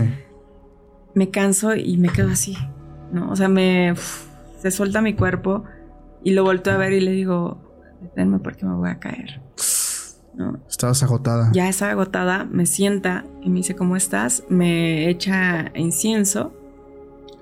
Me 1.13 1.29
canso 1.29 1.75
y 1.75 1.97
me 1.97 2.09
quedo 2.09 2.31
así, 2.31 2.57
¿no? 3.11 3.29
O 3.29 3.35
sea, 3.35 3.47
me... 3.47 3.93
se 4.59 4.71
suelta 4.71 5.01
mi 5.01 5.13
cuerpo 5.13 5.65
y 6.23 6.31
lo 6.31 6.43
vuelto 6.43 6.71
a 6.71 6.77
ver 6.77 6.93
y 6.93 6.99
le 6.99 7.11
digo, 7.11 7.59
deténme 8.01 8.39
porque 8.39 8.65
me 8.65 8.73
voy 8.73 8.89
a 8.89 8.97
caer. 8.97 9.39
¿no? 10.33 10.59
Estabas 10.67 11.03
agotada. 11.03 11.51
Ya 11.53 11.69
estaba 11.69 11.91
agotada, 11.91 12.45
me 12.45 12.65
sienta 12.65 13.23
y 13.43 13.49
me 13.49 13.57
dice, 13.57 13.75
¿cómo 13.75 13.97
estás? 13.97 14.45
Me 14.49 15.09
echa 15.09 15.71
incienso, 15.75 16.53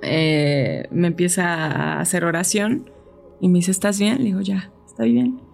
eh, 0.02 0.90
me 0.92 1.08
empieza 1.08 1.46
a 1.46 2.02
hacer 2.02 2.26
oración 2.26 2.90
y 3.40 3.48
me 3.48 3.60
dice, 3.60 3.72
¿estás 3.72 3.98
bien? 3.98 4.18
Le 4.18 4.26
digo, 4.26 4.42
ya, 4.42 4.72
estoy 4.88 5.14
bien. 5.14 5.45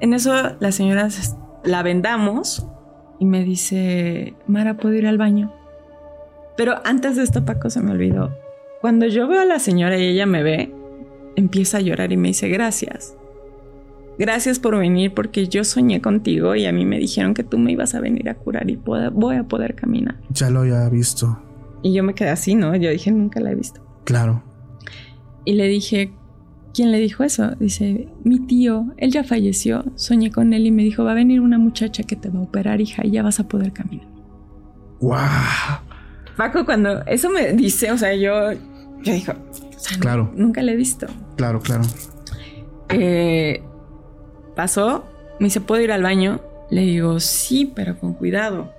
En 0.00 0.14
eso 0.14 0.32
la 0.58 0.72
señora 0.72 1.08
la 1.64 1.82
vendamos 1.82 2.66
y 3.18 3.24
me 3.24 3.44
dice, 3.44 4.34
Mara, 4.46 4.76
¿puedo 4.76 4.94
ir 4.94 5.06
al 5.06 5.18
baño? 5.18 5.52
Pero 6.56 6.74
antes 6.84 7.16
de 7.16 7.22
esto, 7.22 7.44
Paco, 7.44 7.70
se 7.70 7.80
me 7.80 7.92
olvidó. 7.92 8.36
Cuando 8.80 9.06
yo 9.06 9.26
veo 9.26 9.40
a 9.40 9.44
la 9.44 9.58
señora 9.58 9.98
y 9.98 10.04
ella 10.04 10.26
me 10.26 10.42
ve, 10.42 10.74
empieza 11.36 11.78
a 11.78 11.80
llorar 11.80 12.12
y 12.12 12.16
me 12.16 12.28
dice, 12.28 12.48
gracias. 12.48 13.16
Gracias 14.18 14.60
por 14.60 14.78
venir 14.78 15.12
porque 15.12 15.48
yo 15.48 15.64
soñé 15.64 16.00
contigo 16.00 16.54
y 16.54 16.66
a 16.66 16.72
mí 16.72 16.84
me 16.84 16.98
dijeron 16.98 17.34
que 17.34 17.42
tú 17.42 17.58
me 17.58 17.72
ibas 17.72 17.96
a 17.96 18.00
venir 18.00 18.28
a 18.28 18.34
curar 18.34 18.70
y 18.70 18.76
voy 18.76 19.36
a 19.36 19.42
poder 19.44 19.74
caminar. 19.74 20.16
Ya 20.30 20.50
lo 20.50 20.60
había 20.60 20.88
visto. 20.88 21.40
Y 21.82 21.92
yo 21.92 22.04
me 22.04 22.14
quedé 22.14 22.30
así, 22.30 22.54
¿no? 22.54 22.76
Yo 22.76 22.90
dije, 22.90 23.10
nunca 23.10 23.40
la 23.40 23.50
he 23.50 23.54
visto. 23.54 23.84
Claro. 24.04 24.42
Y 25.44 25.54
le 25.54 25.66
dije, 25.66 26.12
¿quién 26.74 26.90
le 26.92 26.98
dijo 26.98 27.22
eso? 27.22 27.52
Dice, 27.60 28.08
mi 28.24 28.40
tío, 28.40 28.92
él 28.96 29.12
ya 29.12 29.24
falleció, 29.24 29.84
soñé 29.94 30.30
con 30.30 30.52
él 30.52 30.66
y 30.66 30.70
me 30.70 30.82
dijo, 30.82 31.04
va 31.04 31.12
a 31.12 31.14
venir 31.14 31.40
una 31.40 31.58
muchacha 31.58 32.02
que 32.02 32.16
te 32.16 32.28
va 32.28 32.40
a 32.40 32.42
operar, 32.42 32.80
hija, 32.80 33.06
y 33.06 33.12
ya 33.12 33.22
vas 33.22 33.40
a 33.40 33.48
poder 33.48 33.72
caminar. 33.72 34.06
¡Wow! 35.00 35.18
Paco, 36.36 36.64
cuando 36.64 37.04
eso 37.06 37.30
me 37.30 37.52
dice, 37.52 37.92
o 37.92 37.96
sea, 37.96 38.14
yo, 38.14 38.52
yo 39.02 39.12
digo, 39.12 39.32
claro. 40.00 40.32
nunca 40.36 40.62
le 40.62 40.72
he 40.72 40.76
visto. 40.76 41.06
Claro, 41.36 41.60
claro. 41.60 41.84
Eh, 42.90 43.62
Pasó, 44.54 45.04
me 45.40 45.46
dice, 45.46 45.60
¿puedo 45.60 45.82
ir 45.82 45.90
al 45.90 46.02
baño? 46.02 46.40
Le 46.70 46.82
digo, 46.82 47.18
sí, 47.20 47.72
pero 47.74 47.98
con 47.98 48.14
cuidado. 48.14 48.72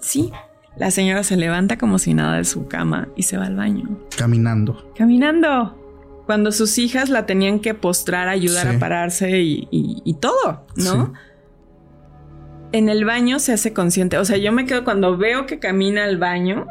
Sí. 0.00 0.30
La 0.76 0.90
señora 0.90 1.22
se 1.24 1.36
levanta 1.36 1.78
como 1.78 1.98
si 1.98 2.14
nada 2.14 2.36
de 2.36 2.44
su 2.44 2.68
cama 2.68 3.08
y 3.16 3.24
se 3.24 3.36
va 3.36 3.46
al 3.46 3.56
baño. 3.56 3.88
Caminando. 4.16 4.92
Caminando. 4.94 5.79
Cuando 6.30 6.52
sus 6.52 6.78
hijas 6.78 7.08
la 7.08 7.26
tenían 7.26 7.58
que 7.58 7.74
postrar, 7.74 8.28
ayudar 8.28 8.68
a 8.68 8.78
pararse 8.78 9.40
y, 9.40 10.16
todo, 10.20 10.64
¿no? 10.76 11.12
En 12.70 12.88
el 12.88 13.04
baño 13.04 13.40
se 13.40 13.52
hace 13.52 13.72
consciente. 13.72 14.16
O 14.16 14.24
sea, 14.24 14.36
yo 14.36 14.52
me 14.52 14.64
quedo 14.64 14.84
cuando 14.84 15.16
veo 15.16 15.46
que 15.46 15.58
camina 15.58 16.04
al 16.04 16.18
baño, 16.18 16.68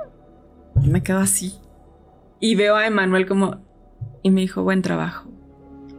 me 0.82 1.03
quedo 1.03 1.18
así. 1.18 1.55
Y 2.39 2.55
veo 2.55 2.78
a 2.78 2.88
Emanuel 2.88 3.28
como. 3.28 3.57
Y 4.24 4.32
me 4.32 4.39
dijo, 4.39 4.64
buen 4.64 4.82
trabajo. 4.82 5.30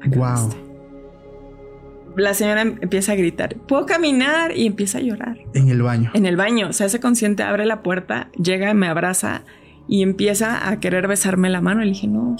Wow 0.06 0.54
la 2.16 2.32
señora 2.32 2.62
empieza 2.62 3.12
a 3.12 3.14
gritar, 3.14 3.56
puedo 3.56 3.84
caminar 3.84 4.56
y 4.56 4.64
empieza 4.64 4.98
a 4.98 5.00
llorar. 5.02 5.36
En 5.52 5.68
el 5.68 5.82
baño. 5.82 6.12
En 6.14 6.24
el 6.24 6.36
baño, 6.36 6.72
se 6.72 6.84
hace 6.84 6.98
consciente, 6.98 7.42
abre 7.42 7.66
la 7.66 7.82
puerta, 7.82 8.30
llega, 8.42 8.72
me 8.72 8.88
abraza 8.88 9.42
y 9.86 10.02
empieza 10.02 10.66
a 10.66 10.80
querer 10.80 11.08
besarme 11.08 11.50
la 11.50 11.61
mano. 11.61 11.82
Le 11.82 11.88
dije, 11.88 12.06
no, 12.06 12.36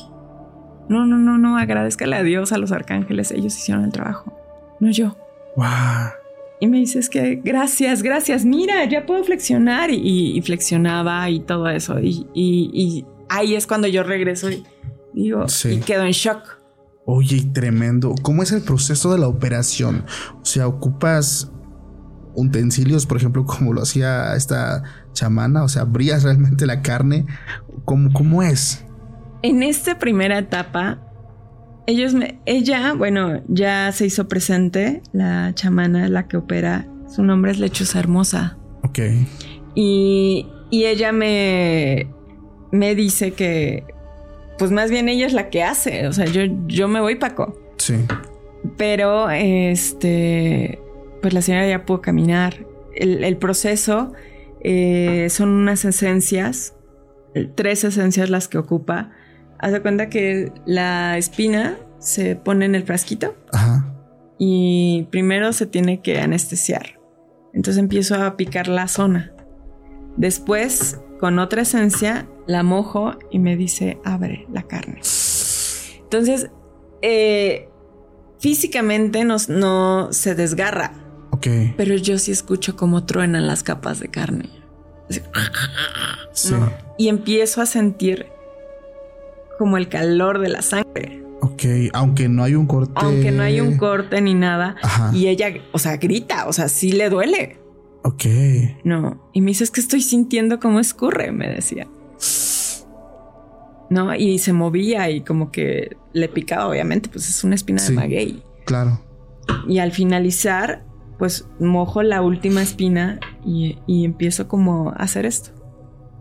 no, 0.91 1.07
no, 1.07 1.19
no, 1.19 1.39
no, 1.39 1.57
agradezcale 1.57 2.17
a 2.17 2.23
Dios, 2.23 2.53
a 2.53 2.59
los 2.59 2.73
arcángeles, 2.73 3.31
ellos 3.31 3.57
hicieron 3.57 3.85
el 3.85 3.93
trabajo, 3.93 4.37
no 4.81 4.91
yo. 4.91 5.17
Wow. 5.57 5.67
Y 6.61 6.67
me 6.67 6.79
dice, 6.79 6.99
es 6.99 7.09
que 7.09 7.37
gracias, 7.37 8.03
gracias, 8.03 8.45
mira, 8.45 8.85
ya 8.85 9.07
puedo 9.07 9.25
flexionar. 9.25 9.91
Y, 9.91 10.43
flexionaba 10.43 11.31
y 11.31 11.41
todo 11.41 11.69
eso. 11.69 11.99
Y, 12.01 13.07
ahí 13.29 13.55
es 13.55 13.67
cuando 13.67 13.89
yo 13.89 14.03
regreso 14.03 14.51
y 14.51 14.65
digo, 15.15 15.47
y 15.65 15.79
quedo 15.79 16.05
en 16.05 16.11
shock 16.11 16.59
Oye, 17.07 17.49
tremendo. 17.53 18.15
¿Cómo 18.23 18.43
es 18.43 18.53
el 18.53 18.63
proceso 18.63 19.13
de 19.13 19.19
la 19.19 19.29
operación? 19.29 20.05
O 20.43 20.45
sea, 20.45 20.69
ocupas 20.69 21.51
utensilios, 22.35 23.07
por 23.07 23.17
ejemplo, 23.17 23.45
como 23.47 23.73
lo 23.73 23.83
hacía 23.83 24.35
esta 24.37 24.83
chamana, 25.13 25.65
o 25.65 25.69
sea, 25.69 25.83
abrías 25.83 26.25
realmente 26.25 26.67
la 26.67 26.83
carne. 26.83 27.27
¿Cómo, 27.85 28.13
cómo 28.13 28.43
es? 28.43 28.85
En 29.43 29.63
esta 29.63 29.99
primera 29.99 30.39
etapa, 30.39 31.01
ellos 31.87 32.15
me, 32.15 32.41
ella, 32.47 32.93
bueno, 32.95 33.43
ya 33.49 33.91
se 33.93 34.07
hizo 34.07 34.29
presente, 34.29 35.03
la 35.13 35.53
chamana, 35.55 36.09
la 36.09 36.29
que 36.29 36.37
opera, 36.37 36.87
su 37.09 37.23
nombre 37.23 37.51
es 37.53 37.59
Lechuza 37.59 37.99
Hermosa. 37.99 38.59
Ok. 38.83 38.99
Y, 39.75 40.47
y 40.71 40.85
ella 40.85 41.13
me, 41.13 42.09
me 42.71 42.95
dice 42.95 43.33
que 43.33 43.85
pues 44.61 44.71
más 44.73 44.91
bien 44.91 45.09
ella 45.09 45.27
es 45.27 45.33
la 45.33 45.49
que 45.49 45.63
hace. 45.63 46.07
O 46.07 46.13
sea, 46.13 46.27
yo, 46.27 46.43
yo 46.67 46.87
me 46.87 47.01
voy, 47.01 47.15
Paco. 47.17 47.59
Sí. 47.79 47.95
Pero, 48.77 49.31
este, 49.31 50.79
pues 51.23 51.33
la 51.33 51.41
señora 51.41 51.67
ya 51.67 51.87
pudo 51.87 52.03
caminar. 52.03 52.67
El, 52.95 53.39
proceso 53.39 54.13
eh, 54.63 55.29
son 55.31 55.49
unas 55.49 55.87
esencias, 55.87 56.75
tres 57.55 57.85
esencias 57.85 58.29
las 58.29 58.49
que 58.49 58.59
ocupa. 58.59 59.13
Haz 59.61 59.73
de 59.73 59.83
cuenta 59.83 60.09
que 60.09 60.53
la 60.65 61.19
espina 61.19 61.77
se 61.99 62.35
pone 62.35 62.65
en 62.65 62.75
el 62.75 62.85
frasquito. 62.85 63.37
Ajá. 63.53 63.95
Y 64.39 65.07
primero 65.11 65.53
se 65.53 65.67
tiene 65.67 66.01
que 66.01 66.19
anestesiar. 66.19 66.99
Entonces 67.53 67.79
empiezo 67.79 68.15
a 68.15 68.37
picar 68.37 68.69
la 68.69 68.89
zona. 68.89 69.33
Después, 70.17 70.99
con 71.19 71.39
otra 71.39 71.63
esencia, 71.63 72.27
la 72.47 72.63
mojo 72.63 73.19
y 73.31 73.39
me 73.39 73.57
dice, 73.57 73.99
abre 74.05 74.47
la 74.51 74.63
carne. 74.63 75.01
Entonces, 76.03 76.51
eh, 77.03 77.69
físicamente 78.39 79.25
no, 79.25 79.37
no, 79.49 80.13
se 80.13 80.35
desgarra. 80.35 80.93
Ok. 81.33 81.47
Pero 81.77 81.95
yo 81.97 82.19
sí 82.19 82.33
escucho 82.33 82.77
cómo 82.77 83.05
truenan 83.05 83.47
las 83.47 83.63
capas 83.63 84.01
de 84.01 84.09
carne. 84.09 84.49
sí. 86.33 86.55
Y 86.99 87.09
empiezo 87.09 87.61
a 87.61 87.67
sentir 87.67 88.27
como 89.61 89.77
el 89.77 89.91
calor 89.91 90.39
de 90.39 90.49
la 90.49 90.63
sangre. 90.63 91.23
Ok, 91.43 91.65
aunque 91.93 92.31
no 92.31 92.45
hay 92.45 92.55
un 92.55 92.67
corte. 92.67 92.95
Aunque 92.95 93.31
no 93.31 93.43
hay 93.43 93.61
un 93.61 93.77
corte 93.77 94.19
ni 94.23 94.33
nada. 94.33 94.77
Y 95.13 95.27
ella, 95.27 95.53
o 95.73 95.79
sea, 95.79 95.99
grita, 95.99 96.49
o 96.49 96.53
sea, 96.55 96.67
sí 96.69 96.93
le 96.93 97.11
duele. 97.11 97.59
Ok. 98.03 98.25
No. 98.85 99.29
Y 99.35 99.43
me 99.43 99.49
dice, 99.49 99.65
es 99.65 99.71
que 99.71 99.83
estoy 99.83 100.01
sintiendo 100.01 100.61
cómo 100.61 100.81
escurre, 100.81 101.31
me 101.31 101.47
decía. 101.47 101.87
¿no? 103.91 104.15
Y 104.15 104.39
se 104.39 104.55
movía 104.55 105.11
y 105.11 105.21
como 105.21 105.53
que 105.53 105.95
le 106.15 106.29
picaba, 106.31 106.69
obviamente, 106.69 107.11
pues 107.11 107.29
es 107.29 107.45
una 107.45 107.55
espina 107.55 107.83
de 107.83 107.91
maguey. 107.91 108.43
Claro. 108.65 109.03
Y 109.69 109.79
al 109.81 109.93
finalizar, 109.93 110.87
pues 111.19 111.47
mojo 111.59 112.03
la 112.03 112.23
última 112.23 112.63
espina 112.63 113.21
y, 113.45 113.77
empiezo 113.87 114.49
como 114.49 114.89
a 114.89 115.03
hacer 115.03 115.27
esto, 115.27 115.51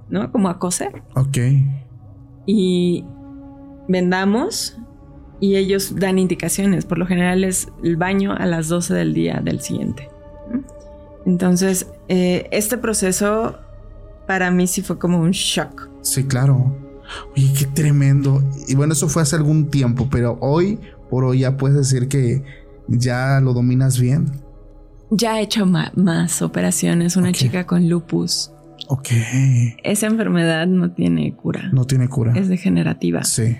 ¿no? 0.09 0.29
Como 0.29 0.49
a 0.49 0.59
coser. 0.59 1.03
Ok. 1.15 1.37
Y 2.45 3.05
vendamos 3.89 4.77
y 5.41 5.57
ellos 5.57 5.95
dan 5.97 6.17
indicaciones. 6.17 6.85
Por 6.85 6.97
lo 6.97 7.05
general 7.05 7.43
es 7.43 7.67
el 7.83 7.97
baño 7.97 8.33
a 8.33 8.45
las 8.45 8.69
12 8.69 8.93
del 8.93 9.13
día 9.13 9.41
del 9.43 9.59
siguiente. 9.59 10.07
Entonces, 11.25 11.87
eh, 12.07 12.47
este 12.51 12.77
proceso 12.77 13.57
para 14.25 14.51
mí 14.51 14.67
sí 14.67 14.81
fue 14.81 14.97
como 14.97 15.19
un 15.19 15.31
shock. 15.31 15.89
Sí, 16.01 16.23
claro. 16.23 16.75
Oye, 17.35 17.51
qué 17.57 17.65
tremendo. 17.65 18.43
Y 18.67 18.75
bueno, 18.75 18.93
eso 18.93 19.09
fue 19.09 19.23
hace 19.23 19.35
algún 19.35 19.69
tiempo, 19.69 20.07
pero 20.09 20.37
hoy 20.39 20.79
por 21.09 21.23
hoy 21.23 21.39
ya 21.39 21.57
puedes 21.57 21.75
decir 21.75 22.07
que 22.07 22.43
ya 22.87 23.39
lo 23.41 23.53
dominas 23.53 23.99
bien. 23.99 24.31
Ya 25.11 25.39
he 25.39 25.43
hecho 25.43 25.65
más 25.65 26.41
operaciones. 26.41 27.17
Una 27.17 27.31
chica 27.31 27.65
con 27.65 27.89
lupus. 27.89 28.51
Ok. 28.87 29.09
Esa 29.83 30.07
enfermedad 30.07 30.67
no 30.67 30.91
tiene 30.91 31.35
cura. 31.35 31.69
No 31.73 31.85
tiene 31.85 32.07
cura. 32.07 32.33
Es 32.35 32.47
degenerativa. 32.47 33.23
Sí. 33.23 33.57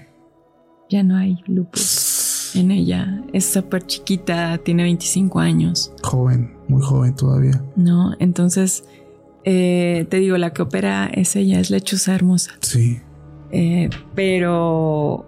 Ya 0.90 1.04
no 1.04 1.16
hay 1.16 1.38
lupus 1.48 2.56
en 2.56 2.72
ella. 2.72 3.22
Es 3.32 3.46
súper 3.46 3.86
chiquita, 3.86 4.58
tiene 4.58 4.84
25 4.84 5.40
años. 5.40 5.94
Joven, 6.02 6.56
muy 6.68 6.82
joven 6.82 7.16
todavía. 7.16 7.64
No, 7.76 8.16
entonces 8.20 8.84
eh, 9.44 10.06
te 10.10 10.18
digo, 10.18 10.38
la 10.38 10.52
que 10.52 10.62
opera 10.62 11.10
es 11.14 11.36
ella, 11.36 11.60
es 11.60 11.70
lechuza 11.70 12.16
hermosa. 12.16 12.52
Sí. 12.62 13.00
Eh, 13.52 13.90
pero 14.16 15.26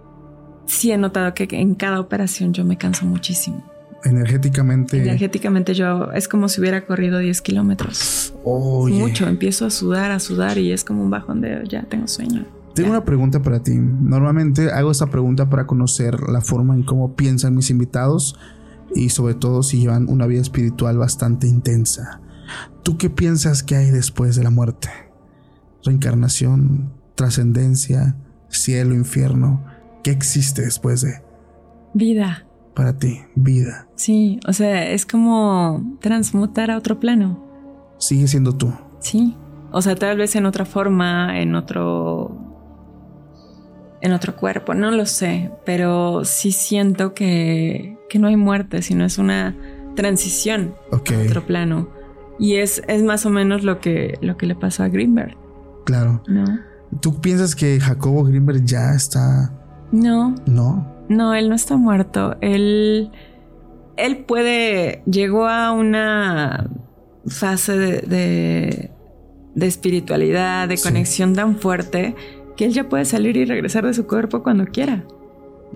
sí 0.66 0.92
he 0.92 0.98
notado 0.98 1.34
que 1.34 1.48
en 1.50 1.74
cada 1.74 2.00
operación 2.00 2.52
yo 2.52 2.64
me 2.64 2.76
canso 2.76 3.06
muchísimo. 3.06 3.64
energéticamente. 4.04 5.00
Energéticamente 5.00 5.74
yo 5.74 6.10
es 6.12 6.26
como 6.26 6.48
si 6.48 6.60
hubiera 6.60 6.84
corrido 6.86 7.18
10 7.18 7.40
kilómetros. 7.40 8.34
Mucho, 8.44 9.28
empiezo 9.28 9.66
a 9.66 9.70
sudar, 9.70 10.10
a 10.10 10.18
sudar 10.18 10.58
y 10.58 10.72
es 10.72 10.82
como 10.84 11.02
un 11.02 11.10
bajón 11.10 11.40
de 11.40 11.62
ya 11.68 11.82
tengo 11.84 12.08
sueño. 12.08 12.44
Tengo 12.74 12.90
una 12.90 13.04
pregunta 13.04 13.42
para 13.42 13.62
ti. 13.62 13.74
Normalmente 13.76 14.70
hago 14.70 14.90
esta 14.90 15.06
pregunta 15.06 15.50
para 15.50 15.66
conocer 15.66 16.20
la 16.28 16.40
forma 16.40 16.74
en 16.74 16.82
cómo 16.82 17.14
piensan 17.14 17.54
mis 17.54 17.70
invitados 17.70 18.38
y 18.94 19.10
sobre 19.10 19.34
todo 19.34 19.62
si 19.62 19.80
llevan 19.80 20.08
una 20.08 20.26
vida 20.26 20.40
espiritual 20.40 20.96
bastante 20.96 21.46
intensa. 21.46 22.20
¿Tú 22.82 22.96
qué 22.96 23.10
piensas 23.10 23.62
que 23.62 23.76
hay 23.76 23.90
después 23.90 24.36
de 24.36 24.44
la 24.44 24.50
muerte? 24.50 24.88
Reencarnación, 25.84 26.92
trascendencia, 27.14 28.16
cielo, 28.48 28.94
infierno. 28.94 29.64
¿Qué 30.02 30.10
existe 30.10 30.62
después 30.62 31.02
de? 31.02 31.22
Vida. 31.94 32.46
Para 32.74 32.96
ti, 32.96 33.20
vida. 33.34 33.86
Sí, 33.96 34.40
o 34.48 34.52
sea, 34.54 34.90
es 34.90 35.04
como 35.04 35.98
transmutar 36.00 36.70
a 36.70 36.78
otro 36.78 36.98
plano. 36.98 37.44
Sigue 37.98 38.26
siendo 38.26 38.54
tú. 38.54 38.72
Sí. 39.00 39.36
O 39.70 39.82
sea, 39.82 39.94
tal 39.94 40.16
vez 40.18 40.34
en 40.36 40.46
otra 40.46 40.64
forma, 40.64 41.40
en 41.40 41.54
otro 41.54 42.41
en 44.02 44.12
otro 44.12 44.34
cuerpo, 44.34 44.74
no 44.74 44.90
lo 44.90 45.06
sé, 45.06 45.50
pero 45.64 46.24
sí 46.24 46.50
siento 46.50 47.14
que, 47.14 47.96
que 48.10 48.18
no 48.18 48.26
hay 48.26 48.36
muerte, 48.36 48.82
sino 48.82 49.04
es 49.04 49.16
una 49.16 49.56
transición 49.94 50.74
a 50.90 50.96
otro 50.96 51.46
plano. 51.46 51.88
Y 52.38 52.56
es, 52.56 52.82
es 52.88 53.04
más 53.04 53.24
o 53.26 53.30
menos 53.30 53.62
lo 53.62 53.78
que, 53.78 54.18
lo 54.20 54.36
que 54.36 54.46
le 54.46 54.56
pasó 54.56 54.82
a 54.82 54.88
Greenberg. 54.88 55.36
Claro. 55.84 56.20
¿No? 56.26 56.44
¿Tú 57.00 57.20
piensas 57.20 57.54
que 57.54 57.78
Jacobo 57.78 58.24
Greenberg 58.24 58.64
ya 58.64 58.92
está... 58.92 59.52
No. 59.92 60.34
No. 60.46 61.04
No, 61.08 61.34
él 61.34 61.48
no 61.48 61.54
está 61.54 61.76
muerto. 61.76 62.36
Él, 62.40 63.12
él 63.96 64.24
puede... 64.24 65.04
Llegó 65.06 65.46
a 65.46 65.70
una 65.70 66.68
fase 67.28 67.76
de, 67.78 68.90
de, 69.54 69.66
espiritualidad, 69.66 70.68
de 70.68 70.78
conexión 70.78 71.34
tan 71.34 71.56
fuerte 71.56 72.16
que 72.56 72.64
él 72.64 72.72
ya 72.72 72.88
puede 72.88 73.04
salir 73.04 73.36
y 73.36 73.44
regresar 73.44 73.86
de 73.86 73.94
su 73.94 74.06
cuerpo 74.06 74.42
cuando 74.42 74.66
quiera. 74.66 75.04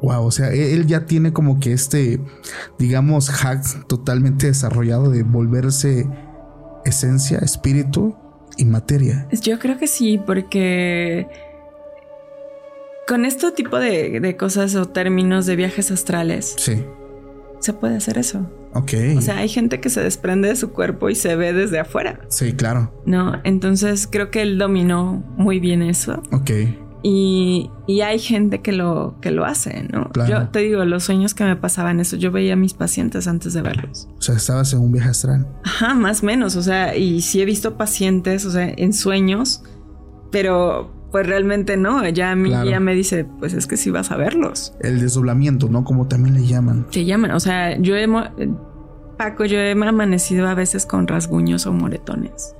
Wow, 0.03 0.27
o 0.27 0.31
sea, 0.31 0.51
él 0.51 0.87
ya 0.87 1.07
tiene 1.07 1.33
como 1.33 1.59
que 1.59 1.73
este, 1.73 2.21
digamos, 2.79 3.31
hack 3.31 3.87
totalmente 3.87 4.47
desarrollado 4.47 5.11
de 5.11 5.23
volverse 5.23 6.07
esencia, 6.85 7.39
espíritu 7.39 8.15
y 8.57 8.65
materia. 8.65 9.27
Yo 9.43 9.59
creo 9.59 9.79
que 9.79 9.87
sí, 9.87 10.19
porque 10.25 11.27
con 13.07 13.25
este 13.25 13.51
tipo 13.53 13.79
de, 13.79 14.21
de 14.21 14.37
cosas 14.37 14.75
o 14.75 14.87
términos 14.87 15.47
de 15.47 15.57
viajes 15.57 15.91
astrales, 15.91 16.55
sí. 16.59 16.85
se 17.61 17.73
puede 17.73 17.97
hacer 17.97 18.19
eso. 18.19 18.47
Ok. 18.77 18.93
O 19.17 19.21
sea, 19.21 19.39
hay 19.39 19.49
gente 19.49 19.81
que 19.81 19.91
se 19.91 20.03
desprende 20.03 20.49
de 20.49 20.57
su 20.57 20.71
cuerpo 20.71 21.09
y 21.09 21.15
se 21.15 21.35
ve 21.37 21.53
desde 21.53 21.79
afuera. 21.79 22.21
Sí, 22.29 22.53
claro. 22.53 22.93
No, 23.07 23.41
entonces 23.45 24.07
creo 24.11 24.31
que 24.31 24.43
él 24.43 24.59
dominó 24.59 25.25
muy 25.37 25.61
bien 25.61 25.83
eso. 25.83 26.23
Ok. 26.33 26.51
Y, 27.03 27.71
y 27.87 28.01
hay 28.01 28.19
gente 28.19 28.63
que 28.63 28.73
lo, 28.73 29.17
que 29.21 29.31
lo 29.31 29.45
hace, 29.45 29.87
¿no? 29.93 30.11
Claro. 30.11 30.31
Yo 30.31 30.49
te 30.49 30.59
digo, 30.59 30.85
los 30.85 31.05
sueños 31.05 31.35
que 31.35 31.45
me 31.45 31.55
pasaban 31.55 32.01
eso, 32.01 32.17
yo 32.17 32.33
veía 32.33 32.55
a 32.55 32.57
mis 32.57 32.75
pacientes 32.75 33.29
antes 33.29 33.53
de 33.53 33.63
verlos. 33.63 34.09
O 34.19 34.23
sea, 34.23 34.35
estabas 34.35 34.73
en 34.73 34.81
un 34.81 34.91
viaje 34.91 35.11
astral. 35.11 35.47
Ajá, 35.65 35.95
más 35.95 36.23
o 36.23 36.27
menos. 36.27 36.57
O 36.57 36.63
sea, 36.63 36.97
y 36.97 37.23
sí 37.23 37.41
he 37.41 37.45
visto 37.45 37.77
pacientes, 37.77 38.45
o 38.45 38.51
sea, 38.51 38.69
en 38.77 38.93
sueños, 38.93 39.63
pero 40.33 40.96
pues 41.17 41.29
realmente 41.29 41.79
no. 41.79 42.05
Ella 42.05 42.33
a 42.33 42.37
mí 42.37 42.51
ya 42.51 42.79
me 42.79 42.95
dice, 42.95 43.25
pues 43.25 43.55
es 43.55 43.67
que 43.67 43.79
sí 43.79 43.91
vas 43.91 44.11
a 44.11 44.19
verlos. 44.19 44.75
El 44.81 45.01
desdoblamiento, 45.01 45.71
¿no? 45.71 45.83
Como 45.83 46.09
también 46.09 46.35
le 46.35 46.47
llaman. 46.47 46.89
Se 46.91 47.07
llaman. 47.07 47.31
O 47.31 47.41
sea, 47.41 47.79
yo 47.79 47.97
he. 47.97 48.07
Paco, 49.17 49.47
yo 49.47 49.57
he 49.57 49.73
amanecido 49.73 50.47
a 50.47 50.53
veces 50.53 50.85
con 50.85 51.09
rasguños 51.09 51.67
o 51.67 51.73
moretones. 51.73 52.55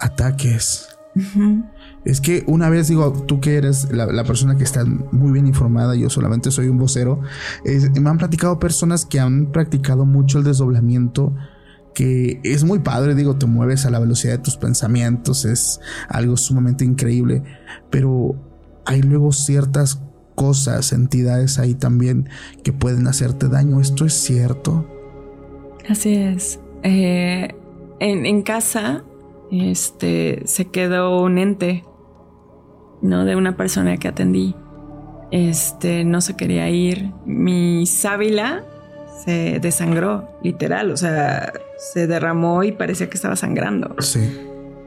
Ataques. 0.00 0.98
Es 2.04 2.20
que 2.20 2.42
una 2.48 2.70
vez 2.70 2.88
digo, 2.88 3.12
tú 3.28 3.38
que 3.38 3.54
eres 3.54 3.92
la, 3.92 4.24
persona 4.24 4.56
que 4.56 4.64
está 4.64 4.84
muy 4.84 5.30
bien 5.30 5.46
informada, 5.46 5.94
yo 5.94 6.10
solamente 6.10 6.50
soy 6.50 6.66
un 6.66 6.78
vocero, 6.78 7.20
me 8.00 8.10
han 8.10 8.18
platicado 8.18 8.58
personas 8.58 9.06
que 9.06 9.20
han 9.20 9.52
practicado 9.52 10.06
mucho 10.06 10.38
el 10.38 10.44
desdoblamiento 10.44 11.34
que 11.98 12.38
es 12.44 12.62
muy 12.62 12.78
padre, 12.78 13.16
digo, 13.16 13.38
te 13.38 13.46
mueves 13.46 13.84
a 13.84 13.90
la 13.90 13.98
velocidad 13.98 14.34
de 14.34 14.38
tus 14.38 14.56
pensamientos, 14.56 15.44
es 15.44 15.80
algo 16.08 16.36
sumamente 16.36 16.84
increíble, 16.84 17.42
pero 17.90 18.36
hay 18.86 19.02
luego 19.02 19.32
ciertas 19.32 20.00
cosas, 20.36 20.92
entidades 20.92 21.58
ahí 21.58 21.74
también 21.74 22.28
que 22.62 22.72
pueden 22.72 23.08
hacerte 23.08 23.48
daño. 23.48 23.80
¿Esto 23.80 24.04
es 24.04 24.12
cierto? 24.12 24.88
Así 25.88 26.14
es. 26.14 26.60
Eh, 26.84 27.48
en, 27.98 28.42
casa 28.42 29.02
este, 29.50 30.42
se 30.44 30.66
quedó 30.66 31.20
un 31.20 31.38
ente, 31.38 31.82
¿no? 33.02 33.24
De 33.24 33.34
una 33.34 33.56
persona 33.56 33.96
que 33.96 34.06
atendí. 34.06 34.54
Este, 35.32 36.04
no 36.04 36.20
se 36.20 36.36
quería 36.36 36.70
ir. 36.70 37.10
Mi 37.26 37.86
sábila 37.86 38.62
se 39.24 39.58
desangró, 39.60 40.28
literal, 40.42 40.90
o 40.90 40.96
sea, 40.96 41.52
se 41.92 42.06
derramó 42.06 42.62
y 42.62 42.72
parecía 42.72 43.08
que 43.08 43.16
estaba 43.16 43.36
sangrando. 43.36 43.96
Sí. 44.00 44.20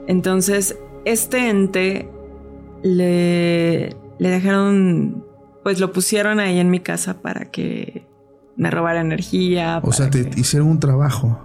Entonces, 0.07 0.77
este 1.05 1.49
ente 1.49 2.09
le, 2.83 3.95
le 4.19 4.29
dejaron, 4.29 5.25
pues 5.63 5.79
lo 5.79 5.91
pusieron 5.91 6.39
ahí 6.39 6.59
en 6.59 6.69
mi 6.69 6.79
casa 6.79 7.21
para 7.21 7.45
que 7.51 8.05
me 8.55 8.71
robara 8.71 9.01
energía. 9.01 9.79
O 9.83 9.91
sea, 9.91 10.09
te 10.09 10.29
hicieron 10.35 10.69
un 10.69 10.79
trabajo. 10.79 11.39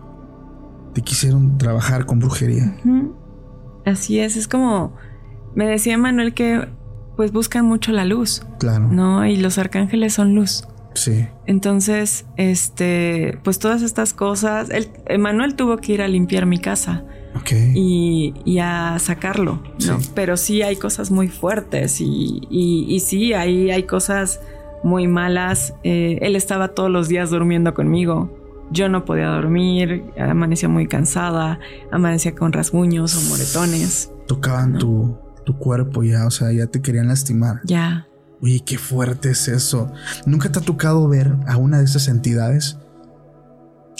Te 0.95 1.03
quisieron 1.03 1.59
trabajar 1.59 2.07
con 2.07 2.18
brujería. 2.18 2.76
Así 3.84 4.18
es, 4.18 4.37
es 4.37 4.49
como, 4.49 4.95
me 5.55 5.66
decía 5.66 5.99
Manuel 5.99 6.34
que 6.34 6.68
pues 7.16 7.32
buscan 7.32 7.64
mucho 7.64 7.93
la 7.93 8.05
luz. 8.05 8.43
Claro. 8.59 8.89
¿No? 8.91 9.26
Y 9.26 9.37
los 9.37 9.59
arcángeles 9.59 10.14
son 10.14 10.34
luz. 10.34 10.68
Sí. 10.97 11.28
Entonces, 11.47 12.26
este, 12.36 13.38
pues 13.44 13.59
todas 13.59 13.82
estas 13.82 14.12
cosas, 14.12 14.68
el, 14.70 15.18
Manuel 15.18 15.55
tuvo 15.55 15.76
que 15.76 15.92
ir 15.92 16.03
a 16.03 16.09
limpiar 16.09 16.47
mi 16.47 16.59
casa. 16.59 17.05
Y, 17.74 18.59
a 18.61 18.99
sacarlo, 18.99 19.62
¿no? 19.86 19.99
Pero 20.14 20.38
sí 20.38 20.62
hay 20.62 20.76
cosas 20.76 21.11
muy 21.11 21.28
fuertes 21.28 22.01
y, 22.01 22.40
y, 22.51 22.99
sí, 23.01 23.34
hay, 23.34 23.70
hay 23.70 23.82
cosas 23.82 24.40
muy 24.82 25.07
malas. 25.07 25.74
Eh, 25.84 26.18
él 26.22 26.34
estaba 26.34 26.68
todos 26.68 26.90
los 26.90 27.09
días 27.09 27.30
durmiendo 27.30 27.74
conmigo. 27.74 28.34
Yo 28.72 28.88
no 28.88 29.05
podía 29.05 29.28
dormir, 29.28 30.05
amanecía 30.18 30.68
muy 30.68 30.88
cansada, 30.88 31.61
amanecía 31.92 32.34
con 32.34 32.53
rasguños 32.53 33.14
o 33.16 33.28
moretones. 33.28 34.11
Tocaban 34.26 34.78
tu, 34.78 35.16
tu 35.44 35.57
cuerpo 35.59 36.03
ya, 36.03 36.26
o 36.26 36.30
sea, 36.30 36.51
ya 36.53 36.66
te 36.66 36.80
querían 36.82 37.07
lastimar. 37.07 37.61
Ya. 37.64 38.09
Uy, 38.41 38.61
qué 38.61 38.78
fuerte 38.78 39.30
es 39.30 39.49
eso. 39.49 39.93
¿Nunca 40.26 40.51
te 40.51 40.59
ha 40.59 40.62
tocado 40.62 41.09
ver 41.09 41.32
a 41.47 41.57
una 41.57 41.78
de 41.78 41.84
esas 41.84 42.09
entidades? 42.09 42.78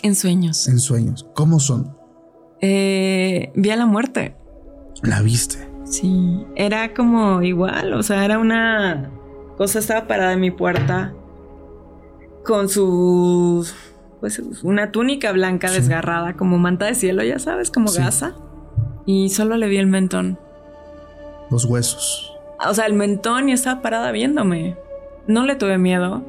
En 0.03 0.15
sueños. 0.15 0.69
En 0.69 0.79
sueños. 0.79 1.27
¿Cómo 1.35 1.59
son? 1.59 1.97
Eh, 2.61 3.51
vi 3.55 3.71
a 3.71 3.77
la 3.77 3.87
muerte. 3.87 4.37
¿La 5.03 5.23
viste? 5.23 5.69
Sí, 5.85 6.45
era 6.57 6.95
como 6.95 7.43
igual, 7.43 7.95
o 7.95 8.03
sea, 8.03 8.25
era 8.25 8.39
una 8.39 9.11
cosa, 9.57 9.79
estaba 9.79 10.09
parada 10.09 10.33
en 10.33 10.41
mi 10.41 10.51
puerta 10.51 11.15
con 12.45 12.69
su, 12.69 13.67
pues, 14.21 14.41
una 14.63 14.91
túnica 14.91 15.31
blanca 15.33 15.71
desgarrada, 15.71 16.37
como 16.37 16.59
manta 16.59 16.87
de 16.87 16.95
cielo, 16.95 17.23
ya 17.23 17.39
sabes, 17.39 17.71
como 17.71 17.93
gasa. 17.93 18.35
Y 19.05 19.31
solo 19.31 19.57
le 19.57 19.69
vi 19.69 19.77
el 19.77 19.87
mentón. 19.87 20.39
Los 21.51 21.65
huesos. 21.65 22.36
O 22.65 22.75
sea, 22.75 22.87
el 22.87 22.95
mentón 22.95 23.49
y 23.49 23.53
estaba 23.53 23.83
parada 23.83 24.13
viéndome. 24.13 24.77
No 25.27 25.45
le 25.45 25.57
tuve 25.57 25.79
miedo. 25.79 26.25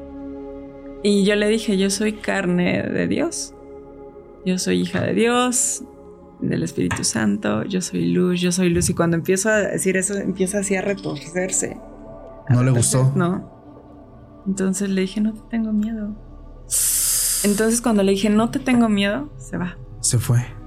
Y 1.02 1.24
yo 1.24 1.36
le 1.36 1.48
dije, 1.48 1.78
yo 1.78 1.90
soy 1.90 2.14
carne 2.14 2.82
de 2.82 3.06
Dios. 3.06 3.54
Yo 4.44 4.58
soy 4.58 4.80
hija 4.80 5.02
de 5.02 5.14
Dios, 5.14 5.84
del 6.40 6.62
Espíritu 6.62 7.04
Santo, 7.04 7.64
yo 7.64 7.80
soy 7.80 8.06
luz, 8.06 8.40
yo 8.40 8.52
soy 8.52 8.70
luz. 8.70 8.88
Y 8.90 8.94
cuando 8.94 9.16
empiezo 9.16 9.50
a 9.50 9.58
decir 9.58 9.96
eso, 9.96 10.14
empieza 10.14 10.60
así 10.60 10.74
a 10.76 10.82
retorcerse. 10.82 11.76
¿No 12.48 12.62
le 12.62 12.70
gustó? 12.70 13.12
No. 13.14 13.58
Entonces 14.46 14.88
le 14.88 15.02
dije, 15.02 15.20
no 15.20 15.34
te 15.34 15.40
tengo 15.50 15.72
miedo. 15.72 16.14
Entonces 17.44 17.80
cuando 17.80 18.02
le 18.02 18.12
dije, 18.12 18.30
no 18.30 18.50
te 18.50 18.58
tengo 18.58 18.88
miedo, 18.88 19.28
se 19.36 19.56
va. 19.56 19.76
Se 20.00 20.18
fue. 20.18 20.57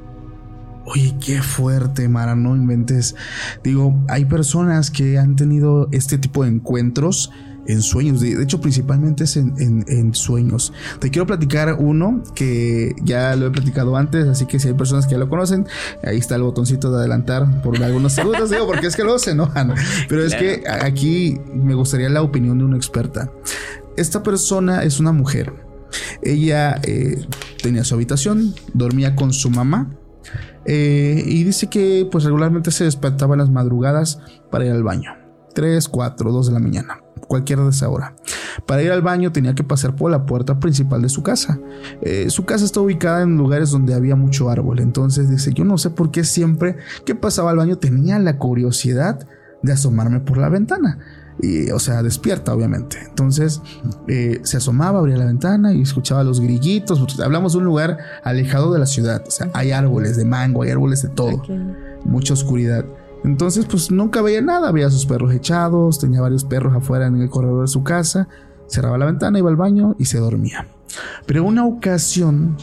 Oye, 0.94 1.16
qué 1.26 1.42
fuerte, 1.42 2.10
Mara, 2.10 2.36
no 2.36 2.54
inventes. 2.54 3.16
Digo, 3.64 4.04
hay 4.10 4.26
personas 4.26 4.92
que 4.92 5.18
han 5.18 5.38
tenido 5.38 5.88
este 5.94 6.18
tipo 6.18 6.44
de 6.44 6.50
encuentros 6.50 7.32
en 7.66 7.82
sueños. 7.82 8.20
De, 8.20 8.44
hecho, 8.44 8.60
principalmente 8.60 9.24
es 9.24 9.38
en, 9.38 10.14
sueños. 10.14 10.74
Te 11.00 11.10
quiero 11.10 11.26
platicar 11.26 11.78
uno 11.80 12.22
que 12.36 12.94
ya 13.04 13.38
lo 13.38 13.48
he 13.48 13.52
platicado 13.52 13.96
antes, 13.96 14.28
así 14.28 14.48
que 14.48 14.60
si 14.60 14.68
hay 14.68 14.74
personas 14.74 15.06
que 15.06 15.14
ya 15.14 15.18
lo 15.18 15.30
conocen, 15.30 15.66
ahí 16.04 16.18
está 16.18 16.36
el 16.36 16.42
botoncito 16.42 16.92
de 16.92 16.98
adelantar 16.98 17.62
por 17.62 17.82
algunos 17.82 18.12
segundos, 18.12 18.50
digo, 18.50 18.68
porque 18.68 18.88
es 18.88 18.98
que 18.98 19.06
lo 19.06 19.18
se 19.18 19.32
enojan. 19.32 19.74
Pero 20.10 20.26
es 20.26 20.36
que 20.36 20.64
aquí 20.68 21.39
me 21.54 21.74
gustaría 21.74 22.10
la 22.10 22.22
opinión 22.22 22.58
de 22.58 22.66
una 22.66 22.76
experta. 22.76 23.32
Esta 23.96 24.24
persona 24.24 24.84
es 24.84 25.02
una 25.02 25.12
mujer 25.12 25.54
Ella 26.22 26.80
eh, 26.84 27.26
tenía 27.62 27.86
su 27.86 27.96
habitación, 27.96 28.56
dormía 28.74 29.16
con 29.16 29.32
su 29.32 29.50
mamá 29.50 29.98
eh, 30.66 31.24
y 31.26 31.43
dice 31.43 31.68
que 31.68 32.07
pues 32.12 32.24
regularmente 32.24 32.72
se 32.72 32.84
despertaba 32.84 33.36
en 33.36 33.39
las 33.39 33.49
madrugadas 33.49 34.20
para 34.49 34.66
ir 34.66 34.72
al 34.72 34.84
baño. 34.84 35.12
3, 35.53 35.88
4, 35.88 36.32
2 36.32 36.47
de 36.47 36.53
la 36.53 36.59
mañana, 36.59 37.01
cualquier 37.28 37.59
de 37.59 37.70
esa 37.70 37.89
hora. 37.89 38.16
Para 38.66 38.84
ir 38.84 38.91
al 38.91 39.01
baño 39.01 39.32
tenía 39.32 39.53
que 39.53 39.64
pasar 39.64 39.95
por 39.95 40.12
la 40.12 40.26
puerta 40.26 40.59
principal 40.59 41.01
de 41.01 41.09
su 41.09 41.24
casa. 41.24 41.59
Eh, 42.01 42.30
su 42.30 42.45
casa 42.45 42.66
está 42.66 42.80
ubicada 42.80 43.24
en 43.24 43.38
lugares 43.38 43.72
donde 43.72 43.93
había 43.93 44.16
mucho 44.16 44.49
árbol, 44.49 44.80
entonces 44.80 45.30
dice, 45.30 45.53
yo 45.53 45.66
no 45.66 45.78
sé 45.78 45.89
por 45.89 46.12
qué 46.12 46.24
siempre 46.24 46.78
que 47.05 47.16
pasaba 47.16 47.51
al 47.51 47.57
baño 47.57 47.78
tenía 47.78 48.18
la 48.20 48.38
curiosidad 48.38 49.28
de 49.62 49.74
asomarme 49.74 50.20
por 50.22 50.38
la 50.38 50.49
ventana. 50.49 50.99
Y, 51.42 51.72
o 51.72 51.80
sea, 51.80 52.04
despierta, 52.04 52.54
obviamente. 52.54 52.98
Entonces 53.04 53.62
eh, 54.08 54.42
se 54.44 54.58
asomaba, 54.58 55.00
abría 55.00 55.18
la 55.18 55.26
ventana 55.26 55.74
y 55.74 55.82
escuchaba 55.82 56.24
los 56.24 56.39
grillitos. 56.39 57.20
Hablamos 57.20 57.54
de 57.54 57.60
un 57.60 57.66
lugar 57.66 57.98
alejado 58.24 58.72
de 58.72 58.80
la 58.80 58.86
ciudad. 58.86 59.24
O 59.28 59.32
sea, 59.32 59.50
hay 59.54 59.72
árboles 59.72 60.18
de 60.18 60.26
mango, 60.26 60.64
hay 60.64 60.70
árboles 60.70 61.02
de 61.02 61.10
todo. 61.10 61.42
Mucha 62.06 62.34
oscuridad. 62.34 62.86
Entonces, 63.24 63.66
pues 63.66 63.92
nunca 63.92 64.22
veía 64.22 64.42
nada. 64.42 64.72
Veía 64.72 64.88
a 64.88 64.92
sus 64.92 65.06
perros 65.06 65.34
echados, 65.34 66.00
tenía 66.00 66.22
varios 66.22 66.44
perros 66.44 66.76
afuera 66.76 67.08
en 67.08 67.20
el 67.22 67.30
corredor 67.30 67.62
de 67.62 67.68
su 67.68 67.84
casa. 67.84 68.28
Cerraba 68.68 68.98
la 68.98 69.06
ventana, 69.06 69.39
iba 69.39 69.50
al 69.50 69.56
baño 69.56 69.96
y 69.98 70.06
se 70.06 70.20
dormía. 70.20 70.68
Pero 71.26 71.42
en 71.42 71.48
una 71.48 71.66
ocasión, 71.66 72.56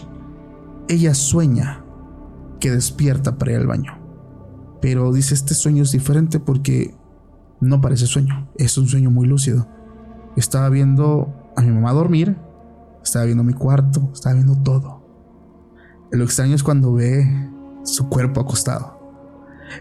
ella 0.89 1.15
sueña 1.15 1.85
que 2.61 2.71
despierta 2.71 3.37
para 3.37 3.53
ir 3.53 3.59
al 3.59 3.67
baño. 3.67 3.99
Pero 4.81 5.13
dice, 5.13 5.35
este 5.35 5.55
sueño 5.55 5.83
es 5.83 5.93
diferente 5.93 6.39
porque 6.41 6.95
no 7.61 7.81
parece 7.81 8.07
sueño, 8.07 8.49
es 8.57 8.77
un 8.79 8.89
sueño 8.89 9.11
muy 9.11 9.27
lúcido. 9.27 9.67
Estaba 10.37 10.69
viendo 10.69 11.53
a 11.57 11.63
mi 11.63 11.73
mamá 11.73 11.93
dormir, 11.93 12.37
estaba 13.03 13.25
viendo 13.25 13.45
mi 13.45 13.53
cuarto, 13.53 14.11
estaba 14.13 14.35
viendo 14.35 14.57
todo. 14.63 15.03
Lo 16.11 16.25
extraño 16.25 16.55
es 16.55 16.63
cuando 16.63 16.93
ve 16.93 17.27
su 17.85 18.09
cuerpo 18.09 18.41
acostado. 18.41 18.99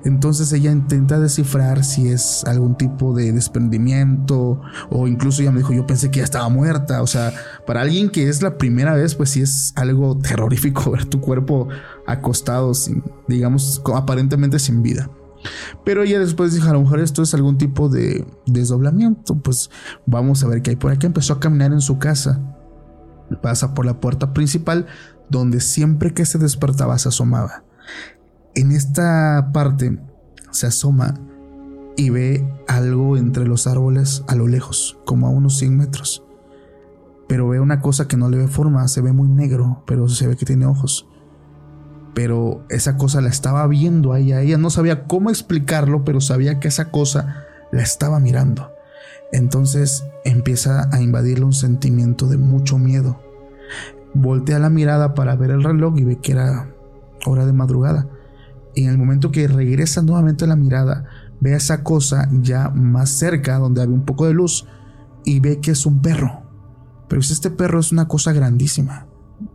Entonces 0.03 0.51
ella 0.53 0.71
intenta 0.71 1.19
descifrar 1.19 1.83
si 1.83 2.09
es 2.09 2.43
algún 2.45 2.75
tipo 2.75 3.13
de 3.13 3.31
desprendimiento 3.31 4.61
o 4.89 5.07
incluso 5.07 5.41
ella 5.41 5.51
me 5.51 5.59
dijo, 5.59 5.73
yo 5.73 5.87
pensé 5.87 6.11
que 6.11 6.19
ya 6.19 6.25
estaba 6.25 6.49
muerta. 6.49 7.01
O 7.01 7.07
sea, 7.07 7.33
para 7.65 7.81
alguien 7.81 8.09
que 8.09 8.27
es 8.27 8.41
la 8.41 8.57
primera 8.57 8.93
vez, 8.95 9.15
pues 9.15 9.31
sí 9.31 9.41
es 9.41 9.73
algo 9.75 10.17
terrorífico 10.17 10.91
ver 10.91 11.05
tu 11.05 11.21
cuerpo 11.21 11.69
acostado, 12.05 12.73
sin, 12.73 13.03
digamos, 13.27 13.81
aparentemente 13.93 14.59
sin 14.59 14.81
vida. 14.81 15.09
Pero 15.83 16.03
ella 16.03 16.19
después 16.19 16.53
dijo, 16.53 16.69
a 16.69 16.73
lo 16.73 16.81
mejor 16.81 16.99
esto 16.99 17.21
es 17.21 17.33
algún 17.33 17.57
tipo 17.57 17.89
de 17.89 18.25
desdoblamiento, 18.45 19.39
pues 19.39 19.69
vamos 20.05 20.43
a 20.43 20.47
ver 20.47 20.61
qué 20.61 20.71
hay 20.71 20.75
por 20.75 20.91
aquí. 20.91 21.05
Empezó 21.05 21.33
a 21.33 21.39
caminar 21.39 21.71
en 21.71 21.81
su 21.81 21.99
casa, 21.99 22.41
pasa 23.41 23.73
por 23.73 23.85
la 23.85 23.99
puerta 23.99 24.33
principal, 24.33 24.87
donde 25.29 25.59
siempre 25.59 26.13
que 26.13 26.25
se 26.25 26.37
despertaba 26.37 26.97
se 26.97 27.09
asomaba. 27.09 27.63
En 28.55 28.71
esta 28.71 29.51
parte 29.53 29.99
se 30.51 30.67
asoma 30.67 31.13
y 31.95 32.09
ve 32.09 32.47
algo 32.67 33.17
entre 33.17 33.47
los 33.47 33.67
árboles 33.67 34.23
a 34.27 34.35
lo 34.35 34.47
lejos, 34.47 34.97
como 35.05 35.27
a 35.27 35.29
unos 35.29 35.57
100 35.57 35.77
metros. 35.77 36.23
Pero 37.27 37.49
ve 37.49 37.59
una 37.59 37.81
cosa 37.81 38.07
que 38.07 38.17
no 38.17 38.29
le 38.29 38.37
ve 38.37 38.47
forma, 38.47 38.87
se 38.87 39.01
ve 39.01 39.11
muy 39.11 39.27
negro, 39.27 39.83
pero 39.85 40.07
se 40.07 40.27
ve 40.27 40.37
que 40.37 40.45
tiene 40.45 40.65
ojos 40.65 41.07
pero 42.17 42.65
esa 42.69 42.97
cosa 42.97 43.21
la 43.21 43.29
estaba 43.29 43.67
viendo 43.67 44.11
a 44.11 44.19
ella. 44.19 44.57
No 44.57 44.71
sabía 44.71 45.03
cómo 45.03 45.29
explicarlo, 45.29 46.03
pero 46.03 46.19
sabía 46.19 46.59
que 46.59 46.67
esa 46.67 46.89
cosa 46.89 47.45
la 47.71 47.83
estaba 47.83 48.19
mirando. 48.19 48.71
Entonces 49.31 50.03
empieza 50.25 50.89
a 50.91 50.99
invadirle 50.99 51.45
un 51.45 51.53
sentimiento 51.53 52.25
de 52.25 52.37
mucho 52.37 52.79
miedo. 52.79 53.21
Voltea 54.15 54.57
la 54.57 54.71
mirada 54.71 55.13
para 55.13 55.35
ver 55.35 55.51
el 55.51 55.63
reloj 55.63 55.99
y 55.99 56.05
ve 56.05 56.15
que 56.17 56.31
era 56.31 56.73
hora 57.27 57.45
de 57.45 57.53
madrugada. 57.53 58.07
Y 58.73 58.85
en 58.85 58.89
el 58.89 58.97
momento 58.97 59.29
que 59.29 59.47
regresa 59.47 60.01
nuevamente 60.01 60.47
la 60.47 60.55
mirada, 60.55 61.05
ve 61.39 61.53
a 61.53 61.57
esa 61.57 61.83
cosa 61.83 62.27
ya 62.31 62.69
más 62.69 63.11
cerca, 63.11 63.59
donde 63.59 63.83
había 63.83 63.93
un 63.93 64.05
poco 64.05 64.25
de 64.25 64.33
luz, 64.33 64.65
y 65.23 65.39
ve 65.39 65.59
que 65.59 65.69
es 65.69 65.85
un 65.85 66.01
perro. 66.01 66.41
Pero 67.07 67.21
este 67.21 67.51
perro 67.51 67.79
es 67.79 67.91
una 67.91 68.07
cosa 68.07 68.33
grandísima 68.33 69.06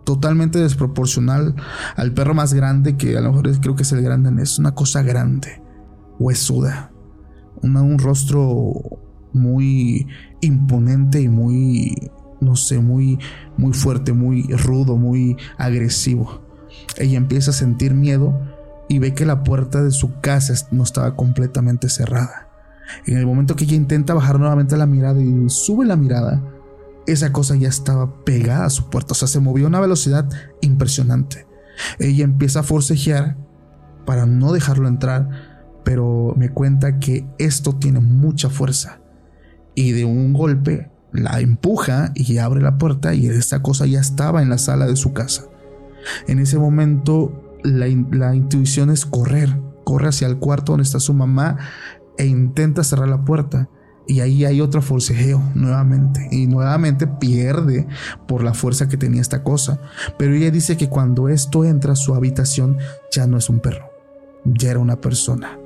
totalmente 0.04 0.58
desproporcional 0.58 1.54
al 1.96 2.12
perro 2.12 2.34
más 2.34 2.54
grande, 2.54 2.96
que 2.96 3.16
a 3.16 3.20
lo 3.20 3.32
mejor 3.32 3.60
creo 3.60 3.76
que 3.76 3.82
es 3.82 3.92
el 3.92 4.02
grande, 4.02 4.42
es 4.42 4.58
una 4.58 4.74
cosa 4.74 5.02
grande, 5.02 5.62
huesuda, 6.18 6.92
un 7.62 7.98
rostro 7.98 8.72
muy 9.32 10.06
imponente 10.40 11.20
y 11.20 11.28
muy, 11.28 12.10
no 12.40 12.56
sé, 12.56 12.80
muy, 12.80 13.18
muy 13.56 13.72
fuerte, 13.72 14.12
muy 14.12 14.42
rudo, 14.48 14.96
muy 14.96 15.36
agresivo. 15.58 16.42
Ella 16.96 17.16
empieza 17.18 17.50
a 17.50 17.54
sentir 17.54 17.94
miedo 17.94 18.38
y 18.88 18.98
ve 18.98 19.14
que 19.14 19.26
la 19.26 19.42
puerta 19.42 19.82
de 19.82 19.90
su 19.90 20.20
casa 20.20 20.54
no 20.70 20.82
estaba 20.82 21.16
completamente 21.16 21.88
cerrada. 21.88 22.48
En 23.06 23.16
el 23.16 23.26
momento 23.26 23.56
que 23.56 23.64
ella 23.64 23.76
intenta 23.76 24.14
bajar 24.14 24.38
nuevamente 24.38 24.76
la 24.76 24.86
mirada 24.86 25.20
y 25.22 25.48
sube 25.48 25.86
la 25.86 25.96
mirada, 25.96 26.42
esa 27.06 27.32
cosa 27.32 27.56
ya 27.56 27.68
estaba 27.68 28.24
pegada 28.24 28.66
a 28.66 28.70
su 28.70 28.90
puerta, 28.90 29.12
o 29.12 29.14
sea, 29.14 29.28
se 29.28 29.40
movió 29.40 29.66
a 29.66 29.68
una 29.68 29.80
velocidad 29.80 30.28
impresionante. 30.60 31.46
Ella 31.98 32.24
empieza 32.24 32.60
a 32.60 32.64
forcejear 32.64 33.36
para 34.04 34.26
no 34.26 34.52
dejarlo 34.52 34.88
entrar, 34.88 35.28
pero 35.84 36.34
me 36.36 36.50
cuenta 36.50 36.98
que 36.98 37.26
esto 37.38 37.74
tiene 37.74 38.00
mucha 38.00 38.50
fuerza 38.50 39.00
y 39.74 39.92
de 39.92 40.04
un 40.04 40.32
golpe 40.32 40.90
la 41.12 41.40
empuja 41.40 42.12
y 42.14 42.38
abre 42.38 42.62
la 42.62 42.78
puerta 42.78 43.14
y 43.14 43.26
esta 43.26 43.60
cosa 43.60 43.86
ya 43.86 44.00
estaba 44.00 44.42
en 44.42 44.48
la 44.48 44.58
sala 44.58 44.86
de 44.86 44.96
su 44.96 45.12
casa. 45.12 45.44
En 46.26 46.38
ese 46.38 46.58
momento 46.58 47.58
la, 47.62 47.86
la 48.10 48.34
intuición 48.34 48.90
es 48.90 49.06
correr, 49.06 49.56
corre 49.84 50.08
hacia 50.08 50.26
el 50.26 50.38
cuarto 50.38 50.72
donde 50.72 50.84
está 50.84 51.00
su 51.00 51.14
mamá 51.14 51.58
e 52.18 52.26
intenta 52.26 52.84
cerrar 52.84 53.08
la 53.08 53.24
puerta 53.24 53.68
y 54.06 54.20
ahí 54.20 54.44
hay 54.44 54.60
otro 54.60 54.82
forcejeo 54.82 55.42
nuevamente. 55.54 56.28
Y 56.30 56.46
nuevamente 56.46 57.06
pierde 57.06 57.86
por 58.26 58.42
la 58.42 58.54
fuerza 58.54 58.88
que 58.88 58.96
tenía 58.96 59.20
esta 59.20 59.42
cosa. 59.42 59.80
Pero 60.18 60.34
ella 60.34 60.50
dice 60.50 60.76
que 60.76 60.88
cuando 60.88 61.28
esto 61.28 61.64
entra 61.64 61.92
a 61.92 61.96
su 61.96 62.14
habitación 62.14 62.78
ya 63.10 63.26
no 63.26 63.38
es 63.38 63.48
un 63.48 63.60
perro. 63.60 63.86
Ya 64.44 64.70
era 64.70 64.80
una 64.80 65.00
persona. 65.00 65.58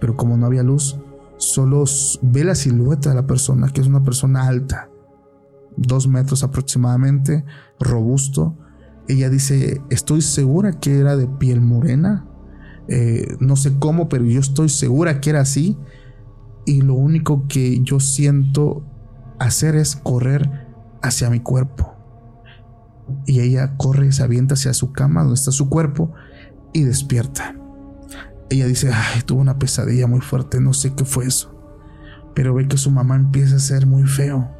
Pero 0.00 0.16
como 0.16 0.36
no 0.36 0.46
había 0.46 0.62
luz, 0.62 0.98
solo 1.36 1.84
ve 2.22 2.44
la 2.44 2.54
silueta 2.54 3.10
de 3.10 3.14
la 3.14 3.26
persona, 3.26 3.68
que 3.68 3.80
es 3.80 3.86
una 3.86 4.02
persona 4.02 4.46
alta. 4.46 4.88
Dos 5.76 6.08
metros 6.08 6.42
aproximadamente, 6.42 7.44
robusto. 7.78 8.56
Ella 9.06 9.30
dice, 9.30 9.80
estoy 9.90 10.22
segura 10.22 10.72
que 10.72 10.98
era 10.98 11.16
de 11.16 11.28
piel 11.28 11.60
morena. 11.60 12.26
Eh, 12.88 13.36
no 13.38 13.54
sé 13.54 13.78
cómo, 13.78 14.08
pero 14.08 14.24
yo 14.24 14.40
estoy 14.40 14.68
segura 14.68 15.20
que 15.20 15.30
era 15.30 15.40
así 15.40 15.76
y 16.68 16.82
lo 16.82 16.92
único 16.92 17.48
que 17.48 17.80
yo 17.80 17.98
siento 17.98 18.82
hacer 19.38 19.74
es 19.74 19.96
correr 19.96 20.66
hacia 21.00 21.30
mi 21.30 21.40
cuerpo. 21.40 21.94
Y 23.24 23.40
ella 23.40 23.74
corre, 23.78 24.12
se 24.12 24.22
avienta 24.22 24.52
hacia 24.52 24.74
su 24.74 24.92
cama 24.92 25.22
donde 25.22 25.36
está 25.36 25.50
su 25.50 25.70
cuerpo 25.70 26.12
y 26.74 26.82
despierta. 26.82 27.56
Ella 28.50 28.66
dice, 28.66 28.90
ay, 28.92 29.22
tuvo 29.22 29.40
una 29.40 29.58
pesadilla 29.58 30.06
muy 30.06 30.20
fuerte, 30.20 30.60
no 30.60 30.74
sé 30.74 30.92
qué 30.92 31.06
fue 31.06 31.24
eso. 31.24 31.58
Pero 32.34 32.52
ve 32.52 32.68
que 32.68 32.76
su 32.76 32.90
mamá 32.90 33.16
empieza 33.16 33.56
a 33.56 33.60
ser 33.60 33.86
muy 33.86 34.02
feo. 34.02 34.54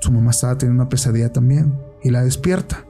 Su 0.00 0.10
mamá 0.10 0.32
estaba 0.32 0.58
teniendo 0.58 0.82
una 0.82 0.88
pesadilla 0.88 1.32
también 1.32 1.78
y 2.02 2.10
la 2.10 2.24
despierta. 2.24 2.84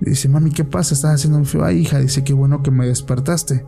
dice, 0.00 0.28
mami, 0.28 0.50
¿qué 0.50 0.64
pasa? 0.64 0.94
Estás 0.94 1.14
haciendo 1.14 1.38
muy 1.38 1.46
feo. 1.46 1.64
Ay, 1.64 1.78
hija, 1.78 2.00
dice, 2.00 2.24
qué 2.24 2.32
bueno 2.32 2.64
que 2.64 2.72
me 2.72 2.88
despertaste. 2.88 3.64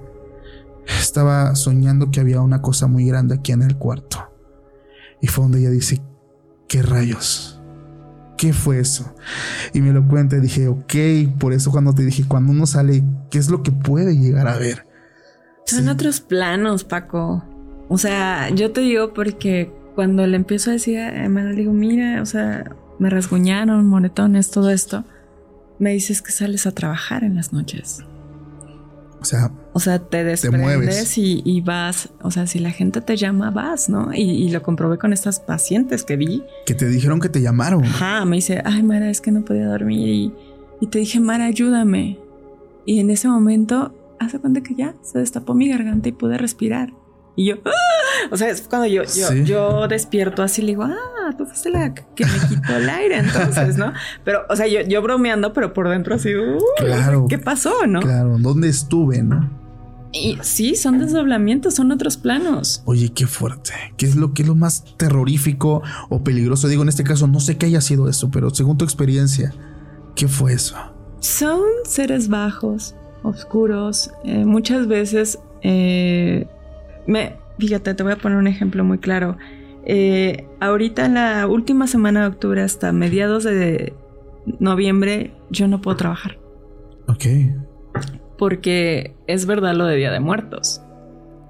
Estaba 0.99 1.55
soñando 1.55 2.11
que 2.11 2.20
había 2.20 2.41
una 2.41 2.62
cosa 2.62 2.86
muy 2.86 3.07
grande 3.07 3.34
aquí 3.34 3.53
en 3.53 3.62
el 3.62 3.76
cuarto. 3.76 4.30
Y 5.20 5.26
fue 5.26 5.45
donde 5.45 5.61
ella 5.61 5.70
dice, 5.70 6.01
¿qué 6.68 6.82
rayos? 6.82 7.61
¿Qué 8.36 8.53
fue 8.53 8.80
eso? 8.80 9.14
Y 9.74 9.82
me 9.82 9.93
lo 9.93 10.07
cuenta 10.09 10.36
y 10.36 10.41
dije, 10.41 10.68
ok, 10.68 10.95
por 11.38 11.53
eso 11.53 11.70
cuando 11.70 11.95
te 11.95 12.05
dije, 12.05 12.24
cuando 12.26 12.53
uno 12.53 12.66
sale, 12.66 13.05
¿qué 13.30 13.38
es 13.38 13.51
lo 13.51 13.62
que 13.62 13.70
puede 13.70 14.16
llegar 14.16 14.49
a 14.49 14.57
ver? 14.57 14.86
Son 15.66 15.88
otros 15.88 16.20
planos, 16.20 16.84
Paco. 16.84 17.45
O 17.88 17.99
sea, 17.99 18.49
yo 18.51 18.72
te 18.72 18.80
digo 18.80 19.12
porque 19.12 19.72
cuando 19.95 20.26
le 20.26 20.36
empiezo 20.36 20.70
a 20.70 20.72
decir 20.72 20.99
a 20.99 21.28
digo, 21.28 21.72
mira, 21.72 22.22
o 22.22 22.26
sea, 22.26 22.70
me 22.99 23.11
rasguñaron, 23.11 23.86
moretones, 23.86 24.51
todo 24.51 24.70
esto, 24.70 25.05
me 25.78 25.91
dices 25.91 26.22
que 26.22 26.32
sales 26.32 26.66
a 26.66 26.72
trabajar 26.72 27.24
en 27.24 27.34
las 27.34 27.53
noches. 27.53 28.05
O 29.21 29.25
sea, 29.25 29.51
o 29.73 29.81
sea, 29.81 29.99
te 29.99 30.25
desprendes 30.25 31.18
y, 31.18 31.61
vas, 31.61 32.09
o 32.23 32.31
sea, 32.31 32.47
si 32.47 32.59
la 32.59 32.71
gente 32.71 33.01
te 33.01 33.16
llama, 33.16 33.51
vas, 33.51 33.89
¿no? 33.89 34.12
Y, 34.14 34.49
lo 34.51 34.62
comprobé 34.62 34.99
con 34.99 35.12
estas 35.12 35.41
pacientes 35.41 36.05
que 36.05 36.16
vi. 36.16 36.43
Que 36.66 36.75
te 36.75 36.89
dijeron 36.89 37.21
que 37.21 37.29
te 37.29 37.43
llamaron. 37.43 37.85
Ajá, 37.85 38.25
me 38.25 38.37
dice, 38.37 38.62
ay, 38.64 38.83
Mara, 38.83 39.11
es 39.11 39.21
que 39.21 39.31
no 39.31 39.45
podía 39.45 39.66
dormir 39.66 40.09
y, 40.09 40.33
y 40.81 40.87
te 40.87 40.99
dije, 40.99 41.21
Mara, 41.21 41.47
ayúdame. 41.47 42.18
Y 42.87 43.01
en 43.01 43.11
ese 43.11 43.29
momento, 43.29 43.95
hace 44.18 44.39
cuenta 44.39 44.62
que 44.62 44.75
ya 44.75 44.95
se 45.03 45.18
destapó 45.18 45.55
mi 45.55 45.68
garganta 45.68 46.09
y 46.09 46.12
pude 46.12 46.39
respirar. 46.39 46.93
Y 47.41 47.47
yo, 47.47 47.55
¡Ah! 47.64 48.28
O 48.30 48.36
sea, 48.36 48.51
es 48.51 48.61
cuando 48.61 48.86
yo, 48.86 49.03
yo, 49.05 49.32
yo 49.32 49.88
despierto 49.88 50.43
así, 50.43 50.61
le 50.61 50.72
digo, 50.72 50.82
ah, 50.82 51.34
tú 51.38 51.47
fuiste 51.47 51.70
la 51.70 51.95
que 51.95 52.26
me 52.26 52.49
quitó 52.51 52.76
el 52.76 52.91
aire, 52.91 53.16
entonces, 53.16 53.78
¿no? 53.78 53.95
Pero, 54.26 54.43
o 54.51 54.57
sea, 54.57 54.66
yo, 54.66 54.82
yo 54.82 55.01
bromeando, 55.01 55.55
pero 55.55 55.72
por 55.72 55.88
dentro 55.88 56.16
así, 56.16 56.34
claro, 56.76 57.24
¿qué 57.30 57.38
pasó, 57.38 57.86
no? 57.86 58.01
Claro, 58.01 58.36
¿dónde 58.38 58.68
estuve, 58.68 59.22
no? 59.22 59.49
Y 60.12 60.36
sí, 60.43 60.74
son 60.74 60.99
desdoblamientos, 60.99 61.76
son 61.76 61.93
otros 61.93 62.18
planos. 62.18 62.82
Oye, 62.84 63.09
qué 63.09 63.26
fuerte. 63.26 63.72
¿Qué 63.97 64.05
es 64.05 64.16
lo 64.16 64.34
que 64.34 64.43
es 64.43 64.49
lo 64.49 64.55
más 64.55 64.84
terrorífico 64.99 65.82
o 66.11 66.22
peligroso? 66.22 66.68
Digo, 66.68 66.82
en 66.82 66.91
este 66.91 67.05
caso, 67.05 67.26
no 67.26 67.41
sé 67.41 67.57
qué 67.57 67.64
haya 67.66 67.80
sido 67.80 68.07
eso, 68.11 68.30
pero 68.30 68.51
según 68.51 68.76
tu 68.76 68.84
experiencia, 68.84 69.55
¿qué 70.14 70.28
fue 70.28 70.53
eso? 70.53 70.76
Son 71.20 71.62
seres 71.86 72.28
bajos, 72.28 72.95
oscuros. 73.22 74.11
Eh, 74.24 74.45
muchas 74.45 74.86
veces, 74.88 75.38
eh, 75.62 76.47
me, 77.11 77.36
fíjate, 77.58 77.94
te 77.94 78.02
voy 78.02 78.12
a 78.12 78.16
poner 78.16 78.38
un 78.38 78.46
ejemplo 78.46 78.84
muy 78.84 78.98
claro. 78.98 79.36
Eh, 79.84 80.46
ahorita 80.61 81.06
en 81.06 81.14
la 81.14 81.46
última 81.46 81.86
semana 81.86 82.22
de 82.22 82.26
octubre 82.28 82.62
hasta 82.62 82.92
mediados 82.92 83.44
de 83.44 83.94
noviembre, 84.58 85.32
yo 85.50 85.68
no 85.68 85.80
puedo 85.80 85.96
trabajar. 85.96 86.38
Ok 87.08 87.26
porque 88.40 89.14
es 89.26 89.44
verdad 89.44 89.74
lo 89.74 89.84
de 89.84 89.96
Día 89.96 90.11
de 90.11 90.18
Muertos. 90.18 90.80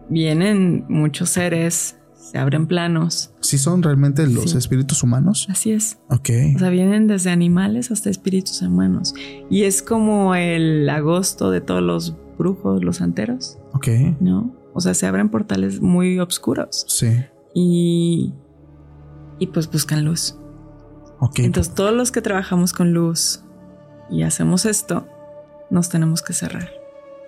Vienen 0.08 0.84
muchos 0.88 1.30
seres, 1.30 1.96
se 2.16 2.36
abren 2.36 2.66
planos. 2.66 3.30
¿Sí 3.38 3.58
son 3.58 3.84
realmente 3.84 4.26
los 4.26 4.56
espíritus 4.56 5.04
humanos? 5.04 5.46
Así 5.48 5.70
es. 5.70 5.98
Ok. 6.08 6.30
O 6.56 6.58
sea, 6.58 6.68
vienen 6.70 7.06
desde 7.06 7.30
animales 7.30 7.92
hasta 7.92 8.10
espíritus 8.10 8.60
humanos. 8.60 9.14
Y 9.48 9.62
es 9.62 9.82
como 9.82 10.34
el 10.34 10.88
agosto 10.88 11.52
de 11.52 11.60
todos 11.60 11.80
los 11.80 12.16
brujos, 12.36 12.82
los 12.82 12.96
santeros. 12.96 13.56
Ok. 13.72 13.86
¿No? 14.18 14.52
O 14.74 14.80
sea, 14.80 14.94
se 14.94 15.06
abren 15.06 15.28
portales 15.28 15.80
muy 15.80 16.18
oscuros. 16.18 16.84
Sí. 16.88 17.24
Y, 17.54 18.34
y 19.38 19.46
pues 19.48 19.70
buscan 19.70 20.04
luz. 20.04 20.36
Ok. 21.18 21.40
Entonces 21.40 21.74
todos 21.74 21.92
los 21.92 22.12
que 22.12 22.22
trabajamos 22.22 22.72
con 22.72 22.92
luz 22.92 23.44
y 24.10 24.22
hacemos 24.22 24.64
esto, 24.66 25.06
nos 25.70 25.88
tenemos 25.88 26.22
que 26.22 26.32
cerrar. 26.32 26.70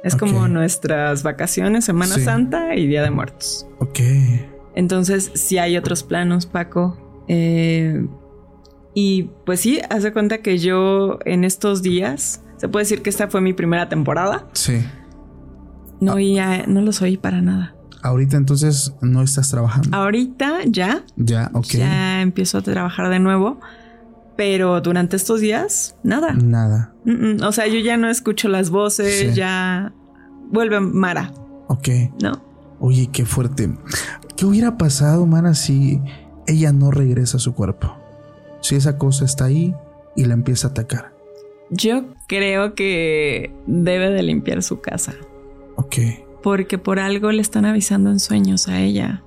Es 0.02 0.16
como 0.16 0.48
nuestras 0.48 1.22
vacaciones, 1.22 1.84
Semana 1.84 2.18
Santa 2.18 2.74
y 2.74 2.88
Día 2.88 3.02
de 3.02 3.10
Muertos. 3.10 3.68
Ok. 3.78 4.00
Entonces, 4.74 5.30
sí 5.34 5.58
hay 5.58 5.76
otros 5.76 6.02
planos, 6.02 6.46
Paco. 6.46 7.24
Eh, 7.28 8.04
y 8.94 9.30
pues 9.46 9.60
sí, 9.60 9.80
hace 9.90 10.12
cuenta 10.12 10.38
que 10.38 10.58
yo 10.58 11.20
en 11.24 11.44
estos 11.44 11.82
días, 11.82 12.42
se 12.56 12.68
puede 12.68 12.82
decir 12.82 13.02
que 13.02 13.10
esta 13.10 13.28
fue 13.28 13.40
mi 13.40 13.52
primera 13.52 13.88
temporada. 13.88 14.48
Sí. 14.54 14.84
No, 16.02 16.16
ah. 16.16 16.64
no 16.66 16.80
los 16.80 17.00
oí 17.00 17.16
para 17.16 17.40
nada. 17.40 17.76
Ahorita 18.02 18.36
entonces 18.36 18.92
no 19.00 19.22
estás 19.22 19.50
trabajando. 19.50 19.96
Ahorita 19.96 20.58
ya. 20.66 21.04
Ya, 21.16 21.50
ok. 21.54 21.66
Ya 21.66 22.20
empiezo 22.20 22.58
a 22.58 22.62
trabajar 22.62 23.08
de 23.08 23.20
nuevo. 23.20 23.60
Pero 24.36 24.80
durante 24.80 25.14
estos 25.14 25.40
días, 25.40 25.94
nada. 26.02 26.32
Nada. 26.32 26.92
O 27.46 27.52
sea, 27.52 27.68
yo 27.68 27.78
ya 27.78 27.96
no 27.96 28.10
escucho 28.10 28.48
las 28.48 28.70
voces, 28.70 29.36
ya 29.36 29.92
vuelve 30.50 30.80
Mara. 30.80 31.32
Ok. 31.68 31.88
¿No? 32.20 32.42
Oye, 32.80 33.08
qué 33.12 33.24
fuerte. 33.24 33.72
¿Qué 34.36 34.44
hubiera 34.44 34.76
pasado, 34.76 35.24
Mara, 35.26 35.54
si 35.54 36.00
ella 36.48 36.72
no 36.72 36.90
regresa 36.90 37.36
a 37.36 37.40
su 37.40 37.54
cuerpo? 37.54 37.96
Si 38.60 38.74
esa 38.74 38.98
cosa 38.98 39.24
está 39.24 39.44
ahí 39.44 39.72
y 40.16 40.24
la 40.24 40.34
empieza 40.34 40.68
a 40.68 40.70
atacar. 40.72 41.12
Yo 41.70 42.06
creo 42.26 42.74
que 42.74 43.54
debe 43.68 44.10
de 44.10 44.24
limpiar 44.24 44.64
su 44.64 44.80
casa. 44.80 45.14
Ok. 45.92 46.42
Porque 46.42 46.78
por 46.78 46.98
algo 46.98 47.30
le 47.30 47.42
están 47.42 47.64
avisando 47.64 48.10
en 48.10 48.18
sueños 48.18 48.68
a 48.68 48.80
ella. 48.80 49.22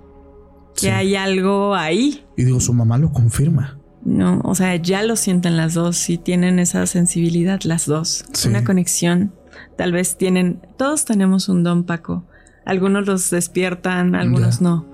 Que 0.76 0.92
hay 0.92 1.16
algo 1.16 1.76
ahí. 1.76 2.26
Y 2.36 2.44
digo, 2.44 2.60
su 2.60 2.74
mamá 2.74 2.98
lo 2.98 3.12
confirma. 3.12 3.80
No, 4.04 4.42
o 4.44 4.54
sea, 4.54 4.76
ya 4.76 5.02
lo 5.04 5.16
sienten 5.16 5.58
las 5.58 5.74
dos 5.74 6.10
y 6.10 6.18
tienen 6.18 6.60
esa 6.60 6.86
sensibilidad 6.86 7.62
las 7.64 7.86
dos. 7.86 8.26
Una 8.46 8.64
conexión. 8.64 9.34
Tal 9.78 9.94
vez 9.94 10.18
tienen, 10.18 10.62
todos 10.78 11.06
tenemos 11.06 11.48
un 11.50 11.64
don, 11.64 11.86
Paco. 11.86 12.26
Algunos 12.66 13.06
los 13.08 13.30
despiertan, 13.30 14.16
algunos 14.16 14.62
no. 14.62 14.86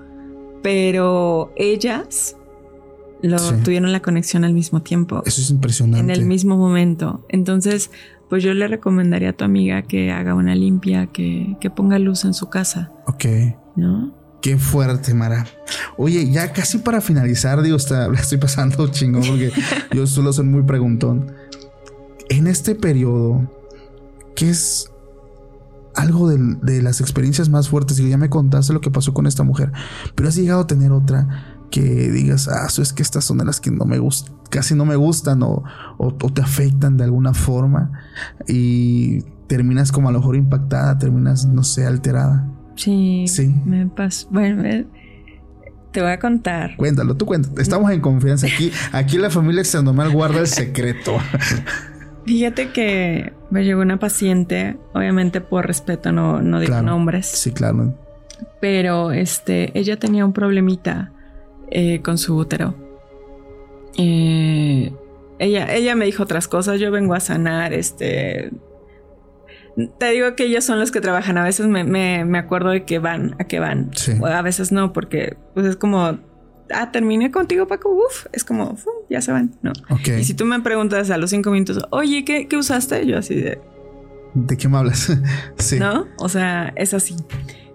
Pero 0.62 1.52
ellas 1.56 2.36
lo 3.22 3.38
tuvieron 3.64 3.92
la 3.92 4.00
conexión 4.00 4.44
al 4.44 4.54
mismo 4.54 4.82
tiempo. 4.82 5.22
Eso 5.26 5.40
es 5.40 5.50
impresionante. 5.50 6.00
En 6.00 6.10
el 6.10 6.26
mismo 6.26 6.56
momento. 6.56 7.26
Entonces, 7.28 7.90
pues 8.32 8.42
yo 8.42 8.54
le 8.54 8.66
recomendaría 8.66 9.28
a 9.28 9.32
tu 9.34 9.44
amiga 9.44 9.82
que 9.82 10.10
haga 10.10 10.34
una 10.34 10.54
limpia, 10.54 11.06
que, 11.06 11.58
que 11.60 11.68
ponga 11.68 11.98
luz 11.98 12.24
en 12.24 12.32
su 12.32 12.48
casa. 12.48 12.90
Ok. 13.06 13.26
¿No? 13.76 14.14
Qué 14.40 14.56
fuerte, 14.56 15.12
Mara. 15.12 15.46
Oye, 15.98 16.30
ya 16.30 16.50
casi 16.54 16.78
para 16.78 17.02
finalizar, 17.02 17.60
digo, 17.60 17.76
está, 17.76 18.08
la 18.10 18.18
estoy 18.18 18.38
pasando 18.38 18.88
chingón 18.88 19.22
porque 19.26 19.52
yo 19.94 20.06
suelo 20.06 20.32
ser 20.32 20.46
muy 20.46 20.62
preguntón. 20.62 21.30
En 22.30 22.46
este 22.46 22.74
periodo, 22.74 23.50
¿qué 24.34 24.48
es 24.48 24.90
algo 25.94 26.30
de, 26.30 26.80
las 26.80 27.02
experiencias 27.02 27.50
más 27.50 27.68
fuertes? 27.68 27.98
Digo, 27.98 28.08
ya 28.08 28.16
me 28.16 28.30
contaste 28.30 28.72
lo 28.72 28.80
que 28.80 28.90
pasó 28.90 29.12
con 29.12 29.26
esta 29.26 29.42
mujer, 29.42 29.72
pero 30.14 30.30
has 30.30 30.36
llegado 30.36 30.62
a 30.62 30.66
tener 30.66 30.90
otra 30.90 31.58
que 31.70 31.82
digas, 31.82 32.48
ah, 32.48 32.64
eso 32.66 32.80
es 32.80 32.94
que 32.94 33.02
estas 33.02 33.26
son 33.26 33.36
de 33.36 33.44
las 33.44 33.60
que 33.60 33.70
no 33.70 33.84
me 33.84 33.98
gustan, 33.98 34.34
casi 34.52 34.74
no 34.74 34.84
me 34.84 34.96
gustan 34.96 35.42
o, 35.42 35.64
o 35.96 36.12
te 36.12 36.42
afectan 36.42 36.98
de 36.98 37.04
alguna 37.04 37.32
forma 37.32 37.90
y 38.46 39.22
terminas 39.46 39.90
como 39.90 40.10
a 40.10 40.12
lo 40.12 40.18
mejor 40.20 40.36
impactada, 40.36 40.98
terminas, 40.98 41.46
no 41.46 41.64
sé, 41.64 41.86
alterada. 41.86 42.46
Sí. 42.76 43.24
Sí. 43.26 43.54
Me 43.64 43.86
pasó. 43.86 44.28
Bueno, 44.30 44.62
te 45.90 46.02
voy 46.02 46.10
a 46.10 46.18
contar. 46.18 46.76
Cuéntalo, 46.76 47.16
tú 47.16 47.26
cuéntalo. 47.26 47.60
Estamos 47.60 47.90
en 47.90 48.00
confianza 48.00 48.46
aquí. 48.46 48.70
Aquí 48.92 49.18
la 49.18 49.30
familia 49.30 49.60
extranormal 49.60 50.10
guarda 50.10 50.40
el 50.40 50.46
secreto. 50.46 51.16
Fíjate 52.26 52.70
que 52.70 53.32
me 53.50 53.64
llegó 53.64 53.82
una 53.82 53.98
paciente, 53.98 54.76
obviamente 54.94 55.40
por 55.40 55.66
respeto 55.66 56.12
no, 56.12 56.40
no 56.40 56.60
digo 56.60 56.80
nombres. 56.80 57.26
Sí, 57.26 57.52
claro. 57.52 57.94
Pero 58.60 59.12
este, 59.12 59.76
ella 59.78 59.98
tenía 59.98 60.24
un 60.24 60.32
problemita 60.32 61.10
eh, 61.70 62.00
con 62.00 62.18
su 62.18 62.36
útero. 62.36 62.74
Eh, 63.98 64.92
ella, 65.38 65.74
ella 65.74 65.94
me 65.94 66.04
dijo 66.04 66.22
otras 66.22 66.48
cosas. 66.48 66.80
Yo 66.80 66.90
vengo 66.90 67.14
a 67.14 67.20
sanar, 67.20 67.72
este, 67.72 68.50
te 69.98 70.10
digo 70.10 70.34
que 70.36 70.44
ellos 70.44 70.64
son 70.64 70.78
los 70.78 70.90
que 70.90 71.00
trabajan. 71.00 71.38
A 71.38 71.44
veces 71.44 71.66
me, 71.66 71.84
me, 71.84 72.38
acuerdo 72.38 72.70
de 72.70 72.84
que 72.84 72.98
van, 72.98 73.36
a 73.38 73.44
que 73.44 73.58
van. 73.58 73.90
O 74.20 74.26
a 74.26 74.42
veces 74.42 74.72
no, 74.72 74.92
porque 74.92 75.36
pues 75.54 75.66
es 75.66 75.76
como, 75.76 76.18
ah, 76.74 76.90
terminé 76.92 77.30
contigo, 77.30 77.66
Paco. 77.66 77.90
Uf, 77.90 78.26
es 78.32 78.44
como, 78.44 78.76
ya 79.08 79.22
se 79.22 79.32
van, 79.32 79.56
¿no? 79.62 79.72
Y 80.18 80.24
si 80.24 80.34
tú 80.34 80.44
me 80.44 80.60
preguntas 80.60 81.10
a 81.10 81.16
los 81.16 81.30
cinco 81.30 81.50
minutos, 81.50 81.82
oye, 81.90 82.24
¿qué, 82.24 82.48
qué 82.48 82.56
usaste? 82.56 83.06
Yo 83.06 83.18
así 83.18 83.34
de... 83.34 83.60
¿De 84.34 84.56
qué 84.56 84.68
me 84.68 84.78
hablas? 84.78 85.12
sí. 85.58 85.78
¿No? 85.78 86.06
O 86.18 86.28
sea, 86.28 86.72
es 86.76 86.94
así. 86.94 87.16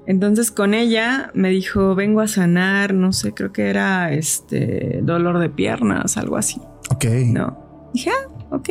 Entonces 0.08 0.52
con 0.52 0.74
ella 0.74 1.32
me 1.34 1.50
dijo, 1.50 1.94
vengo 1.94 2.22
a 2.22 2.30
sanar, 2.30 2.94
no 2.94 3.12
sé, 3.12 3.34
creo 3.34 3.52
que 3.52 3.70
era 3.70 4.14
este 4.14 5.02
dolor 5.04 5.38
de 5.40 5.50
piernas, 5.50 6.16
algo 6.18 6.38
así. 6.38 6.62
Ok. 6.90 7.06
No. 7.26 7.90
Dije, 7.94 8.12
ah, 8.12 8.56
ok. 8.56 8.70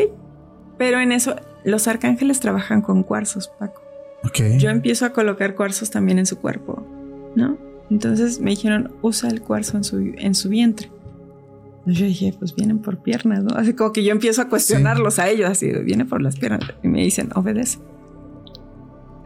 Pero 0.78 0.98
en 0.98 1.12
eso, 1.12 1.36
los 1.64 1.88
arcángeles 1.88 2.40
trabajan 2.40 2.80
con 2.80 3.02
cuarzos, 3.02 3.48
Paco. 3.58 3.82
Okay. 4.24 4.58
Yo 4.58 4.70
empiezo 4.70 5.04
a 5.04 5.10
colocar 5.10 5.54
cuarzos 5.54 5.90
también 5.90 6.18
en 6.18 6.24
su 6.24 6.38
cuerpo, 6.38 6.86
¿no? 7.36 7.58
Entonces 7.90 8.40
me 8.40 8.50
dijeron, 8.50 8.94
usa 9.02 9.28
el 9.28 9.42
cuarzo 9.42 9.76
en 9.76 9.84
su, 9.84 9.98
en 10.16 10.34
su 10.34 10.48
vientre. 10.48 10.90
Yo 11.84 12.06
dije, 12.06 12.34
pues 12.36 12.54
vienen 12.54 12.78
por 12.78 13.02
piernas, 13.02 13.44
¿no? 13.44 13.54
Así 13.56 13.74
como 13.74 13.92
que 13.92 14.02
yo 14.02 14.10
empiezo 14.10 14.40
a 14.40 14.48
cuestionarlos 14.48 15.18
a 15.18 15.28
ellos, 15.28 15.50
así, 15.50 15.70
viene 15.84 16.06
por 16.06 16.22
las 16.22 16.36
piernas. 16.36 16.62
Y 16.82 16.88
me 16.88 17.02
dicen, 17.02 17.28
obedece. 17.34 17.78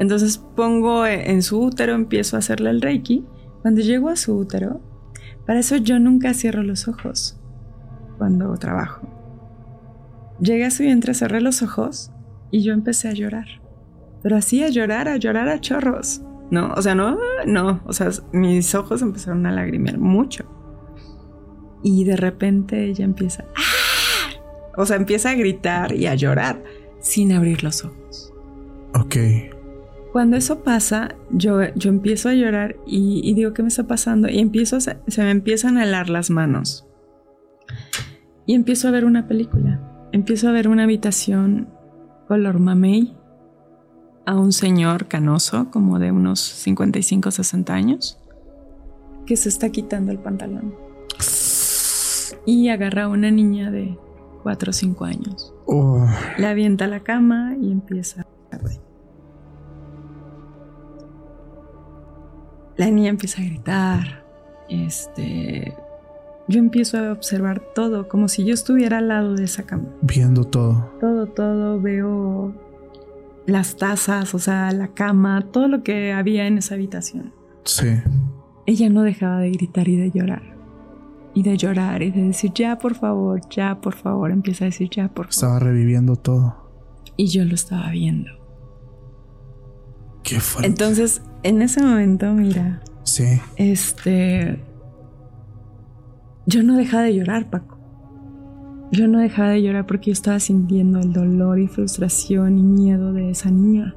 Entonces 0.01 0.39
pongo 0.39 1.07
en 1.07 1.43
su 1.43 1.61
útero, 1.61 1.95
empiezo 1.95 2.35
a 2.35 2.39
hacerle 2.39 2.71
el 2.71 2.81
reiki. 2.81 3.27
Cuando 3.61 3.83
llego 3.83 4.09
a 4.09 4.17
su 4.17 4.35
útero, 4.35 4.81
para 5.47 5.61
eso 5.61 5.77
yo 5.77 5.99
nunca 5.99 6.33
cierro 6.33 6.63
los 6.63 6.89
ojos 6.89 7.39
cuando 8.17 8.57
trabajo. 8.57 9.07
Llegué 10.41 10.65
a 10.65 10.71
su 10.71 10.85
vientre, 10.85 11.13
cerré 11.13 11.43
los 11.43 11.63
ojos 11.63 12.11
y 12.51 12.63
yo 12.63 12.73
empecé 12.73 13.09
a 13.09 13.13
llorar. 13.13 13.47
Pero 14.23 14.37
así 14.37 14.65
a 14.65 14.71
llorar, 14.71 15.07
a 15.07 15.19
llorar 15.19 15.51
a 15.51 15.61
chorros. 15.61 16.23
No, 16.51 16.73
o 16.75 16.81
sea, 16.81 16.95
no, 16.95 17.19
no, 17.47 17.83
o 17.85 17.93
sea, 17.93 18.09
mis 18.33 18.75
ojos 18.75 19.03
empezaron 19.03 19.45
a 19.45 19.53
lagrimear 19.53 19.99
mucho. 19.99 20.47
Y 21.83 22.05
de 22.05 22.17
repente 22.17 22.87
ella 22.87 23.05
empieza, 23.05 23.45
¡ah! 23.55 24.41
O 24.79 24.87
sea, 24.87 24.97
empieza 24.97 25.31
a 25.31 25.35
gritar 25.35 25.93
y 25.93 26.07
a 26.07 26.15
llorar 26.15 26.65
sin 27.01 27.33
abrir 27.33 27.63
los 27.63 27.85
ojos. 27.85 28.33
Ok. 28.95 29.60
Cuando 30.13 30.37
eso 30.37 30.65
pasa, 30.65 31.15
yo, 31.31 31.61
yo 31.77 31.91
empiezo 31.91 32.29
a 32.29 32.35
llorar 32.35 32.77
y, 32.85 33.33
digo, 33.35 33.53
¿qué 33.53 33.63
me 33.63 33.69
está 33.69 33.87
pasando? 33.87 34.29
Y 34.29 34.41
empiezo 34.41 34.81
se 34.81 34.97
me 35.19 35.31
empiezan 35.31 35.77
a 35.79 35.85
helar 35.85 36.09
las 36.09 36.31
manos. 36.31 36.87
Y 38.47 38.55
empiezo 38.55 38.89
a 38.89 38.91
ver 38.91 39.05
una 39.05 39.29
película. 39.29 39.81
Empiezo 40.13 40.49
a 40.49 40.53
ver 40.53 40.67
una 40.67 40.85
habitación 40.85 41.69
color 42.27 42.59
mamey 42.59 43.17
a 44.27 44.37
un 44.37 44.53
señor 44.53 45.07
canoso, 45.07 45.71
como 45.71 45.99
de 45.99 46.11
unos 46.11 46.41
55, 46.41 47.31
60 47.31 47.73
años, 47.73 48.19
que 49.27 49.37
se 49.37 49.49
está 49.49 49.71
quitando 49.71 50.11
el 50.13 50.19
pantalón. 50.19 50.75
Y 52.47 52.69
agarra 52.69 53.05
a 53.05 53.09
una 53.09 53.31
niña 53.31 53.71
de 53.71 53.97
4 54.43 54.71
o 54.71 54.73
5 54.73 55.05
años. 55.05 55.55
Oh, 55.67 56.07
La 56.39 56.51
avienta 56.51 56.87
a 56.87 56.89
la 56.89 57.01
cama 57.01 57.55
y 57.61 57.71
empieza. 57.71 58.27
La 62.81 62.91
niña 62.91 63.11
empieza 63.11 63.43
a 63.43 63.45
gritar. 63.45 64.25
Este. 64.71 65.75
Yo 66.49 66.59
empiezo 66.59 66.97
a 66.97 67.13
observar 67.13 67.61
todo, 67.75 68.09
como 68.09 68.27
si 68.27 68.43
yo 68.47 68.55
estuviera 68.55 68.97
al 68.99 69.09
lado 69.09 69.35
de 69.35 69.45
esa 69.45 69.65
cama. 69.65 69.85
viendo 70.01 70.45
todo. 70.45 70.91
Todo, 70.99 71.27
todo, 71.27 71.79
veo 71.79 72.55
las 73.45 73.77
tazas, 73.77 74.35
o 74.35 74.39
sea, 74.39 74.73
la 74.73 74.89
cama, 74.95 75.43
todo 75.53 75.69
lo 75.69 75.83
que 75.83 76.15
había 76.15 76.47
en 76.47 76.57
esa 76.57 76.75
habitación. 76.77 77.35
Sí. 77.65 77.99
Ella 78.65 78.89
no 78.89 79.03
dejaba 79.03 79.41
de 79.41 79.51
gritar 79.51 79.87
y 79.87 79.97
de 79.97 80.11
llorar. 80.11 80.57
Y 81.35 81.43
de 81.43 81.59
llorar 81.59 82.03
y 82.03 82.11
de 82.11 82.23
decir, 82.23 82.51
ya, 82.55 82.79
por 82.79 82.95
favor, 82.95 83.43
ya, 83.51 83.79
por 83.83 83.95
favor. 83.95 84.31
Empieza 84.31 84.65
a 84.65 84.69
decir, 84.69 84.89
ya, 84.89 85.09
por 85.09 85.27
favor. 85.27 85.33
Estaba 85.33 85.59
reviviendo 85.59 86.17
todo. 86.17 86.57
Y 87.19 87.27
yo 87.27 87.45
lo 87.45 87.55
estaba 87.55 87.91
viendo. 87.91 88.31
Qué 90.23 90.41
fuerte. 90.41 90.67
Entonces, 90.67 91.21
en 91.43 91.63
ese 91.63 91.83
momento, 91.83 92.33
mira, 92.33 92.81
sí. 93.05 93.41
este. 93.57 94.61
Yo 96.47 96.63
no 96.63 96.77
dejaba 96.77 97.05
de 97.05 97.15
llorar, 97.15 97.49
Paco. 97.51 97.79
Yo 98.93 99.07
no 99.07 99.21
dejaba 99.21 99.51
de 99.51 99.63
llorar 99.63 99.87
porque 99.87 100.07
yo 100.07 100.13
estaba 100.13 100.41
sintiendo 100.41 100.99
el 100.99 101.13
dolor 101.13 101.61
y 101.61 101.69
frustración 101.69 102.59
y 102.59 102.63
miedo 102.63 103.13
de 103.13 103.31
esa 103.31 103.51
niña. 103.51 103.95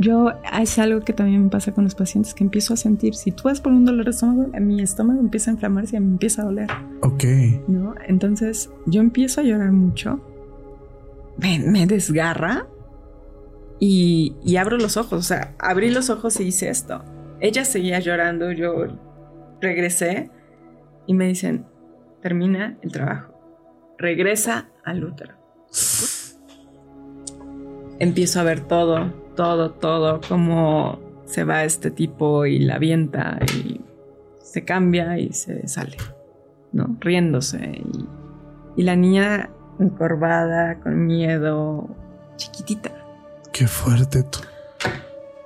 Yo, 0.00 0.32
es 0.60 0.78
algo 0.78 1.00
que 1.00 1.12
también 1.12 1.44
me 1.44 1.50
pasa 1.50 1.72
con 1.72 1.84
los 1.84 1.94
pacientes, 1.94 2.34
que 2.34 2.44
empiezo 2.44 2.74
a 2.74 2.76
sentir, 2.76 3.14
si 3.14 3.32
tú 3.32 3.44
vas 3.44 3.60
por 3.60 3.72
un 3.72 3.84
dolor 3.84 4.04
de 4.04 4.12
estómago, 4.12 4.48
mi 4.60 4.80
estómago 4.80 5.20
empieza 5.20 5.50
a 5.50 5.54
inflamarse 5.54 5.96
y 5.96 6.00
me 6.00 6.06
empieza 6.06 6.42
a 6.42 6.44
doler, 6.46 6.68
Ok. 7.02 7.24
¿no? 7.66 7.94
Entonces, 8.06 8.70
yo 8.86 9.00
empiezo 9.00 9.40
a 9.40 9.44
llorar 9.44 9.72
mucho, 9.72 10.20
me, 11.36 11.58
me 11.58 11.86
desgarra 11.86 12.66
y, 13.80 14.56
abro 14.56 14.76
los 14.76 14.96
ojos, 14.96 15.12
o 15.12 15.22
sea, 15.22 15.54
abrí 15.58 15.90
los 15.90 16.10
ojos 16.10 16.40
y 16.40 16.44
hice 16.44 16.68
esto. 16.68 17.04
Ella 17.40 17.64
seguía 17.64 18.00
llorando, 18.00 18.50
yo 18.50 18.86
regresé 19.60 20.30
y 21.06 21.14
me 21.14 21.28
dicen, 21.28 21.66
termina 22.20 22.76
el 22.82 22.90
trabajo, 22.90 23.34
regresa 23.96 24.68
al 24.84 25.04
útero. 25.04 25.34
Empiezo 28.00 28.40
a 28.40 28.44
ver 28.44 28.60
todo, 28.60 29.12
todo, 29.36 29.70
todo, 29.72 30.20
cómo 30.28 31.00
se 31.24 31.44
va 31.44 31.64
este 31.64 31.90
tipo 31.90 32.46
y 32.46 32.60
la 32.60 32.76
avienta 32.76 33.38
y 33.54 33.80
se 34.42 34.64
cambia 34.64 35.18
y 35.18 35.32
se 35.32 35.68
sale, 35.68 35.96
¿no? 36.72 36.96
Riéndose. 37.00 37.82
Y 38.76 38.82
la 38.82 38.96
niña 38.96 39.50
encorvada, 39.78 40.80
con 40.80 41.06
miedo, 41.06 41.88
chiquitita. 42.36 42.97
Qué 43.58 43.66
fuerte 43.66 44.22
tú. 44.22 44.38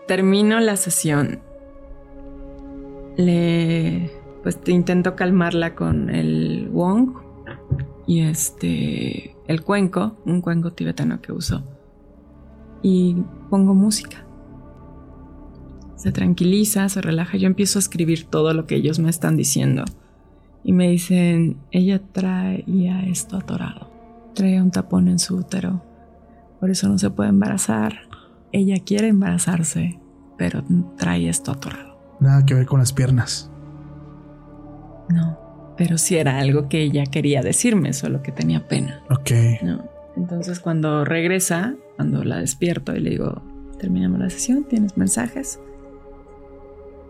Termino 0.06 0.60
la 0.60 0.76
sesión. 0.76 1.40
Le. 3.16 4.10
Pues 4.42 4.60
te 4.60 4.70
intento 4.72 5.16
calmarla 5.16 5.74
con 5.74 6.10
el 6.10 6.68
wong 6.70 7.14
y 8.06 8.20
este. 8.20 9.34
El 9.46 9.62
cuenco, 9.62 10.18
un 10.26 10.42
cuenco 10.42 10.74
tibetano 10.74 11.22
que 11.22 11.32
uso. 11.32 11.62
Y 12.82 13.16
pongo 13.48 13.72
música. 13.72 14.26
Se 15.96 16.12
tranquiliza, 16.12 16.90
se 16.90 17.00
relaja. 17.00 17.38
Yo 17.38 17.46
empiezo 17.46 17.78
a 17.78 17.80
escribir 17.80 18.24
todo 18.24 18.52
lo 18.52 18.66
que 18.66 18.74
ellos 18.74 18.98
me 18.98 19.08
están 19.08 19.38
diciendo. 19.38 19.84
Y 20.62 20.72
me 20.72 20.90
dicen, 20.90 21.62
ella 21.70 22.02
traía 22.12 23.04
esto 23.04 23.38
atorado. 23.38 23.90
Traía 24.34 24.62
un 24.62 24.70
tapón 24.70 25.08
en 25.08 25.18
su 25.18 25.36
útero. 25.36 25.91
Por 26.62 26.70
eso 26.70 26.88
no 26.88 26.96
se 26.96 27.10
puede 27.10 27.28
embarazar. 27.28 27.92
Ella 28.52 28.76
quiere 28.86 29.08
embarazarse, 29.08 29.98
pero 30.38 30.62
trae 30.96 31.28
esto 31.28 31.50
atorado. 31.50 31.98
Nada 32.20 32.46
que 32.46 32.54
ver 32.54 32.66
con 32.66 32.78
las 32.78 32.92
piernas. 32.92 33.50
No, 35.08 35.74
pero 35.76 35.98
sí 35.98 36.16
era 36.16 36.38
algo 36.38 36.68
que 36.68 36.80
ella 36.80 37.02
quería 37.06 37.42
decirme, 37.42 37.92
solo 37.92 38.22
que 38.22 38.30
tenía 38.30 38.68
pena. 38.68 39.02
Ok. 39.10 39.32
No. 39.64 39.88
Entonces 40.14 40.60
cuando 40.60 41.04
regresa, 41.04 41.74
cuando 41.96 42.22
la 42.22 42.36
despierto 42.36 42.94
y 42.94 43.00
le 43.00 43.10
digo, 43.10 43.42
terminamos 43.80 44.20
la 44.20 44.30
sesión, 44.30 44.62
¿tienes 44.62 44.96
mensajes? 44.96 45.58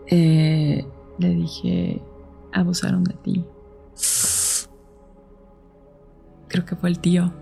Eh, 0.07 0.87
le 1.19 1.29
dije, 1.29 2.01
abusaron 2.55 3.05
de 3.05 3.15
ti. 3.23 3.45
Creo 6.49 6.65
que 6.65 6.75
fue 6.75 6.89
el 6.89 7.01
tío. 7.01 7.42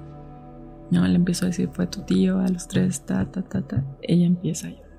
No, 0.91 1.07
le 1.07 1.14
empezó 1.14 1.45
a 1.45 1.49
decir, 1.49 1.68
fue 1.72 1.86
tu 1.86 2.03
tío 2.03 2.41
a 2.41 2.49
los 2.49 2.66
tres, 2.66 3.07
ta, 3.07 3.30
ta, 3.30 3.43
ta, 3.43 3.62
ta. 3.62 3.84
Ella 4.03 4.26
empieza 4.26 4.66
a 4.66 4.70
llorar. 4.70 4.91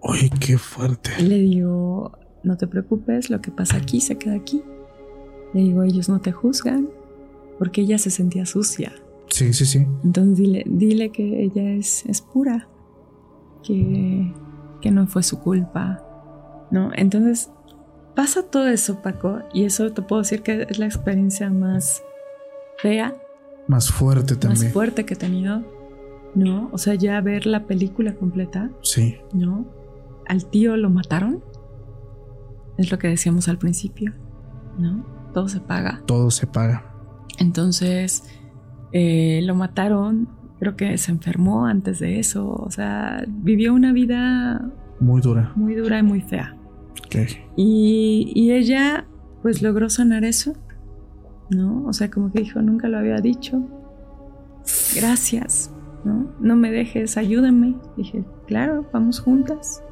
Oye, 0.00 0.30
qué 0.40 0.56
fuerte. 0.56 1.10
Le 1.22 1.36
digo, 1.38 2.12
no 2.42 2.56
te 2.56 2.66
preocupes, 2.66 3.28
lo 3.28 3.40
que 3.40 3.50
pasa 3.50 3.76
aquí 3.76 4.00
se 4.00 4.16
queda 4.16 4.34
aquí. 4.34 4.62
Le 5.52 5.60
digo, 5.60 5.82
ellos 5.82 6.08
no 6.08 6.20
te 6.20 6.32
juzgan 6.32 6.88
porque 7.58 7.82
ella 7.82 7.98
se 7.98 8.10
sentía 8.10 8.46
sucia. 8.46 8.92
Sí, 9.28 9.52
sí, 9.52 9.66
sí. 9.66 9.86
Entonces 10.02 10.38
dile, 10.38 10.64
dile 10.66 11.10
que 11.10 11.42
ella 11.42 11.72
es, 11.72 12.04
es 12.06 12.22
pura, 12.22 12.66
que, 13.62 14.32
que 14.80 14.90
no 14.90 15.06
fue 15.06 15.22
su 15.22 15.40
culpa, 15.40 16.02
¿no? 16.70 16.90
Entonces 16.94 17.50
pasa 18.14 18.42
todo 18.42 18.66
eso, 18.68 19.02
Paco, 19.02 19.40
y 19.52 19.64
eso 19.64 19.92
te 19.92 20.02
puedo 20.02 20.22
decir 20.22 20.42
que 20.42 20.66
es 20.68 20.78
la 20.78 20.86
experiencia 20.86 21.50
más 21.50 22.02
fea, 22.78 23.16
Más 23.68 23.90
fuerte 23.90 24.36
también. 24.36 24.64
más 24.64 24.72
fuerte 24.72 25.04
que 25.04 25.14
he 25.14 25.16
tenido, 25.16 25.62
¿no? 26.34 26.68
O 26.72 26.78
sea, 26.78 26.94
ya 26.94 27.20
ver 27.20 27.46
la 27.46 27.66
película 27.66 28.14
completa, 28.14 28.70
Sí. 28.82 29.16
¿no? 29.32 29.66
Al 30.26 30.46
tío 30.46 30.76
lo 30.76 30.90
mataron, 30.90 31.42
es 32.78 32.90
lo 32.90 32.98
que 32.98 33.08
decíamos 33.08 33.48
al 33.48 33.58
principio, 33.58 34.12
¿no? 34.78 35.04
Todo 35.34 35.48
se 35.48 35.60
paga. 35.60 36.02
Todo 36.06 36.30
se 36.30 36.46
paga. 36.46 36.92
Entonces 37.38 38.24
eh, 38.92 39.40
lo 39.44 39.54
mataron, 39.54 40.28
creo 40.58 40.76
que 40.76 40.98
se 40.98 41.12
enfermó 41.12 41.66
antes 41.66 41.98
de 42.00 42.18
eso, 42.18 42.48
o 42.48 42.70
sea, 42.70 43.24
vivió 43.28 43.72
una 43.72 43.92
vida 43.92 44.68
Muy 44.98 45.20
dura. 45.20 45.52
muy 45.56 45.74
dura 45.74 45.98
y 45.98 46.02
muy 46.02 46.20
fea. 46.22 46.56
Ok. 47.06 47.16
Y, 47.56 48.32
y 48.34 48.52
ella 48.52 49.06
pues 49.42 49.62
logró 49.62 49.88
sanar 49.88 50.24
eso, 50.24 50.52
¿no? 51.50 51.84
O 51.86 51.92
sea, 51.92 52.10
como 52.10 52.32
que 52.32 52.40
dijo, 52.40 52.60
nunca 52.62 52.88
lo 52.88 52.98
había 52.98 53.20
dicho, 53.20 53.62
gracias, 54.94 55.70
¿no? 56.04 56.32
No 56.40 56.56
me 56.56 56.70
dejes, 56.70 57.16
ayúdame. 57.16 57.76
Dije, 57.96 58.24
claro, 58.46 58.88
vamos 58.92 59.20
juntas. 59.20 59.82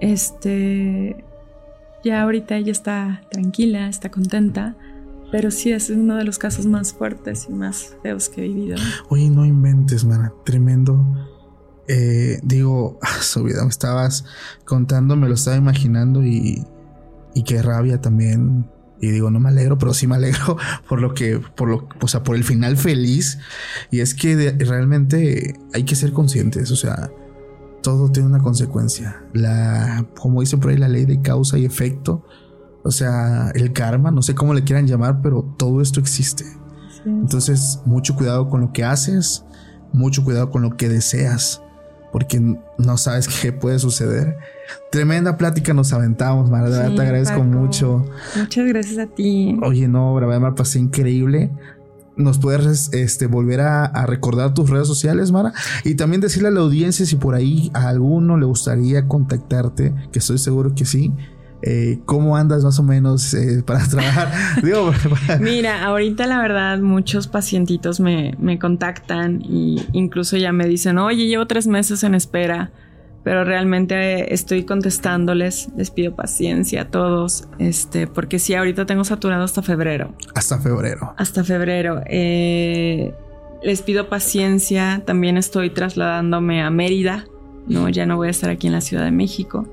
Este, 0.00 1.24
ya 2.04 2.22
ahorita 2.22 2.56
ella 2.56 2.72
está 2.72 3.22
tranquila, 3.30 3.88
está 3.88 4.10
contenta, 4.10 4.76
pero 5.30 5.50
sí 5.50 5.72
es 5.72 5.90
uno 5.90 6.16
de 6.16 6.24
los 6.24 6.38
casos 6.38 6.66
más 6.66 6.92
fuertes 6.92 7.46
y 7.48 7.52
más 7.52 7.96
feos 8.02 8.28
que 8.28 8.44
he 8.44 8.48
vivido. 8.48 8.76
Oye, 9.08 9.30
no 9.30 9.44
inventes, 9.44 10.04
mana. 10.04 10.32
Tremendo. 10.44 11.04
Eh, 11.88 12.38
digo, 12.42 12.98
su 13.20 13.44
vida, 13.44 13.62
me 13.62 13.68
estabas 13.68 14.24
contando, 14.64 15.16
me 15.16 15.28
lo 15.28 15.34
estaba 15.34 15.56
imaginando 15.56 16.22
y, 16.24 16.64
y 17.34 17.42
qué 17.42 17.62
rabia 17.62 18.00
también. 18.00 18.70
Y 19.04 19.10
digo, 19.10 19.30
no 19.30 19.40
me 19.40 19.48
alegro, 19.50 19.76
pero 19.78 19.92
sí 19.94 20.06
me 20.06 20.14
alegro 20.16 20.56
por 20.88 21.00
lo 21.00 21.14
que, 21.14 21.38
por 21.38 21.68
lo, 21.68 21.88
o 22.00 22.08
sea, 22.08 22.22
por 22.22 22.36
el 22.36 22.44
final 22.44 22.76
feliz. 22.76 23.38
Y 23.90 24.00
es 24.00 24.14
que 24.14 24.36
de- 24.36 24.64
realmente 24.64 25.58
hay 25.72 25.84
que 25.84 25.94
ser 25.96 26.12
conscientes, 26.12 26.70
o 26.70 26.76
sea, 26.76 27.10
todo 27.82 28.10
tiene 28.10 28.28
una 28.28 28.38
consecuencia. 28.40 29.22
La, 29.32 30.06
como 30.18 30.40
dicen 30.40 30.60
por 30.60 30.70
ahí, 30.70 30.76
la 30.78 30.88
ley 30.88 31.04
de 31.04 31.20
causa 31.20 31.58
y 31.58 31.64
efecto. 31.64 32.24
O 32.82 32.90
sea, 32.90 33.50
el 33.54 33.72
karma, 33.72 34.10
no 34.10 34.22
sé 34.22 34.34
cómo 34.34 34.54
le 34.54 34.62
quieran 34.64 34.86
llamar, 34.86 35.20
pero 35.22 35.42
todo 35.58 35.80
esto 35.80 36.00
existe. 36.00 36.44
Sí. 36.44 37.00
Entonces, 37.06 37.80
mucho 37.84 38.14
cuidado 38.14 38.48
con 38.48 38.60
lo 38.60 38.72
que 38.72 38.84
haces, 38.84 39.44
mucho 39.92 40.24
cuidado 40.24 40.50
con 40.50 40.62
lo 40.62 40.76
que 40.76 40.88
deseas, 40.88 41.62
porque 42.14 42.40
no 42.78 42.96
sabes 42.96 43.26
qué 43.42 43.52
puede 43.52 43.80
suceder. 43.80 44.36
Tremenda 44.92 45.36
plática 45.36 45.74
nos 45.74 45.92
aventamos, 45.92 46.48
Mara. 46.48 46.70
De 46.70 46.76
verdad 46.76 46.90
Sí, 46.90 46.94
te 46.94 47.02
agradezco 47.02 47.38
Paco. 47.38 47.50
mucho. 47.50 48.06
Muchas 48.36 48.68
gracias 48.68 48.98
a 48.98 49.06
ti. 49.08 49.58
Oye, 49.64 49.88
no, 49.88 50.14
verdad 50.14 50.38
me 50.38 50.46
la 50.46 50.54
pasé 50.54 50.78
increíble. 50.78 51.50
¿Nos 52.16 52.38
puedes 52.38 52.92
este, 52.92 53.26
volver 53.26 53.62
a, 53.62 53.84
a 53.86 54.06
recordar 54.06 54.54
tus 54.54 54.70
redes 54.70 54.86
sociales, 54.86 55.32
Mara? 55.32 55.54
Y 55.82 55.96
también 55.96 56.20
decirle 56.20 56.46
a 56.46 56.52
la 56.52 56.60
audiencia 56.60 57.04
si 57.04 57.16
por 57.16 57.34
ahí 57.34 57.72
a 57.74 57.88
alguno 57.88 58.36
le 58.38 58.46
gustaría 58.46 59.08
contactarte, 59.08 59.92
que 60.12 60.20
estoy 60.20 60.38
seguro 60.38 60.72
que 60.76 60.84
sí. 60.84 61.12
Eh, 61.66 62.00
¿Cómo 62.04 62.36
andas 62.36 62.62
más 62.62 62.78
o 62.78 62.82
menos 62.82 63.32
eh, 63.32 63.62
para 63.64 63.82
trabajar? 63.88 64.30
Digo, 64.62 64.92
para- 65.26 65.38
Mira, 65.38 65.82
ahorita 65.84 66.26
la 66.26 66.40
verdad 66.42 66.78
muchos 66.78 67.26
pacientitos 67.26 68.00
me, 68.00 68.34
me 68.38 68.58
contactan 68.58 69.40
y 69.42 69.82
incluso 69.92 70.36
ya 70.36 70.52
me 70.52 70.66
dicen, 70.66 70.98
oye, 70.98 71.26
llevo 71.26 71.46
tres 71.46 71.66
meses 71.66 72.02
en 72.04 72.14
espera 72.14 72.70
pero 73.22 73.42
realmente 73.42 74.34
estoy 74.34 74.64
contestándoles, 74.64 75.70
les 75.78 75.90
pido 75.90 76.14
paciencia 76.14 76.82
a 76.82 76.84
todos, 76.90 77.48
este, 77.58 78.06
porque 78.06 78.38
sí, 78.38 78.54
ahorita 78.54 78.84
tengo 78.84 79.02
saturado 79.02 79.44
hasta 79.44 79.62
febrero. 79.62 80.14
Hasta 80.34 80.58
febrero. 80.58 81.14
Hasta 81.16 81.42
febrero. 81.42 82.02
Eh, 82.06 83.14
les 83.62 83.80
pido 83.80 84.10
paciencia, 84.10 85.02
también 85.06 85.38
estoy 85.38 85.70
trasladándome 85.70 86.62
a 86.62 86.68
Mérida, 86.68 87.24
¿no? 87.66 87.88
Ya 87.88 88.04
no 88.04 88.16
voy 88.16 88.28
a 88.28 88.30
estar 88.30 88.50
aquí 88.50 88.66
en 88.66 88.74
la 88.74 88.82
Ciudad 88.82 89.04
de 89.06 89.10
México, 89.10 89.66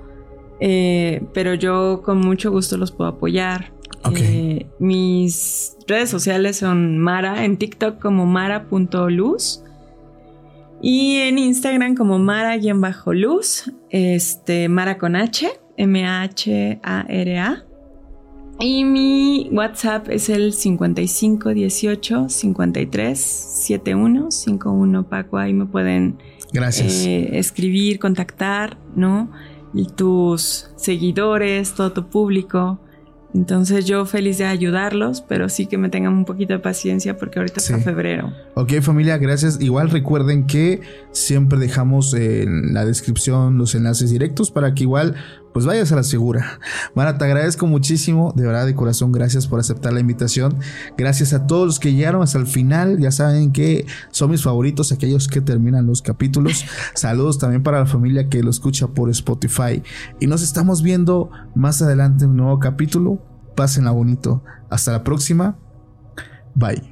eh, 0.61 1.23
pero 1.33 1.55
yo 1.55 2.01
con 2.03 2.19
mucho 2.19 2.51
gusto 2.51 2.77
los 2.77 2.91
puedo 2.91 3.09
apoyar. 3.09 3.73
Eh, 4.15 4.67
mis 4.79 5.75
redes 5.87 6.09
sociales 6.09 6.57
son 6.57 6.97
Mara, 6.97 7.43
en 7.43 7.57
TikTok 7.57 7.99
como 7.99 8.25
mara.luz 8.25 9.63
y 10.81 11.17
en 11.17 11.37
Instagram 11.37 11.95
como 11.95 12.17
Mara-Luz, 12.17 13.71
este, 13.91 14.67
Mara 14.69 14.97
con 14.97 15.15
H, 15.15 15.47
M-A-H-A-R-A. 15.77 17.65
Y 18.59 18.83
mi 18.83 19.49
WhatsApp 19.51 20.09
es 20.09 20.29
el 20.29 20.53
5518 20.53 22.29
53 22.29 23.19
71 23.19 24.31
51 24.31 25.09
Paco. 25.09 25.37
Ahí 25.37 25.53
me 25.53 25.65
pueden 25.65 26.19
Gracias. 26.53 27.05
Eh, 27.05 27.39
escribir, 27.39 27.99
contactar, 27.99 28.77
¿no? 28.95 29.31
Y 29.73 29.87
tus 29.87 30.69
seguidores, 30.75 31.73
todo 31.73 31.91
tu 31.91 32.07
público. 32.07 32.79
Entonces 33.33 33.85
yo 33.85 34.05
feliz 34.05 34.37
de 34.39 34.45
ayudarlos, 34.45 35.21
pero 35.21 35.47
sí 35.47 35.67
que 35.67 35.77
me 35.77 35.87
tengan 35.87 36.13
un 36.13 36.25
poquito 36.25 36.53
de 36.53 36.59
paciencia 36.59 37.17
porque 37.17 37.39
ahorita 37.39 37.61
está 37.61 37.77
febrero. 37.77 38.33
Ok 38.55 38.73
familia, 38.81 39.17
gracias. 39.17 39.61
Igual 39.61 39.89
recuerden 39.89 40.47
que 40.47 40.81
siempre 41.11 41.57
dejamos 41.57 42.13
en 42.13 42.73
la 42.73 42.85
descripción 42.85 43.57
los 43.57 43.73
enlaces 43.73 44.11
directos 44.11 44.51
para 44.51 44.73
que 44.73 44.83
igual 44.83 45.15
pues 45.53 45.65
vayas 45.65 45.91
a 45.91 45.95
la 45.95 46.03
segura. 46.03 46.59
Mara, 46.95 47.17
te 47.17 47.25
agradezco 47.25 47.67
muchísimo, 47.67 48.33
de 48.35 48.45
verdad 48.45 48.65
de 48.65 48.75
corazón, 48.75 49.11
gracias 49.11 49.47
por 49.47 49.59
aceptar 49.59 49.93
la 49.93 49.99
invitación. 49.99 50.57
Gracias 50.97 51.33
a 51.33 51.47
todos 51.47 51.65
los 51.65 51.79
que 51.79 51.93
llegaron 51.93 52.21
hasta 52.21 52.37
el 52.37 52.47
final, 52.47 52.99
ya 52.99 53.11
saben 53.11 53.51
que 53.51 53.85
son 54.11 54.31
mis 54.31 54.43
favoritos, 54.43 54.91
aquellos 54.91 55.27
que 55.27 55.41
terminan 55.41 55.85
los 55.87 56.01
capítulos. 56.01 56.65
Saludos 56.93 57.39
también 57.39 57.63
para 57.63 57.79
la 57.79 57.85
familia 57.85 58.29
que 58.29 58.43
lo 58.43 58.49
escucha 58.49 58.87
por 58.87 59.09
Spotify. 59.09 59.83
Y 60.19 60.27
nos 60.27 60.41
estamos 60.41 60.81
viendo 60.81 61.31
más 61.55 61.81
adelante 61.81 62.25
en 62.25 62.31
un 62.31 62.37
nuevo 62.37 62.59
capítulo. 62.59 63.21
Pásenla 63.55 63.91
bonito. 63.91 64.43
Hasta 64.69 64.91
la 64.91 65.03
próxima. 65.03 65.57
Bye. 66.55 66.90